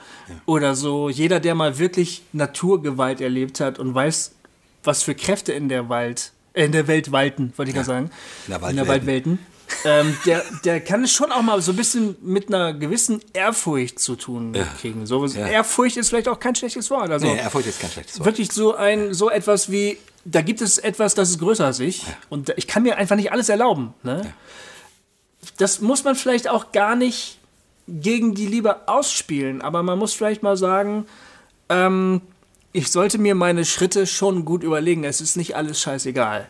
[0.45, 1.09] oder so?
[1.09, 4.33] Jeder, der mal wirklich Naturgewalt erlebt hat und weiß,
[4.83, 7.83] was für Kräfte in der Wald, äh, in der Welt walten, wollte ich ja.
[7.83, 8.11] sagen.
[8.47, 9.39] In der In der Waldwelten.
[9.85, 13.99] Ähm, der, der kann es schon auch mal so ein bisschen mit einer gewissen Ehrfurcht
[13.99, 15.05] zu tun kriegen.
[15.05, 17.09] So, Ehrfurcht ist vielleicht auch kein schlechtes Wort.
[17.09, 18.25] Also Nee, Ehrfurcht ist kein schlechtes Wort.
[18.25, 22.05] wirklich so ein so etwas wie da gibt es etwas, das ist größer als ich
[22.29, 23.93] und ich kann mir einfach nicht alles erlauben.
[24.03, 24.33] Ne?
[25.57, 27.39] Das muss man vielleicht auch gar nicht
[27.87, 31.05] gegen die Liebe ausspielen, aber man muss vielleicht mal sagen,
[31.69, 32.21] ähm,
[32.73, 35.03] ich sollte mir meine Schritte schon gut überlegen.
[35.03, 36.47] Es ist nicht alles scheißegal.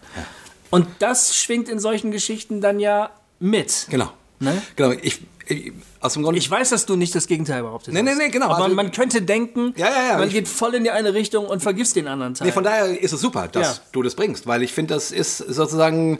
[0.71, 3.87] Und das schwingt in solchen Geschichten dann ja mit.
[3.89, 4.11] Genau.
[4.39, 4.59] Ne?
[4.75, 4.91] Genau.
[5.01, 6.37] Ich, ich, aus dem Grund.
[6.37, 7.93] Ich weiß, dass du nicht das Gegenteil behauptest.
[7.93, 8.47] Nee, nee, nee, genau.
[8.47, 11.45] Aber Also- man könnte denken, Ja, ja, ja, man geht voll in die eine Richtung
[11.45, 12.47] und vergisst den anderen Teil.
[12.47, 15.37] Nee, von daher ist es super, dass du das bringst, weil ich finde, das ist
[15.37, 16.17] sozusagen,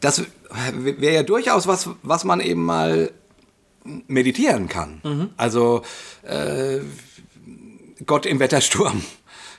[0.00, 0.22] das
[0.72, 3.10] wäre ja durchaus was, was man eben mal
[4.06, 5.00] meditieren kann.
[5.02, 5.30] Mhm.
[5.36, 5.82] Also
[6.22, 6.78] äh,
[8.06, 9.02] Gott im Wettersturm.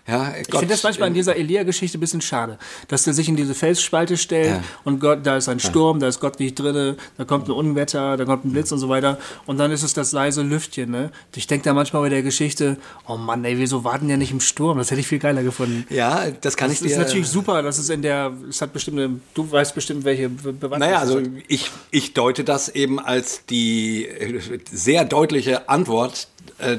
[0.07, 3.35] Ja, Ich finde das manchmal in dieser Elia-Geschichte ein bisschen schade, dass der sich in
[3.35, 4.63] diese Felsspalte stellt Ja.
[4.83, 8.15] und Gott, da ist ein Sturm, da ist Gott nicht drinne, da kommt ein Unwetter,
[8.15, 10.91] da kommt ein Blitz und so weiter und dann ist es das leise Lüftchen.
[10.91, 11.11] Ne?
[11.35, 12.77] Ich denke da manchmal bei der Geschichte,
[13.07, 14.77] oh Mann, ey, wieso warten die nicht im Sturm?
[14.77, 15.85] Das hätte ich viel geiler gefunden.
[15.89, 16.99] ja, das kann Das ich ist dir.
[16.99, 20.87] natürlich super, dass es in der, es hat bestimmte, du weißt bestimmt, welche Be Bewandtnis
[20.87, 24.39] Naja, also ich, ich deute das eben als die äh,
[24.71, 26.27] sehr deutliche Antwort
[26.59, 26.77] äh,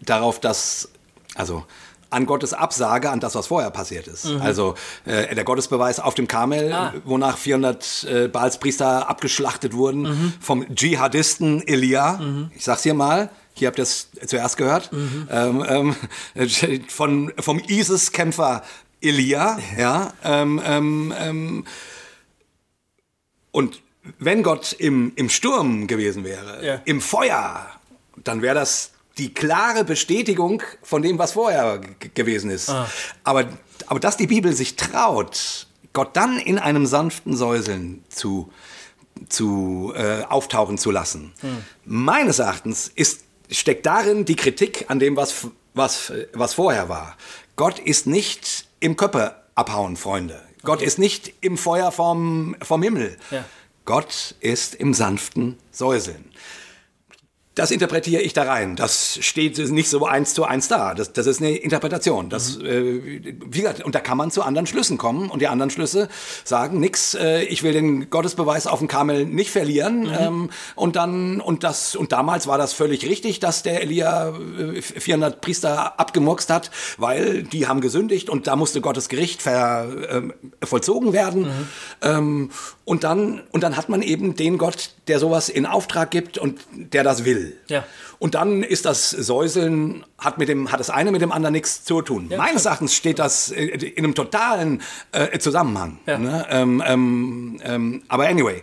[0.00, 0.88] darauf, dass,
[1.34, 1.64] also
[2.10, 4.26] an Gottes Absage an das, was vorher passiert ist.
[4.40, 6.94] Also äh, der Gottesbeweis auf dem Karmel, Ah.
[7.04, 12.20] wonach 400 äh, Baalspriester abgeschlachtet wurden vom Dschihadisten Elia.
[12.54, 13.30] Ich sag's hier mal.
[13.54, 14.90] Hier habt ihr es zuerst gehört.
[15.30, 15.64] Ähm,
[16.34, 18.62] ähm, von, vom ISIS-Kämpfer
[19.00, 19.58] Elia.
[19.76, 21.64] Ja, ähm, ähm, ähm,
[23.50, 23.82] und
[24.18, 26.80] wenn Gott im, im Sturm gewesen wäre, Ja.
[26.84, 27.66] im Feuer,
[28.24, 31.80] dann wäre das die klare Bestätigung von dem, was vorher
[32.14, 32.68] gewesen ist.
[33.24, 33.48] Aber,
[33.86, 38.52] aber dass die Bibel sich traut, Gott dann in einem sanften Säuseln zu,
[39.28, 41.32] zu äh, auftauchen zu lassen,
[41.84, 47.16] meines Erachtens ist, steckt darin die Kritik an dem, was, was, was vorher war.
[47.56, 50.40] Gott ist nicht im Köppe abhauen, Freunde.
[50.62, 53.16] Gott ist nicht im Feuer vom, vom Himmel.
[53.30, 53.44] Ja.
[53.84, 56.27] Gott ist im sanften Säuseln.
[57.58, 58.76] Das interpretiere ich da rein.
[58.76, 60.94] Das steht nicht so eins zu eins da.
[60.94, 62.30] Das, das ist eine Interpretation.
[62.30, 65.28] Das, äh, wie gesagt, und da kann man zu anderen Schlüssen kommen.
[65.28, 66.08] Und die anderen Schlüsse
[66.44, 70.08] sagen, nix, äh, ich will den Gottesbeweis auf dem Kamel nicht verlieren.
[70.16, 74.80] Ähm, und dann, und das, und damals war das völlig richtig, dass der Elia äh,
[74.80, 80.32] 400 Priester abgemurkst hat, weil die haben gesündigt und da musste Gottes Gericht ver, ähm,
[80.62, 81.48] vollzogen werden.
[82.02, 82.50] Ähm,
[82.84, 86.60] und dann, und dann hat man eben den Gott, der sowas in Auftrag gibt und
[86.72, 87.47] der das will.
[87.68, 87.84] Ja.
[88.18, 91.84] Und dann ist das Säuseln, hat, mit dem, hat das eine mit dem anderen nichts
[91.84, 92.30] zu tun.
[92.36, 94.82] Meines Erachtens steht das äh, in einem totalen
[95.12, 96.00] äh, Zusammenhang.
[96.06, 96.18] Ja.
[96.18, 96.46] Ne?
[96.50, 98.62] Ähm, ähm, ähm, aber anyway,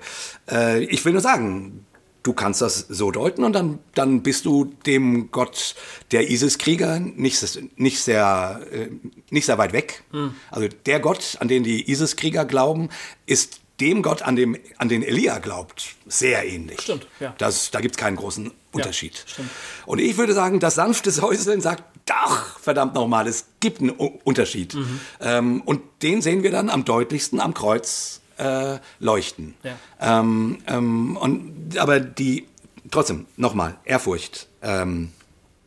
[0.49, 1.85] äh, ich will nur sagen,
[2.25, 5.75] du kannst das so deuten und dann, dann bist du dem Gott
[6.11, 8.89] der ISIS-Krieger nicht, nicht, sehr, äh,
[9.29, 10.03] nicht sehr weit weg.
[10.11, 10.33] Hm.
[10.49, 12.89] Also der Gott, an den die ISIS-Krieger glauben,
[13.25, 16.81] ist dem Gott, an, dem, an den Elia glaubt, sehr ähnlich.
[16.81, 17.35] Stimmt, ja.
[17.37, 19.23] Das, da gibt es keinen großen Unterschied.
[19.25, 19.49] stimmt.
[19.85, 24.19] Und ich würde sagen, das sanfte Säuseln sagt, doch, verdammt nochmal, es gibt einen U
[24.23, 24.73] Unterschied.
[24.75, 24.99] Mhm.
[25.21, 29.55] Ähm, und den sehen wir dann am deutlichsten am Kreuz äh, leuchten.
[29.63, 30.19] Ja.
[30.19, 32.47] Ähm, ähm, und, aber die,
[32.91, 34.47] trotzdem, nochmal, Ehrfurcht.
[34.61, 35.09] Ähm,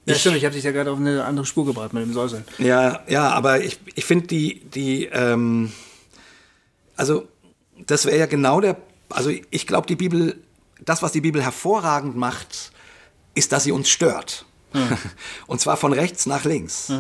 [0.05, 2.45] Ja, stimmt, ich habe dich ja gerade auf eine andere Spur gebracht mit dem Säuseln.
[2.59, 5.73] ja, ja, aber ich, ich finde die, die, ähm,
[6.97, 7.27] also
[7.87, 8.77] das wäre ja genau der,
[9.11, 10.37] also ich glaube, die Bibel,
[10.85, 12.73] das, was die Bibel hervorragend macht,
[13.39, 14.45] ist, dass sie uns stört.
[15.47, 16.93] Und zwar von rechts nach links.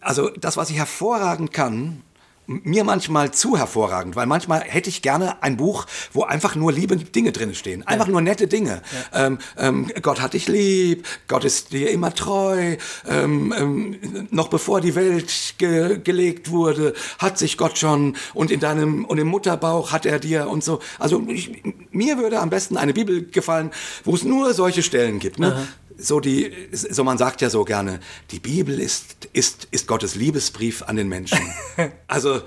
[0.00, 2.02] Also das, was sie hervorragend kann,
[2.46, 6.96] mir manchmal zu hervorragend, weil manchmal hätte ich gerne ein Buch, wo einfach nur liebe
[6.96, 7.86] Dinge drin stehen.
[7.86, 8.82] Einfach nur nette Dinge.
[9.12, 12.76] Ähm, ähm, Gott hat dich lieb, Gott ist dir immer treu.
[13.08, 18.60] Ähm, ähm, noch bevor die Welt ge gelegt wurde, hat sich Gott schon und in
[18.60, 20.80] deinem und im Mutterbauch hat er dir und so.
[20.98, 23.70] Also ich, mir würde am besten eine Bibel gefallen,
[24.04, 25.38] wo es nur solche Stellen gibt.
[25.38, 25.66] Ne?
[25.96, 30.82] So die, so man sagt ja so gerne, die Bibel ist, ist, ist Gottes Liebesbrief
[30.82, 31.40] an den Menschen.
[32.06, 32.42] also,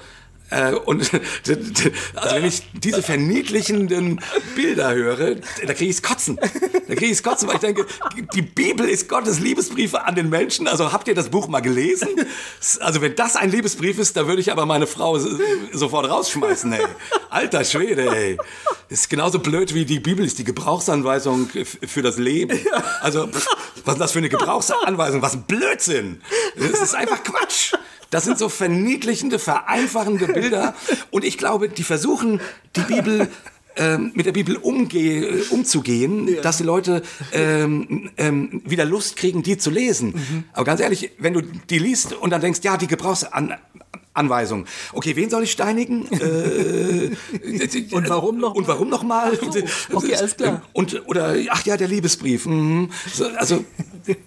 [0.50, 1.12] Äh, und
[2.16, 4.22] also wenn ich diese verniedlichenden
[4.56, 5.36] Bilder höre,
[5.66, 6.38] da kriege ich es kotzen.
[6.38, 7.86] Da kriege ich es kotzen, weil ich denke,
[8.34, 10.68] die Bibel ist Gottes Liebesbriefe an den Menschen.
[10.68, 12.10] Also habt ihr das Buch mal gelesen?
[12.80, 15.20] Also wenn das ein Liebesbrief ist, da würde ich aber meine Frau
[15.74, 16.86] sofort rausschmeißen, ey.
[17.30, 18.38] Alter Schwede, ey.
[18.90, 21.50] Das ist genauso blöd wie die Bibel ist die Gebrauchsanweisung
[21.86, 22.60] für das Leben.
[23.02, 23.30] Also,
[23.84, 25.22] was ist das für eine Gebrauchsanweisung?
[25.22, 26.22] Was ein Blödsinn.
[26.56, 27.74] Das ist einfach Quatsch.
[28.10, 30.74] Das sind so verniedlichende, vereinfachende Bilder.
[31.12, 32.40] Und ich glaube, die versuchen,
[32.76, 33.30] die Bibel
[33.76, 36.42] ähm, mit der Bibel umge umzugehen, ja.
[36.42, 40.10] dass die Leute ähm, ähm, wieder Lust kriegen, die zu lesen.
[40.10, 40.44] Mhm.
[40.54, 43.56] Aber ganz ehrlich, wenn du die liest und dann denkst, ja, die Gebrauchsan
[44.18, 44.66] Anweisung.
[44.94, 46.08] Okay, wen soll ich steinigen?
[46.12, 47.16] äh,
[47.92, 48.56] und warum noch?
[48.56, 49.38] Und warum noch mal?
[49.94, 50.62] okay, alles klar.
[50.74, 52.46] Und oder ach ja, der Liebesbrief.
[52.46, 52.90] Mhm.
[53.38, 53.64] also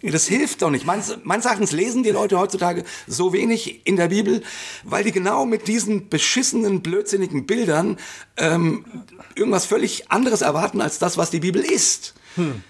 [0.03, 0.87] das hilft doch nicht.
[0.87, 4.43] Meines, meines Erachtens lesen die Leute heutzutage so wenig in der Bibel,
[4.85, 7.99] weil die genau mit diesen beschissenen, blödsinnigen Bildern
[8.37, 8.85] ähm,
[9.35, 12.15] irgendwas völlig anderes erwarten als das, was die Bibel ist.
[12.37, 12.62] Hm.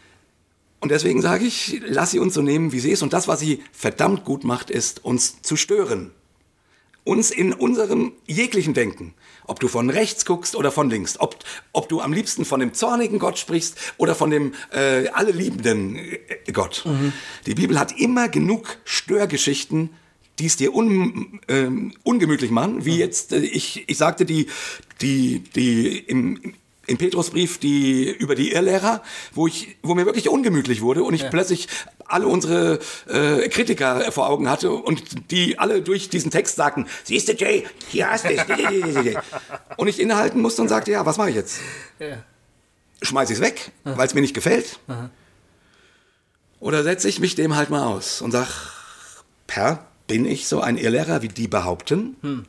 [0.80, 3.02] Und deswegen sage ich, lass sie uns so nehmen, wie sie ist.
[3.02, 6.12] Und das, was sie verdammt gut macht, ist, uns zu stören
[7.04, 9.14] uns in unserem jeglichen Denken,
[9.46, 11.36] ob du von rechts guckst oder von links, ob,
[11.72, 15.96] ob du am liebsten von dem zornigen Gott sprichst oder von dem äh, alle liebenden
[15.96, 16.84] äh, Gott.
[16.84, 17.12] Mhm.
[17.46, 19.90] Die Bibel hat immer genug Störgeschichten,
[20.38, 21.68] die es dir un, äh,
[22.02, 22.98] ungemütlich machen, wie mhm.
[22.98, 24.46] jetzt, äh, ich, ich sagte, die,
[25.00, 26.54] die, die im,
[26.86, 29.02] im Petrusbrief die über die Irrlehrer,
[29.32, 31.28] wo ich, wo mir wirklich ungemütlich wurde und ich ja.
[31.28, 31.68] plötzlich
[32.06, 37.28] alle unsere äh, Kritiker vor Augen hatte und die alle durch diesen Text sagten, siehst
[37.28, 38.44] du Jay, hier hast du es.
[39.76, 41.60] und ich innehalten musste und sagte, ja, was mache ich jetzt?
[41.98, 42.24] Ja.
[43.02, 44.78] Schmeiß ich es weg, weil es mir nicht gefällt?
[44.88, 45.10] Aha.
[46.58, 48.48] Oder setze ich mich dem halt mal aus und sag,
[49.48, 52.16] Herr, bin ich so ein Irrlehrer, wie die behaupten?
[52.22, 52.46] Hm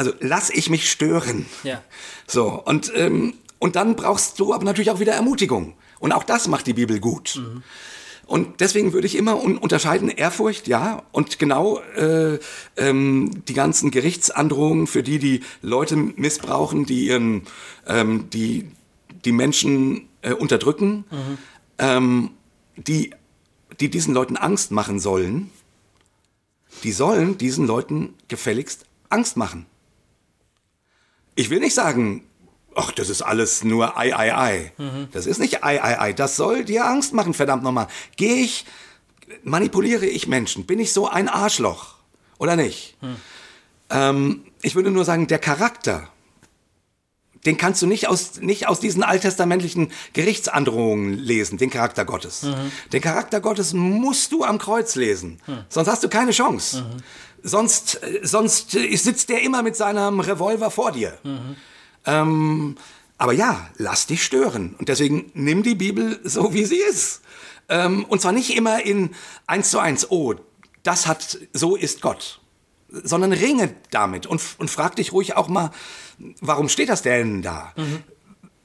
[0.00, 1.44] also lass ich mich stören.
[1.62, 1.82] Ja.
[2.26, 5.74] So, und, ähm, und dann brauchst du aber natürlich auch wieder Ermutigung.
[5.98, 7.36] Und auch das macht die Bibel gut.
[7.36, 7.62] Mhm.
[8.24, 12.38] Und deswegen würde ich immer un unterscheiden, Ehrfurcht, ja, und genau äh,
[12.78, 17.42] ähm, die ganzen Gerichtsandrohungen für die, die Leute missbrauchen, die ihren,
[17.86, 18.70] ähm, die,
[19.26, 21.38] die Menschen äh, unterdrücken, mhm.
[21.76, 22.30] ähm,
[22.76, 23.10] die,
[23.80, 25.50] die diesen Leuten Angst machen sollen,
[26.84, 29.66] die sollen diesen Leuten gefälligst Angst machen
[31.40, 32.22] ich will nicht sagen,
[32.74, 34.72] ach, das ist alles nur Ei, Ei, Ei.
[34.76, 35.08] Mhm.
[35.12, 36.12] Das ist nicht Ei, Ei, Ei.
[36.12, 37.88] Das soll dir Angst machen, verdammt nochmal.
[38.16, 38.66] Gehe ich,
[39.42, 40.66] manipuliere ich Menschen?
[40.66, 41.94] Bin ich so ein Arschloch?
[42.38, 42.96] Oder nicht?
[43.00, 43.16] Mhm.
[43.90, 46.08] Ähm, ich würde nur sagen, der Charakter,
[47.46, 52.42] den kannst du nicht aus, nicht aus diesen alttestamentlichen Gerichtsandrohungen lesen, den Charakter Gottes.
[52.42, 52.70] Mhm.
[52.92, 55.64] Den Charakter Gottes musst du am Kreuz lesen, mhm.
[55.70, 56.84] sonst hast du keine Chance.
[57.42, 61.18] Sonst, sonst sitzt der immer mit seinem Revolver vor dir.
[61.22, 61.56] Mhm.
[62.06, 62.76] Ähm,
[63.18, 64.74] aber ja, lass dich stören.
[64.78, 67.20] Und deswegen nimm die Bibel so, wie sie ist.
[67.68, 69.10] Ähm, und zwar nicht immer in
[69.46, 70.34] eins zu eins, oh,
[70.82, 72.40] das hat, so ist Gott.
[72.88, 75.70] Sondern ringe damit und, und frag dich ruhig auch mal,
[76.40, 77.72] warum steht das denn da?
[77.76, 78.02] Mhm.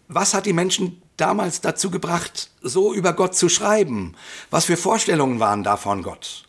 [0.07, 4.15] Was hat die Menschen damals dazu gebracht, so über Gott zu schreiben?
[4.49, 6.44] Was für Vorstellungen waren da von Gott?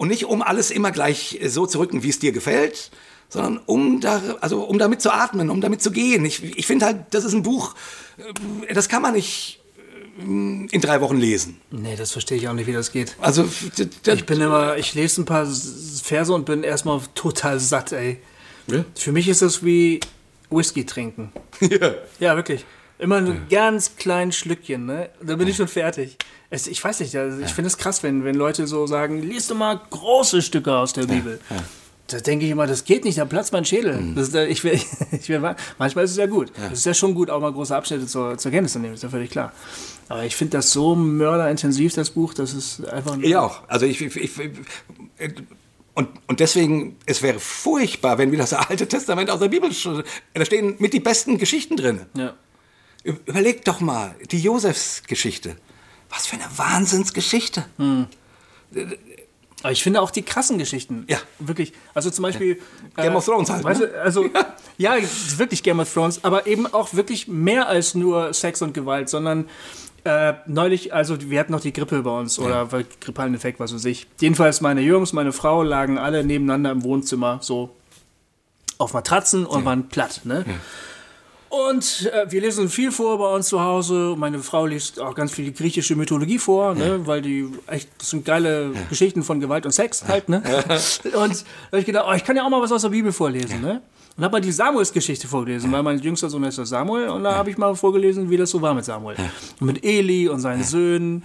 [0.00, 2.90] Und nicht um alles immer gleich so zu rücken, wie es dir gefällt,
[3.28, 6.24] sondern um, da, also um damit zu atmen, um damit zu gehen.
[6.24, 7.74] Ich, ich finde halt, das ist ein Buch,
[8.66, 9.60] äh, das kann man nicht
[10.18, 11.60] äh, in drei Wochen lesen.
[11.70, 13.14] Nee, das verstehe ich auch nicht, wie das geht.
[13.20, 13.46] Also,
[14.06, 18.22] ich bin immer, ich lese ein paar Verse und bin erstmal total satt, ey.
[18.68, 18.86] Ja?
[18.94, 20.00] Für mich ist das wie
[20.48, 21.30] Whisky trinken.
[21.60, 21.94] Ja.
[22.20, 22.64] Ja, wirklich.
[22.98, 23.68] Immer ein ja.
[23.68, 25.10] ganz kleines Schlückchen, ne?
[25.22, 26.16] Dann bin ich schon fertig.
[26.50, 29.46] Es, ich weiß nicht, also ich finde es krass, wenn, wenn Leute so sagen, lies
[29.46, 31.40] doch mal große Stücke aus der Bibel.
[31.48, 31.62] Ja, ja.
[32.08, 34.00] Da denke ich immer, das geht nicht, da platzt mein Schädel.
[34.00, 34.16] Mhm.
[34.16, 34.80] Das, ich will,
[35.12, 35.38] ich will,
[35.78, 36.50] manchmal ist es ja gut.
[36.72, 39.04] Es ist ja schon gut, auch mal große Abschnitte zur, zur Kenntnis zu nehmen, ist
[39.04, 39.52] ja völlig klar.
[40.08, 43.16] Aber ich finde das so mörderintensiv, das Buch, das ist einfach.
[43.20, 43.62] Ich auch.
[43.68, 44.32] Also ich, ich, ich
[45.94, 49.70] und, und deswegen, es wäre furchtbar, wenn wir das Alte Testament aus der Bibel,
[50.34, 52.00] da stehen mit die besten Geschichten drin.
[52.14, 52.34] Ja.
[53.04, 55.56] Überleg doch mal, die Josefsgeschichte.
[56.10, 57.64] Was für eine Wahnsinnsgeschichte.
[57.78, 58.06] Hm.
[59.62, 61.04] Aber ich finde auch die krassen Geschichten.
[61.08, 61.18] Ja.
[61.38, 61.72] Wirklich.
[61.94, 62.58] Also zum Beispiel.
[62.96, 63.04] Ja.
[63.04, 63.64] Game äh, of Thrones halt.
[63.64, 63.90] Weißt ne?
[64.02, 64.28] also,
[64.78, 64.94] ja.
[65.36, 69.48] wirklich Game of Thrones, aber eben auch wirklich mehr als nur Sex und Gewalt, sondern
[70.04, 72.82] äh, neulich, also wir hatten noch die Grippe bei uns oder ja.
[73.00, 74.06] grippalen Effekt, was weiß ich.
[74.18, 77.76] Jedenfalls meine Jungs, meine Frau lagen alle nebeneinander im Wohnzimmer, so
[78.78, 79.64] auf Matratzen und ja.
[79.66, 80.22] waren platt.
[80.24, 80.44] Ne?
[80.46, 80.54] Ja.
[81.50, 84.14] Und äh, wir lesen viel vor bei uns zu Hause.
[84.16, 87.04] Meine Frau liest auch ganz viel griechische Mythologie vor, ne?
[87.08, 90.28] weil die echt, das sind geile Geschichten von Gewalt und Sex halt.
[90.28, 90.42] Ne?
[90.46, 93.10] und da habe ich gedacht, oh, ich kann ja auch mal was aus der Bibel
[93.10, 93.60] vorlesen.
[93.60, 93.82] Ne?
[94.16, 97.08] Und habe mal die Samuels-Geschichte vorgelesen, weil mein jüngster Sohn ist der Samuel.
[97.08, 99.16] Und da habe ich mal vorgelesen, wie das so war mit Samuel.
[99.58, 101.22] Und mit Eli und seinen Söhnen.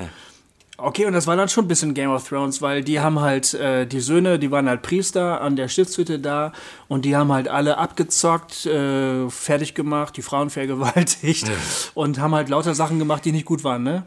[0.78, 3.54] Okay, und das war dann schon ein bisschen Game of Thrones, weil die haben halt,
[3.54, 6.52] äh, die Söhne, die waren halt Priester an der Stiftshütte da
[6.90, 11.50] und die haben halt alle abgezockt, äh, fertig gemacht, die Frauen vergewaltigt
[11.94, 14.04] und haben halt lauter Sachen gemacht, die nicht gut waren, ne?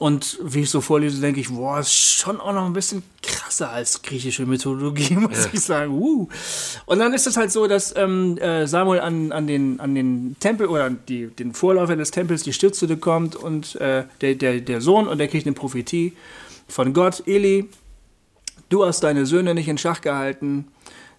[0.00, 3.68] Und wie ich so vorlese, denke ich, boah, ist schon auch noch ein bisschen krasser
[3.68, 5.92] als griechische Mythologie, muss ich sagen.
[5.92, 6.26] Uh.
[6.86, 10.36] Und dann ist es halt so, dass ähm, äh, Samuel an, an, den, an den
[10.40, 14.80] Tempel oder die, den Vorläufer des Tempels, die Stiftshütte kommt und äh, der, der, der
[14.80, 16.14] Sohn und der kriegt eine Prophetie
[16.66, 17.68] von Gott, Eli,
[18.70, 20.68] du hast deine Söhne nicht in Schach gehalten,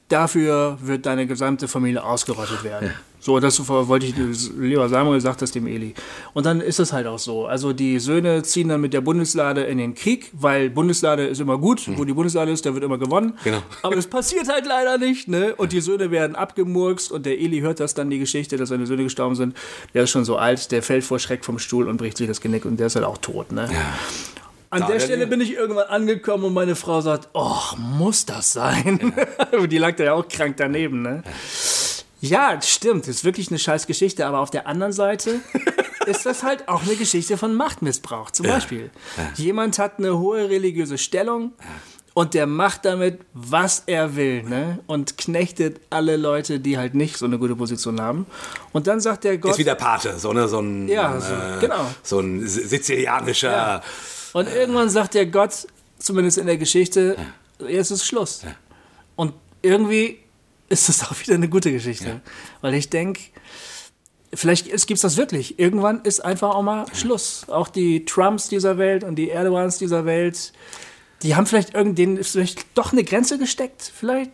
[0.08, 2.96] dafür wird deine gesamte Familie ausgerottet werden.
[3.24, 4.16] So, das wollte ich,
[4.58, 5.94] lieber Samuel sagt das dem Eli.
[6.34, 7.46] Und dann ist es halt auch so.
[7.46, 11.60] Also die Söhne ziehen dann mit der Bundeslade in den Krieg, weil Bundeslade ist immer
[11.60, 11.88] gut.
[11.98, 13.34] Wo die Bundeslade ist, da wird immer gewonnen.
[13.44, 13.62] Genau.
[13.84, 15.54] Aber das passiert halt leider nicht, ne?
[15.56, 18.88] Und die Söhne werden abgemurkst und der Eli hört das dann, die Geschichte, dass seine
[18.88, 19.56] Söhne gestorben sind.
[19.94, 22.42] Der ist schon so alt, der fällt vor Schreck vom Stuhl und bricht sich das
[22.42, 23.70] Genick und der ist halt auch tot, ne?
[24.72, 28.54] An Da der Stelle bin ich irgendwann angekommen und meine Frau sagt, oh, muss das
[28.54, 29.14] sein?
[29.70, 31.24] die lag da ja auch krank daneben, ne?
[31.26, 31.32] Ja,
[32.62, 35.40] stimmt, ist wirklich eine scheiß Geschichte, aber auf der anderen Seite
[36.06, 38.32] ist das halt auch eine Geschichte von Machtmissbrauch.
[38.32, 38.90] Zum Beispiel,
[39.36, 41.54] jemand hat eine hohe religiöse Stellung
[42.14, 44.80] und der macht damit, was er will, ne?
[44.86, 48.26] Und knechtet alle Leute, die halt nicht so eine gute Position haben.
[48.74, 49.52] Und dann sagt der Gott.
[49.52, 51.86] Ist wie der Pate, so, ne, so ein, Ja, so, genau.
[52.04, 53.52] so ein si- sizilianischer.
[53.52, 53.82] Ja.
[54.34, 55.68] Und irgendwann sagt der Gott,
[56.00, 57.16] zumindest in der Geschichte,
[57.66, 58.42] jetzt ist Schluss.
[59.16, 60.20] Und irgendwie
[60.72, 62.22] ist das auch wieder eine gute Geschichte.
[62.62, 63.22] Weil ich denke,
[64.34, 65.60] vielleicht gibt es das wirklich.
[65.60, 67.46] Irgendwann ist einfach auch mal Schluss.
[67.50, 70.54] Auch die Trumps dieser Welt und die Erdogans dieser Welt,
[71.24, 73.92] die haben vielleicht irgendeinen, vielleicht doch eine Grenze gesteckt.
[73.94, 74.32] Vielleicht.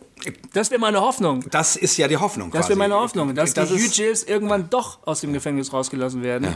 [0.52, 1.44] Das wäre meine Hoffnung.
[1.50, 2.50] Das ist ja die Hoffnung.
[2.50, 6.54] Das wäre meine Hoffnung, dass Das die Hugels irgendwann doch aus dem Gefängnis rausgelassen werden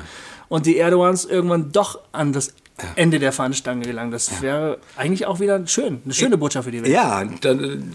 [0.49, 2.55] und die Erdogans irgendwann doch an das
[2.97, 4.11] Ende der Fahnenstange gelangen.
[4.11, 6.93] Das wäre eigentlich auch wieder schön, eine schöne Botschaft für die Welt.
[6.93, 7.95] Ja, dann,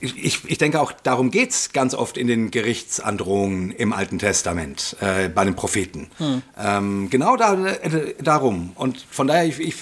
[0.00, 5.28] ich, ich denke auch, darum geht's ganz oft in den Gerichtsandrohungen im Alten Testament, äh,
[5.28, 6.10] bei den Propheten.
[6.18, 6.42] Hm.
[6.58, 8.72] Ähm, genau da, äh, darum.
[8.74, 9.76] Und von daher, ich, ich,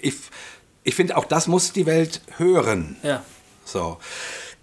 [0.00, 0.14] ich,
[0.82, 2.96] ich finde, auch das muss die Welt hören.
[3.02, 3.22] Ja.
[3.64, 3.98] So.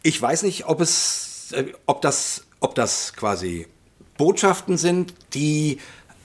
[0.03, 3.67] Ich weiß nicht, ob es, äh, ob das, ob das quasi
[4.17, 5.79] Botschaften sind, die,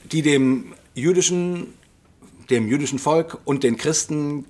[0.04, 1.74] die dem jüdischen,
[2.50, 4.46] dem jüdischen Volk und den Christen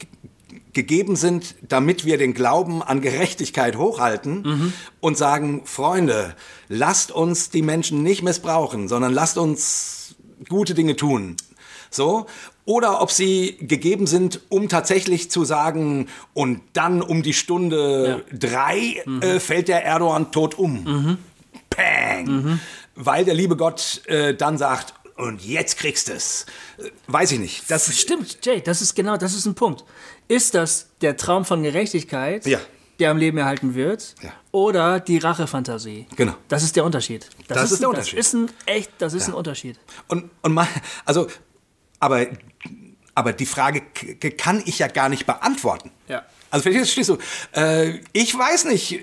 [0.72, 6.34] gegeben sind, damit wir den Glauben an Gerechtigkeit hochhalten und sagen, Freunde,
[6.68, 10.16] lasst uns die Menschen nicht missbrauchen, sondern lasst uns
[10.48, 11.36] gute Dinge tun.
[11.90, 12.26] So.
[12.66, 19.02] Oder ob sie gegeben sind, um tatsächlich zu sagen, und dann um die Stunde drei
[19.20, 21.16] äh, fällt der Erdogan tot um.
[21.70, 22.60] Pang!
[22.96, 26.46] Weil der liebe Gott äh, dann sagt, und jetzt kriegst es.
[26.78, 27.70] Äh, Weiß ich nicht.
[27.70, 29.84] Das Stimmt, Jay, das ist genau, das ist ein Punkt.
[30.28, 32.58] Ist das der Traum von Gerechtigkeit, Ja.
[32.98, 34.32] der am Leben erhalten wird, Ja.
[34.52, 36.06] oder die Rachefantasie?
[36.16, 36.34] Genau.
[36.48, 37.28] Das ist der Unterschied.
[37.48, 38.18] Das ist der ein, Unterschied.
[38.18, 39.78] Das ist ein echt, das ist ein Unterschied.
[40.08, 40.68] Und, und mal,
[41.04, 41.28] also,
[42.00, 42.26] aber,
[43.14, 43.82] aber die Frage
[44.36, 45.90] kann ich ja gar nicht beantworten.
[46.08, 46.24] Ja.
[46.50, 47.18] Also verstehst stehst du,
[47.58, 49.00] äh, ich weiß nicht,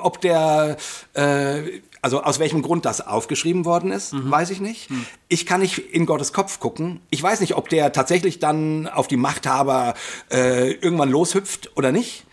[0.00, 0.76] ob der,
[1.14, 4.90] äh, also aus welchem Grund das aufgeschrieben worden ist, weiß ich nicht.
[5.26, 7.00] Ich kann nicht in Gottes Kopf gucken.
[7.10, 9.94] Ich weiß nicht, ob der tatsächlich dann auf die Machthaber
[10.30, 12.24] äh, irgendwann loshüpft oder nicht.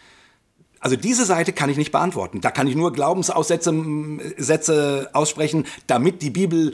[0.79, 2.39] Also diese Seite kann ich nicht beantworten.
[2.39, 3.73] Da kann ich nur Glaubensaussätze
[4.37, 6.73] Sätze aussprechen, damit die Bibel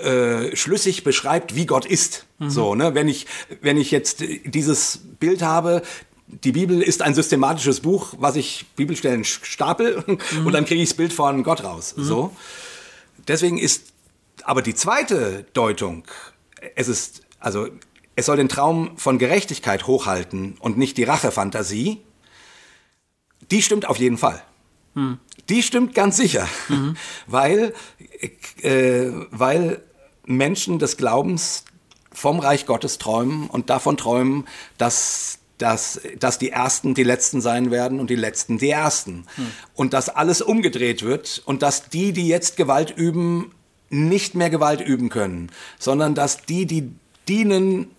[0.00, 2.26] äh, schlüssig beschreibt, wie Gott ist.
[2.38, 2.94] So, ne?
[2.94, 3.26] Wenn ich
[3.60, 5.82] wenn ich jetzt dieses Bild habe,
[6.28, 10.04] die Bibel ist ein systematisches Buch, was ich Bibelstellen stapel
[10.44, 11.94] und dann kriege ich das Bild von Gott raus.
[11.96, 12.34] So.
[13.28, 13.92] Deswegen ist
[14.44, 16.04] aber die zweite Deutung,
[16.74, 17.68] es ist also
[18.16, 22.00] es soll den Traum von Gerechtigkeit hochhalten und nicht die Rachefantasie.
[23.50, 24.42] Die stimmt auf jeden Fall.
[25.50, 26.48] Die stimmt ganz sicher,
[27.26, 27.74] weil,
[28.62, 29.82] äh, weil
[30.24, 31.64] Menschen des Glaubens
[32.10, 34.48] vom Reich Gottes träumen und davon träumen,
[34.78, 39.26] dass, dass, dass die Ersten die Letzten sein werden und die Letzten die Ersten.
[39.74, 43.52] Und dass alles umgedreht wird und dass die, die jetzt Gewalt üben,
[43.88, 46.90] nicht mehr Gewalt üben können, sondern dass die, die
[47.28, 47.90] dienen,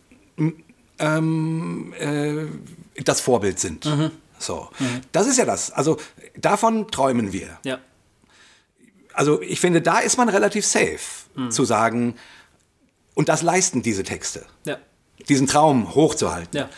[1.00, 2.46] ähm, äh,
[3.04, 3.90] das Vorbild sind.
[4.40, 4.70] So,
[5.12, 5.72] das ist ja das.
[5.72, 5.98] Also
[6.36, 7.58] davon träumen wir.
[7.64, 7.80] Ja.
[9.14, 11.00] also ich finde, da ist man relativ safe
[11.50, 12.16] zu sagen,
[13.16, 14.78] und das leisten diese Texte, Ja.
[15.28, 16.60] diesen Traum hochzuhalten.
[16.60, 16.70] Ja.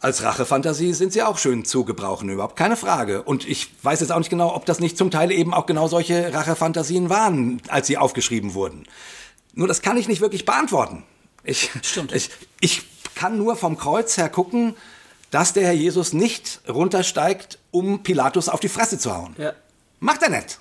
[0.00, 3.22] Als Rachefantasie sind sie auch schön zu gebrauchen, überhaupt keine Frage.
[3.22, 5.88] Und ich weiß jetzt auch nicht genau, ob das nicht zum Teil eben auch genau
[5.88, 8.84] solche Rachefantasien waren, als sie aufgeschrieben wurden.
[9.52, 11.04] Nur das kann ich nicht wirklich beantworten.
[11.44, 12.12] Ich, Stimmt.
[12.12, 12.82] Ich, ich
[13.14, 14.74] kann nur vom Kreuz her gucken,
[15.30, 19.34] dass der Herr Jesus nicht runtersteigt, um Pilatus auf die Fresse zu hauen.
[19.38, 19.52] Ja.
[20.00, 20.60] Macht er nicht.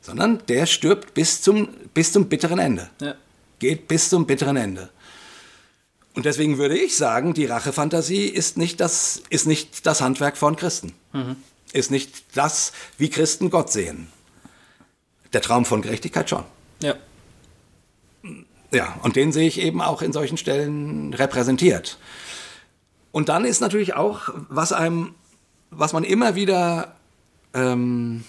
[0.00, 2.88] Sondern der stirbt bis zum, bis zum bitteren Ende.
[3.00, 3.14] Ja.
[3.58, 4.88] Geht bis zum bitteren Ende.
[6.14, 10.56] Und deswegen würde ich sagen, die Rachefantasie ist nicht das, ist nicht das Handwerk von
[10.56, 10.92] Christen.
[11.72, 14.08] Ist nicht das, wie Christen Gott sehen.
[15.32, 16.44] Der Traum von Gerechtigkeit schon.
[16.82, 16.96] Ja.
[18.72, 21.98] Ja, und den sehe ich eben auch in solchen Stellen repräsentiert.
[23.12, 25.14] Und dann ist natürlich auch, was einem,
[25.70, 26.94] was man immer wieder,
[27.54, 28.24] ähm,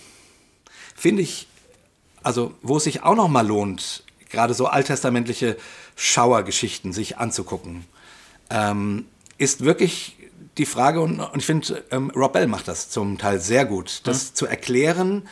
[0.96, 1.48] finde ich,
[2.24, 5.58] also wo es sich auch noch mal lohnt, gerade so alttestamentliche
[5.96, 7.86] Schauergeschichten sich anzugucken,
[8.50, 9.06] ähm,
[9.38, 10.18] ist wirklich
[10.58, 14.02] die Frage, und, und ich finde, ähm, Rob Bell macht das zum Teil sehr gut,
[14.04, 15.28] das zu erklären,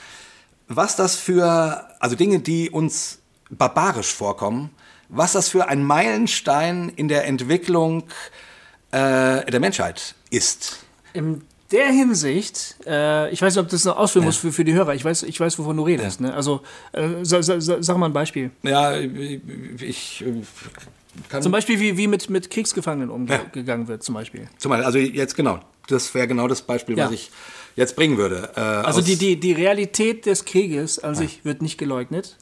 [0.68, 3.20] was das für, also Dinge, die uns
[3.50, 4.70] barbarisch vorkommen,
[5.10, 8.04] was das für ein Meilenstein in der Entwicklung
[8.92, 10.86] äh, der Menschheit ist.
[11.14, 14.74] In der Hinsicht, äh, ich weiß nicht, ob das noch ausführen muss für, für die
[14.74, 14.96] Hörer.
[14.96, 16.20] Ich weiß, ich weiß, wovon du redest.
[16.22, 16.34] Ne?
[16.34, 16.62] Also,
[16.94, 18.52] äh, sa, sa, sa, sag mal ein Beispiel.
[18.64, 20.42] Ja, ich äh,
[21.30, 23.40] kann Zum Beispiel, wie, wie mit, mit Kriegsgefangenen Ja.
[23.42, 24.48] umgegangen wird, zum Beispiel.
[24.58, 27.06] zum Beispiel, also jetzt genau, das wäre genau das Beispiel, Ja.
[27.06, 27.32] was ich
[27.76, 28.50] jetzt bringen würde.
[28.56, 32.38] Äh, Also die, die, die Realität des Krieges an sich wird nicht geleugnet.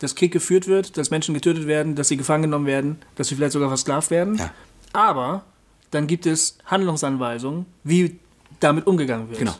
[0.00, 3.34] Dass Krieg geführt wird, dass Menschen getötet werden, dass sie gefangen genommen werden, dass sie
[3.34, 4.36] vielleicht sogar versklavt werden.
[4.36, 4.52] Ja.
[4.92, 5.44] Aber
[5.90, 8.20] dann gibt es Handlungsanweisungen, wie
[8.60, 9.38] damit umgegangen wird.
[9.38, 9.54] Genau.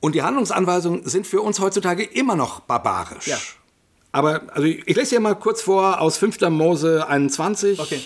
[0.00, 3.28] Und die Handlungsanweisungen sind für uns heutzutage immer noch barbarisch.
[3.28, 3.38] Ja.
[4.10, 6.40] Aber also ich ich lese hier mal kurz vor aus 5.
[6.50, 7.78] Mose 21.
[7.80, 8.00] Okay.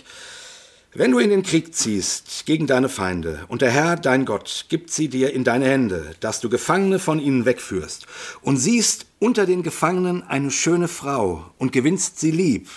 [0.99, 4.91] Wenn du in den Krieg ziehst gegen deine Feinde und der Herr, dein Gott, gibt
[4.91, 8.07] sie dir in deine Hände, dass du Gefangene von ihnen wegführst
[8.41, 12.71] und siehst unter den Gefangenen eine schöne Frau und gewinnst sie lieb,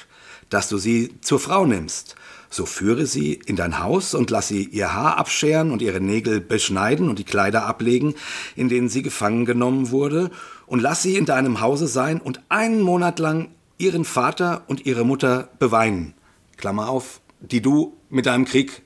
[0.49, 2.15] dass du sie zur Frau nimmst,
[2.49, 6.41] so führe sie in dein Haus und lass sie ihr Haar abscheren und ihre Nägel
[6.41, 8.15] beschneiden und die Kleider ablegen,
[8.55, 10.31] in denen sie gefangen genommen wurde,
[10.65, 15.03] und lass sie in deinem Hause sein und einen Monat lang ihren Vater und ihre
[15.03, 16.13] Mutter beweinen.
[16.57, 18.81] Klammer auf, die du mit deinem Krieg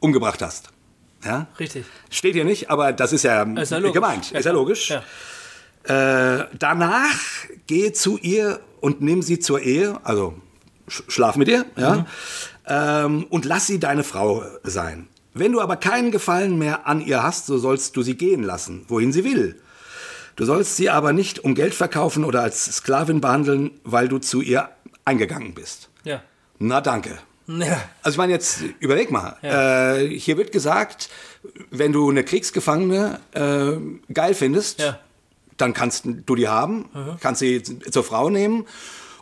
[0.00, 0.70] umgebracht hast.
[1.24, 1.48] Ja?
[1.58, 1.84] Richtig.
[2.10, 4.30] Steht hier nicht, aber das ist ja, Ist ja gemeint.
[4.30, 4.90] Ja, ist ja logisch.
[4.90, 5.02] Ja.
[6.40, 7.18] Äh, danach
[7.66, 10.34] geh zu ihr und nimm sie zur Ehe, also
[10.86, 12.06] sch schlaf mit ihr, ja,
[12.68, 15.08] ähm, und lass sie deine Frau sein.
[15.34, 18.84] Wenn du aber keinen Gefallen mehr an ihr hast, so sollst du sie gehen lassen,
[18.88, 19.60] wohin sie will.
[20.36, 24.40] Du sollst sie aber nicht um Geld verkaufen oder als Sklavin behandeln, weil du zu
[24.40, 24.68] ihr
[25.04, 25.88] eingegangen bist.
[26.04, 26.22] Ja.
[26.58, 27.18] Na danke.
[27.46, 27.80] Ja.
[28.02, 29.36] Also ich meine jetzt, überleg mal.
[29.42, 31.08] Äh, hier wird gesagt,
[31.70, 34.98] wenn du eine Kriegsgefangene äh, geil findest, Ja.
[35.56, 38.66] dann kannst du die haben, kannst sie zur Frau nehmen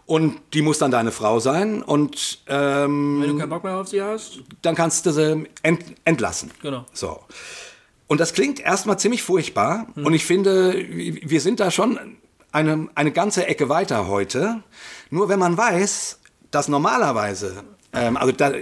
[0.07, 3.89] und die muss dann deine Frau sein und ähm, Wenn du keinen Bock mehr auf
[3.89, 6.53] sie hast, dann kannst du sie ent entlassen.
[6.63, 6.87] Genau.
[6.93, 7.21] So.
[8.07, 9.89] Und das klingt erstmal ziemlich furchtbar.
[9.95, 10.07] Hm.
[10.07, 11.99] Und ich finde, wir sind da schon
[12.53, 14.63] eine, eine ganze Ecke weiter heute.
[15.11, 16.21] Nur wenn man weiß,
[16.53, 18.53] dass normalerweise, ähm, also, da,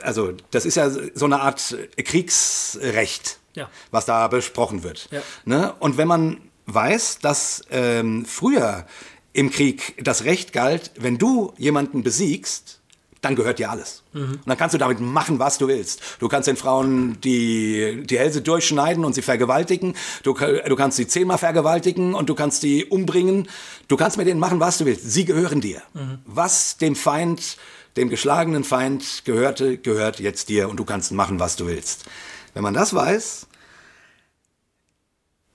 [0.00, 3.68] also das ist ja so eine Art Kriegsrecht, Ja.
[3.90, 5.08] was da besprochen wird.
[5.10, 5.20] Ja.
[5.44, 5.74] Ne?
[5.80, 8.86] Und wenn man weiß, dass ähm, früher
[9.34, 12.80] im Krieg das Recht galt, wenn du jemanden besiegst,
[13.20, 14.02] dann gehört dir alles.
[14.34, 16.00] Und dann kannst du damit machen, was du willst.
[16.20, 19.94] Du kannst den Frauen die, die Hälse durchschneiden und sie vergewaltigen.
[20.22, 23.48] Du, du kannst sie zehnmal vergewaltigen und du kannst die umbringen.
[23.88, 25.10] Du kannst mit denen machen, was du willst.
[25.10, 25.82] Sie gehören dir.
[26.26, 27.56] Was dem Feind,
[27.96, 32.04] dem geschlagenen Feind gehörte, gehört jetzt dir und du kannst machen, was du willst.
[32.52, 33.46] Wenn man das weiß,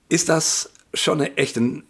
[0.09, 1.83] ist das schon eine echte,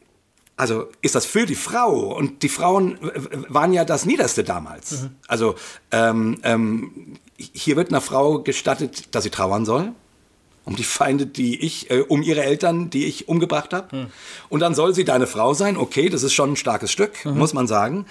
[0.60, 4.44] also ist das für die Frau und die Frauen w- w- waren ja das Niederste
[4.44, 5.08] damals.
[5.28, 5.56] Also
[5.92, 6.92] ähm, ähm,
[7.38, 9.94] hier wird einer Frau gestattet, dass sie trauern soll
[10.66, 14.10] um die Feinde, die ich, äh, um ihre Eltern, die ich umgebracht habe.
[14.50, 15.78] Und dann soll sie deine Frau sein.
[15.78, 18.06] Okay, das ist schon ein starkes Stück, muss man sagen.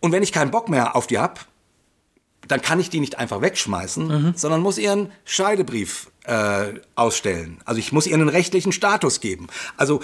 [0.00, 1.46] Und wenn ich keinen Bock mehr auf die hab,
[2.48, 7.58] dann kann ich die nicht einfach wegschmeißen, sondern muss ihren Scheidebrief äh, ausstellen.
[7.66, 9.48] Also ich muss ihr einen rechtlichen Status geben.
[9.76, 10.00] Also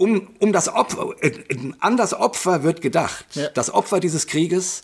[0.00, 1.32] um, um das Opfer, äh,
[1.80, 3.26] an das Opfer wird gedacht.
[3.34, 3.48] Ja.
[3.50, 4.80] Das Opfer dieses Krieges,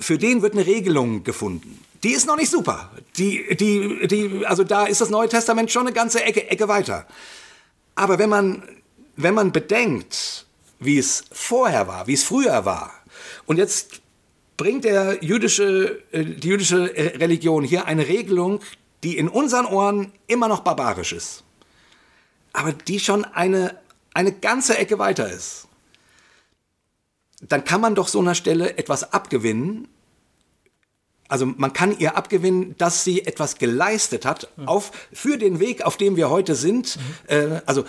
[0.00, 1.78] für den wird eine Regelung gefunden.
[2.02, 2.90] Die ist noch nicht super.
[3.18, 7.06] Die, die, die, also da ist das Neue Testament schon eine ganze Ecke, Ecke weiter.
[7.94, 8.62] Aber wenn man,
[9.16, 10.46] wenn man bedenkt,
[10.80, 12.92] wie es vorher war, wie es früher war.
[13.44, 14.00] Und jetzt
[14.56, 18.60] bringt der jüdische, äh, die jüdische Religion hier eine Regelung,
[19.04, 21.44] die in unseren Ohren immer noch barbarisch ist,
[22.52, 23.78] aber die schon eine,
[24.14, 25.68] eine ganze Ecke weiter ist.
[27.40, 29.88] Dann kann man doch so einer Stelle etwas abgewinnen.
[31.28, 35.96] Also man kann ihr abgewinnen, dass sie etwas geleistet hat auf, für den Weg, auf
[35.96, 36.98] dem wir heute sind.
[37.26, 37.84] Äh, also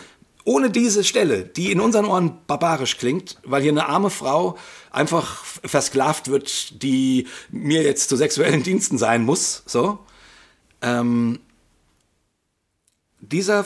[0.46, 4.58] ohne diese Stelle, die in unseren Ohren barbarisch klingt, weil hier eine arme Frau
[4.92, 10.00] einfach versklavt wird, die mir jetzt zu sexuellen Diensten sein muss, so.
[10.82, 11.40] Ähm,
[13.22, 13.66] dieser,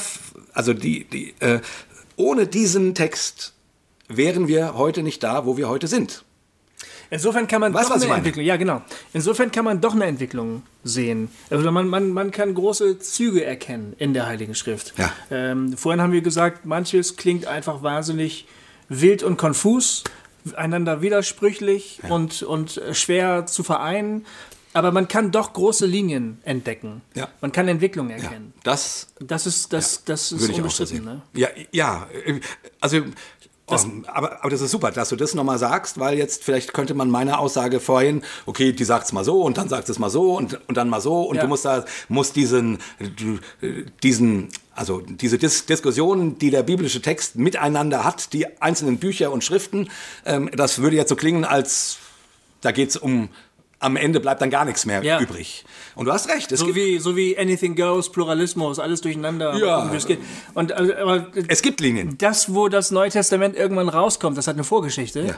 [0.53, 1.61] also die, die, äh,
[2.17, 3.53] ohne diesen Text
[4.09, 6.25] wären wir heute nicht da, wo wir heute sind.
[7.09, 8.15] Insofern kann man du, doch was eine?
[8.15, 8.81] Entwicklung, ja genau.
[9.13, 11.29] Insofern kann man doch eine Entwicklung sehen.
[11.49, 14.93] Also man, man, man kann große Züge erkennen in der Heiligen Schrift.
[14.97, 15.13] Ja.
[15.31, 18.45] Ähm, vorhin haben wir gesagt, manches klingt einfach wahnsinnig
[18.89, 20.03] wild und konfus,
[20.55, 24.25] einander widersprüchlich und, und äh, schwer zu vereinen.
[24.77, 27.01] Aber man kann doch große Linien entdecken.
[27.15, 27.27] Ja.
[27.41, 28.53] Man kann Entwicklung Ja, erkennen.
[28.63, 31.03] das Das ist, das, das ist unbestritten.
[31.03, 31.23] Ne?
[31.33, 32.07] Ja, ja,
[32.79, 32.97] also
[33.65, 33.75] oh,
[34.05, 37.09] aber, aber das ist super, dass du das nochmal sagst, weil jetzt vielleicht könnte man
[37.09, 40.59] meine Aussage vorhin, okay, die sagt's mal so und dann sagt es mal so und,
[40.69, 41.41] und dann mal so und Ja.
[41.41, 42.77] du musst da musst diesen
[44.03, 49.43] diesen also diese Dis Diskussion, die der biblische Text miteinander hat, die einzelnen Bücher und
[49.43, 49.89] Schriften,
[50.23, 51.97] ähm, das würde jetzt so klingen, als
[52.61, 53.29] da geht's um
[53.79, 55.19] am Ende bleibt dann gar nichts mehr Ja.
[55.19, 55.63] übrig.
[55.95, 59.55] Und du hast recht, es So wie, so wie Anything Goes, Pluralismus, alles durcheinander.
[59.57, 59.89] Ja.
[60.55, 62.17] Und, also, aber es gibt Linien.
[62.17, 65.21] das, wo das Neue Testament irgendwann rauskommt, das hat eine Vorgeschichte.
[65.21, 65.35] Ja.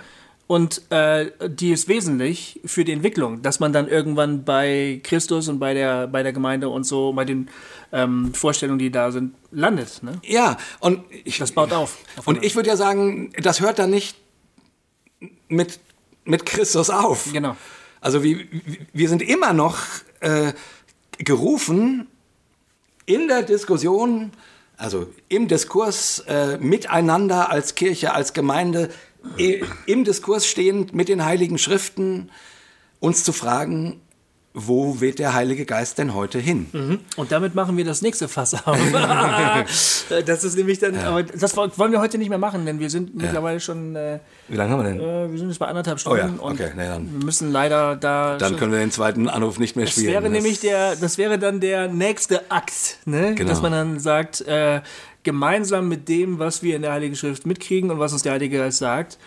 [0.47, 5.59] Und äh, die ist wesentlich für die Entwicklung, dass man dann irgendwann bei Christus und
[5.59, 7.49] bei der, bei der Gemeinde und so, bei den
[7.91, 10.01] ähm, Vorstellungen, die da sind, landet.
[10.01, 10.13] Ne?
[10.23, 11.97] Ja, und ich, Das baut auf.
[12.25, 14.17] Und ich würde ja sagen, das hört dann nicht
[15.49, 15.79] mit,
[16.23, 17.31] mit Christus auf.
[17.31, 17.55] Genau.
[18.01, 18.39] Also wir,
[18.93, 19.79] wir sind immer noch
[20.21, 20.53] äh,
[21.17, 22.07] gerufen,
[23.05, 24.31] in der Diskussion,
[24.77, 28.89] also im Diskurs äh, miteinander als Kirche, als Gemeinde,
[29.85, 32.29] im Diskurs stehend mit den Heiligen Schriften,
[32.99, 33.99] uns zu fragen,
[34.53, 36.99] wo weht der Heilige Geist denn heute hin?
[37.17, 38.77] Und damit machen wir das nächste Fass auf.
[40.25, 43.15] das ist nämlich dann, aber das wollen wir heute nicht mehr machen, denn wir sind
[43.15, 44.99] mittlerweile schon, äh, Wie lange haben wir denn?
[44.99, 47.51] äh, wir sind jetzt bei anderthalb Oh ja, Stunden und okay, nee, dann- wir müssen
[47.51, 48.37] leider da.
[48.37, 50.07] Dann können wir den zweiten Anruf nicht mehr Das spielen.
[50.13, 53.35] wäre Das- nämlich der, das wäre dann der nächste Akt, ne?
[53.35, 53.49] Genau.
[53.49, 54.81] dass man dann sagt, äh,
[55.23, 58.57] gemeinsam mit dem, was wir in der Heiligen Schrift mitkriegen und was uns der Heilige
[58.57, 59.17] Geist sagt,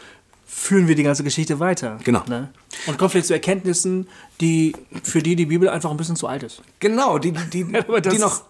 [0.46, 1.98] führen wir die ganze Geschichte weiter.
[2.04, 2.22] Genau.
[2.28, 2.50] Ne?
[2.86, 4.08] Und kommen vielleicht zu Erkenntnissen,
[4.40, 6.62] die für die die Bibel einfach ein bisschen zu alt ist.
[6.80, 7.64] Genau, die, die, die
[8.18, 8.42] noch,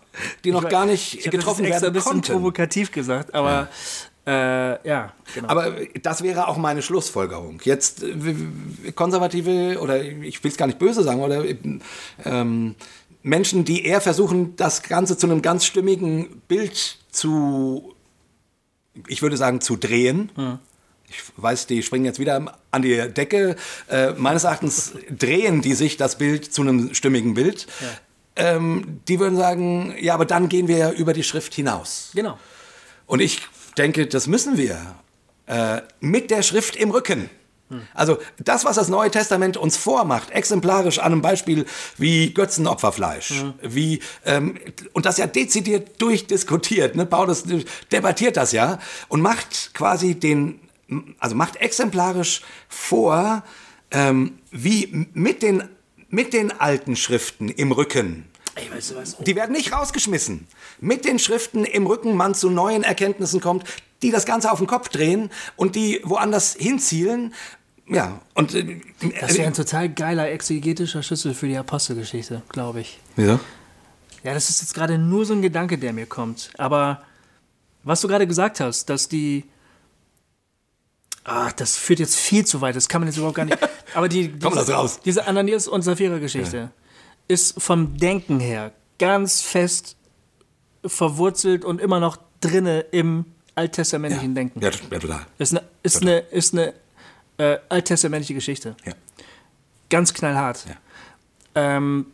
[0.45, 2.33] die noch gar nicht ich hab getroffen das werden ein bisschen konnten.
[2.33, 3.69] provokativ gesagt, aber
[4.27, 5.49] ja, äh, ja genau.
[5.49, 7.61] Aber das wäre auch meine Schlussfolgerung.
[7.65, 11.45] Jetzt äh, Konservative oder ich will es gar nicht böse sagen oder
[12.25, 12.75] ähm,
[13.23, 17.95] Menschen, die eher versuchen, das Ganze zu einem ganz stimmigen Bild zu,
[19.07, 20.31] ich würde sagen, zu drehen.
[21.13, 23.57] Ich weiß, die springen jetzt wieder an die Decke.
[23.89, 27.67] Äh, meines Erachtens drehen die sich das Bild zu einem stimmigen Bild.
[28.35, 32.11] Ähm, die würden sagen, ja, aber dann gehen wir ja über die Schrift hinaus.
[32.15, 32.39] genau.
[33.07, 33.43] Und ich
[33.77, 34.79] denke, das müssen wir
[35.47, 37.29] äh, mit der Schrift im Rücken.
[37.95, 41.65] Also das, was das Neue Testament uns vormacht, exemplarisch an einem Beispiel
[41.97, 44.59] wie Götzenopferfleisch, wie ähm,
[44.93, 46.97] und das ja dezidiert durchdiskutiert.
[46.97, 47.07] Ne?
[47.07, 47.45] Paulus
[47.91, 48.79] debattiert das ja
[49.09, 50.61] und macht quasi den,
[51.19, 53.45] also macht exemplarisch vor,
[53.91, 55.65] ähm, wie mit den
[56.09, 59.17] mit den alten Schriften im Rücken Ey, weißt du was?
[59.17, 60.47] die werden nicht rausgeschmissen.
[60.81, 63.65] Mit den Schriften im Rücken man zu neuen Erkenntnissen kommt,
[64.03, 67.35] die das Ganze auf den Kopf drehen und die woanders hinzielen.
[67.89, 68.55] Ja, und.
[68.55, 68.81] Äh,
[69.21, 72.99] Das wäre ein total geiler exegetischer Schlüssel für die Apostelgeschichte, glaube ich.
[73.17, 73.41] Wieso?
[74.23, 76.51] Ja, das ist jetzt gerade nur so ein Gedanke, der mir kommt.
[76.59, 77.03] Aber
[77.83, 79.45] was du gerade gesagt hast, dass die.
[81.25, 83.59] Ah, das führt jetzt viel zu weit, das kann man jetzt überhaupt gar nicht.
[83.95, 85.01] Aber die, diese, Komm, lass raus.
[85.05, 86.71] diese Ananias und Sapphira-Geschichte
[87.29, 89.97] ist vom Denken her ganz fest
[90.85, 93.25] verwurzelt und immer noch drinne im
[93.55, 94.61] alttestamentlichen Denken.
[94.61, 95.27] Ja, ja, total.
[95.39, 96.75] Ist eine, ist eine, ist eine
[97.39, 98.77] äh, alttestamentliche Geschichte.
[98.85, 98.93] Ja.
[99.91, 100.65] Ganz knallhart.
[100.67, 100.77] Ja.
[101.55, 102.07] Ähm,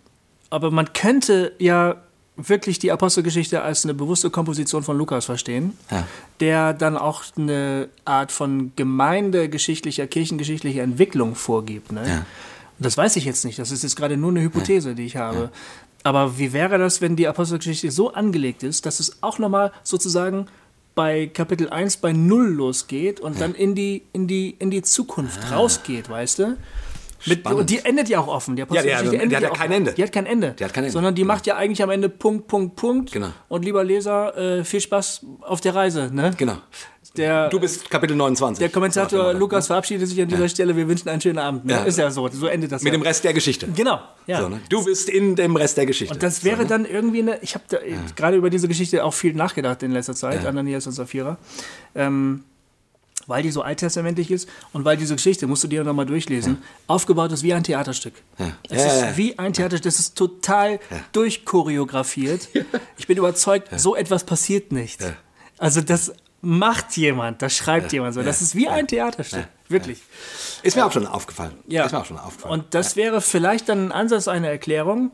[0.50, 2.02] aber man könnte ja
[2.38, 6.06] wirklich die Apostelgeschichte als eine bewusste Komposition von Lukas verstehen, Ja.
[6.40, 11.92] der dann auch eine Art von gemeindegeschichtlicher, kirchengeschichtlicher Entwicklung vorgibt.
[11.92, 12.08] Ne?
[12.08, 12.26] Ja.
[12.78, 13.58] Das weiß ich jetzt nicht.
[13.58, 15.50] Das ist jetzt gerade nur eine Hypothese, die ich habe.
[16.04, 20.46] Aber wie wäre das, wenn die Apostelgeschichte so angelegt ist, dass es auch nochmal sozusagen
[20.94, 25.50] bei Kapitel 1 bei Null losgeht und dann in die, in die, in die Zukunft
[25.50, 26.56] rausgeht, weißt du?
[27.26, 28.56] Mit, und die endet ja auch offen.
[28.56, 29.72] Die Ja, die- Apostelgeschichte die endet hat ja kein.
[29.72, 29.92] Ende.
[29.92, 30.54] Die hat kein Ende.
[30.58, 30.92] Die hat kein Ende.
[30.92, 33.12] Sondern die macht ja eigentlich am Ende Punkt, Punkt, Punkt.
[33.12, 33.30] Genau.
[33.48, 36.10] Und lieber Leser, äh, viel Spaß auf der Reise.
[36.12, 36.32] Ne?
[36.36, 36.56] Genau.
[37.16, 38.60] Der, Du bist Kapitel 29.
[38.60, 39.32] der Kommentator.
[39.32, 40.76] Lukas verabschiedet sich an dieser Stelle.
[40.76, 41.64] Wir wünschen einen schönen Abend.
[41.64, 41.72] Ne?
[41.72, 41.82] Ja.
[41.84, 42.28] Ist ja so.
[42.28, 42.98] So endet das Mit ja.
[42.98, 43.66] dem Rest der Geschichte.
[43.74, 43.98] Genau.
[44.26, 44.42] Ja.
[44.42, 44.60] So, ne?
[44.68, 46.14] Du bist in dem Rest der Geschichte.
[46.14, 46.68] Und das wäre so, ne?
[46.68, 47.38] dann irgendwie eine.
[47.42, 47.64] Ich habe
[48.14, 51.38] gerade über diese Geschichte auch viel nachgedacht in letzter Zeit, Ananias und Sapphira.
[51.94, 52.44] Ähm,
[53.28, 57.30] weil die so alttestamentlich ist und weil diese Geschichte, musst du dir nochmal durchlesen, aufgebaut
[57.30, 58.14] ist wie ein Theaterstück.
[58.38, 58.46] Ja.
[58.68, 59.16] Es Ja, ist ja, ja.
[59.16, 60.80] wie ein Theaterstück, das ist total
[61.12, 62.48] durchchoreografiert.
[62.96, 65.00] Ich bin überzeugt, so etwas passiert nicht.
[65.58, 68.22] Also das macht jemand, das schreibt jemand so.
[68.22, 70.00] Das ist wie ein Theaterstück, wirklich.
[70.62, 71.52] Ist mir auch schon aufgefallen.
[71.66, 71.84] Ja.
[71.84, 72.60] Ist mir auch schon aufgefallen.
[72.60, 75.12] Und das wäre vielleicht dann ein Ansatz einer Erklärung.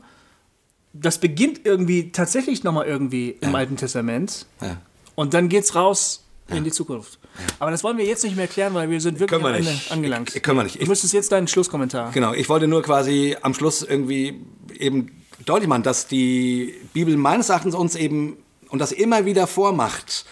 [0.93, 4.45] Das beginnt irgendwie tatsächlich nochmal irgendwie im Alten Testament.
[4.61, 4.77] Ja.
[5.15, 7.19] Und dann geht's raus in die Zukunft.
[7.59, 9.55] Aber das wollen wir jetzt nicht mehr klären, weil wir sind wirklich Können wir am
[9.55, 9.91] Ende nicht.
[9.91, 10.43] angelangt.
[10.43, 10.81] Können wir nicht.
[10.81, 12.11] Du müsstest jetzt deinen Schlusskommentar.
[12.11, 14.41] Genau, ich wollte nur quasi am Schluss irgendwie
[14.77, 18.37] eben deutlich machen, dass die Bibel meines Erachtens uns eben
[18.69, 20.25] und das immer wieder vormacht,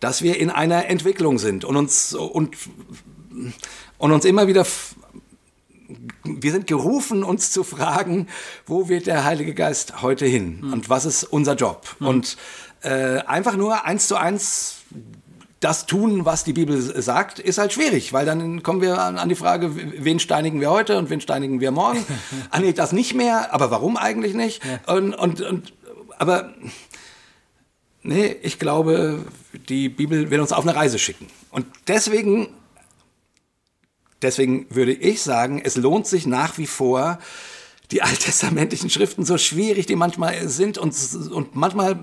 [0.00, 2.56] dass wir in einer Entwicklung sind und uns und,
[3.98, 4.66] und uns immer wieder
[6.24, 8.28] wir sind gerufen, uns zu fragen,
[8.66, 11.96] wo wird der Heilige Geist heute hin und was ist unser Job?
[12.00, 12.36] Und
[12.82, 14.73] äh, einfach nur eins zu eins
[15.64, 19.30] das tun, was die Bibel sagt, ist halt schwierig, weil dann kommen wir an, an
[19.30, 22.04] die Frage, wen steinigen wir heute und wen steinigen wir morgen?
[22.50, 24.60] ah nee, das nicht mehr, aber warum eigentlich nicht?
[24.86, 25.72] Und, und, und,
[26.18, 26.52] aber
[28.02, 29.24] nee, ich glaube,
[29.70, 31.28] die Bibel will uns auf eine Reise schicken.
[31.50, 32.48] Und deswegen,
[34.20, 37.18] deswegen würde ich sagen, es lohnt sich nach wie vor,
[37.90, 40.94] die alttestamentlichen Schriften, so schwierig die manchmal sind und,
[41.32, 41.98] und manchmal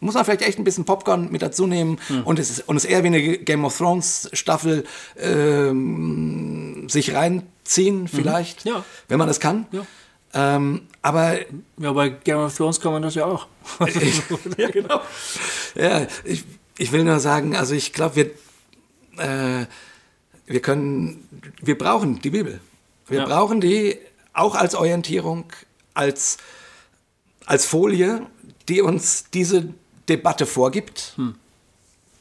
[0.00, 2.84] muss man vielleicht echt ein bisschen Popcorn mit dazu nehmen und, es ist, und es
[2.84, 4.84] eher wie eine Game of Thrones Staffel
[5.18, 8.84] ähm, sich reinziehen vielleicht, Ja.
[9.08, 9.66] wenn man es kann.
[9.72, 9.86] Ja.
[10.34, 11.38] Ähm, aber
[11.78, 13.46] Ja, bei Game of Thrones kann man das ja auch.
[14.58, 15.00] ja, genau.
[15.74, 16.44] Ja, ich,
[16.78, 18.26] ich will nur sagen, also ich glaube, wir,
[19.24, 19.66] äh,
[20.46, 21.28] wir können,
[21.62, 22.60] wir brauchen die Bibel.
[23.08, 23.24] Wir Ja.
[23.26, 23.96] brauchen die
[24.36, 25.44] auch als Orientierung,
[25.94, 26.36] als,
[27.46, 28.26] als Folie,
[28.68, 29.68] die uns diese
[30.08, 31.14] Debatte vorgibt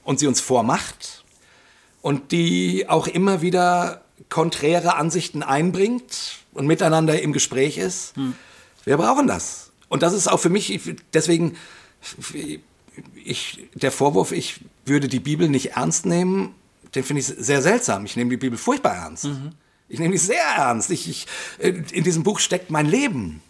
[0.04, 1.24] und sie uns vormacht
[2.02, 8.14] und die auch immer wieder konträre Ansichten einbringt und miteinander im Gespräch ist.
[8.86, 9.72] Wir brauchen das.
[9.90, 11.58] Und das ist auch für mich, ich- deswegen,
[13.24, 16.54] ich, der Vorwurf, ich würde die Bibel nicht ernst nehmen,
[16.94, 18.06] den finde ich sehr seltsam.
[18.06, 19.28] Ich nehme die Bibel furchtbar ernst.
[19.88, 20.90] Ich nehme die sehr ernst.
[20.92, 21.28] Ich, ich,
[21.60, 23.42] in diesem Buch steckt mein Leben.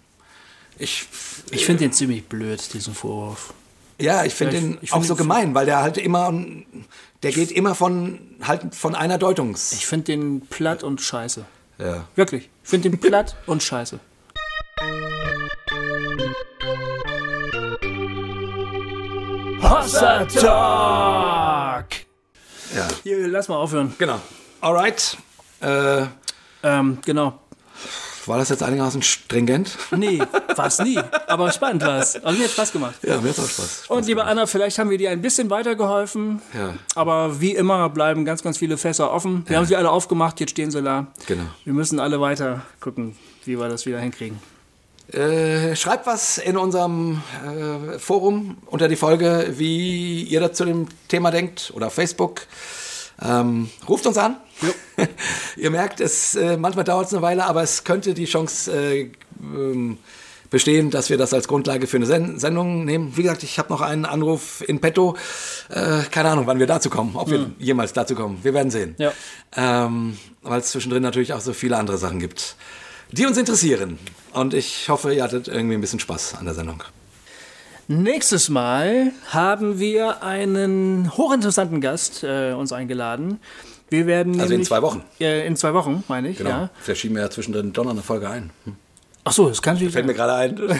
[0.77, 1.07] Ich,
[1.51, 3.53] Ich finde den ziemlich blöd, diesen Vorwurf.
[3.99, 6.33] ja, ich finde ich- den ich auch find so gemein, weil der halt immer,
[7.23, 9.71] der geht immer von, halt von einer Deutungs.
[9.71, 11.45] Ich finde den platt und scheiße.
[11.79, 12.05] ja.
[12.15, 12.49] Wirklich.
[12.63, 13.99] Ich finde den platt und scheiße.
[19.61, 21.85] Hossa Talk!
[22.75, 23.93] ja, Hier, lass mal aufhören.
[23.97, 24.19] genau.
[24.61, 25.17] Alright.
[25.61, 26.05] Äh,
[26.65, 27.39] Ähm, genau.
[28.25, 29.77] war das jetzt einigermaßen stringent?
[29.95, 30.19] Nee,
[30.55, 30.99] war's nie.
[31.27, 32.15] Aber spannend war's.
[32.23, 32.95] Also mir hat Spaß gemacht.
[33.03, 33.83] Ja, mir hat auch Spaß.
[33.83, 36.41] Spaß Und liebe Anna, vielleicht haben wir dir ein bisschen weitergeholfen.
[36.55, 36.73] Ja.
[36.95, 39.45] Aber wie immer bleiben ganz, ganz viele Fässer offen.
[39.47, 41.05] Wir haben sie alle aufgemacht, jetzt stehen sie da.
[41.27, 41.43] Genau.
[41.63, 43.15] Wir müssen alle weiter gucken,
[43.45, 44.39] wie wir das wieder hinkriegen.
[45.11, 50.87] Äh, schreibt was in unserem äh, Forum unter die Folge, wie ihr da zu dem
[51.09, 52.41] Thema denkt oder Facebook.
[53.21, 54.37] Ähm, ruft uns an.
[55.57, 59.11] ihr merkt, es äh, manchmal dauert es eine Weile, aber es könnte die Chance äh,
[59.41, 59.97] ähm,
[60.49, 63.15] bestehen, dass wir das als Grundlage für eine Sen Sendung nehmen.
[63.15, 65.17] Wie gesagt, ich habe noch einen Anruf in petto.
[65.69, 68.39] Äh, keine Ahnung, wann wir dazu kommen, ob wir jemals dazu kommen.
[68.43, 68.95] Wir werden sehen.
[68.97, 69.11] Ja.
[69.55, 72.55] Ähm, weil es zwischendrin natürlich auch so viele andere Sachen gibt,
[73.11, 73.99] die uns interessieren.
[74.33, 76.83] Und ich hoffe, ihr hattet irgendwie ein bisschen Spaß an der Sendung.
[77.87, 83.39] Nächstes Mal haben wir einen hochinteressanten Gast äh, uns eingeladen.
[83.89, 85.03] Wir werden Also in nämlich, zwei Wochen.
[85.19, 86.49] Äh, in zwei Wochen, meine ich, Genau.
[86.49, 86.69] ja.
[86.81, 88.49] Vielleicht schieben wir ja zwischendrin Donner eine Folge ein.
[88.63, 88.75] Hm.
[89.23, 90.55] Ach so, das kann natürlich Fällt mir gerade ein.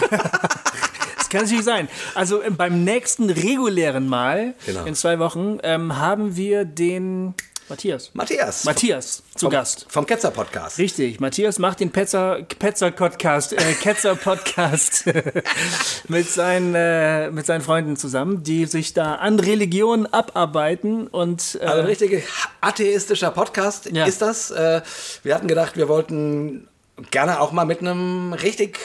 [1.18, 1.88] Das kann natürlich sein.
[2.14, 4.84] Also äh, beim nächsten regulären Mal Genau.
[4.84, 7.34] in zwei Wochen ähm, haben wir den
[7.68, 8.10] Matthias.
[8.14, 8.64] Matthias.
[8.64, 9.86] Matthias zu vom, Gast.
[9.88, 10.78] Vom Ketzer Podcast.
[10.78, 15.04] Richtig, Matthias macht den Petzer, Petzer Podcast, äh, Ketzer Podcast
[16.08, 21.64] mit, seinen, äh, mit seinen Freunden zusammen, die sich da an Religion abarbeiten und äh,
[21.64, 22.18] Also ein richtiger
[22.60, 24.04] atheistischer Podcast Ja.
[24.06, 24.52] ist das.
[24.52, 24.82] Äh,
[25.24, 26.68] Wir hatten gedacht, wir wollten
[27.10, 28.78] gerne auch mal mit einem richtig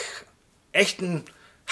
[0.72, 1.22] echten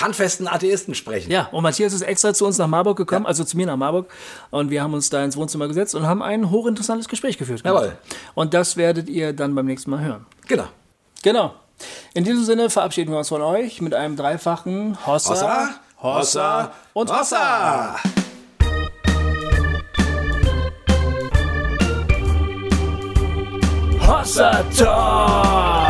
[0.01, 1.31] handfesten Atheisten sprechen.
[1.31, 4.11] Ja, und Matthias ist extra zu uns nach Marburg gekommen, also zu mir nach Marburg.
[4.51, 7.63] Und wir haben uns da ins Wohnzimmer gesetzt und haben ein hochinteressantes Gespräch geführt.
[7.65, 7.97] Jawohl.
[8.35, 10.27] Und das werdet ihr dann beim nächsten Mal hören.
[10.47, 10.67] Genau.
[11.23, 11.55] Genau.
[12.15, 17.11] In diesem Sinne verabschieden wir uns von euch mit einem dreifachen Hossa, Hossa, Hossa und
[17.11, 17.97] Hossa.
[24.07, 25.90] Hossa Talk!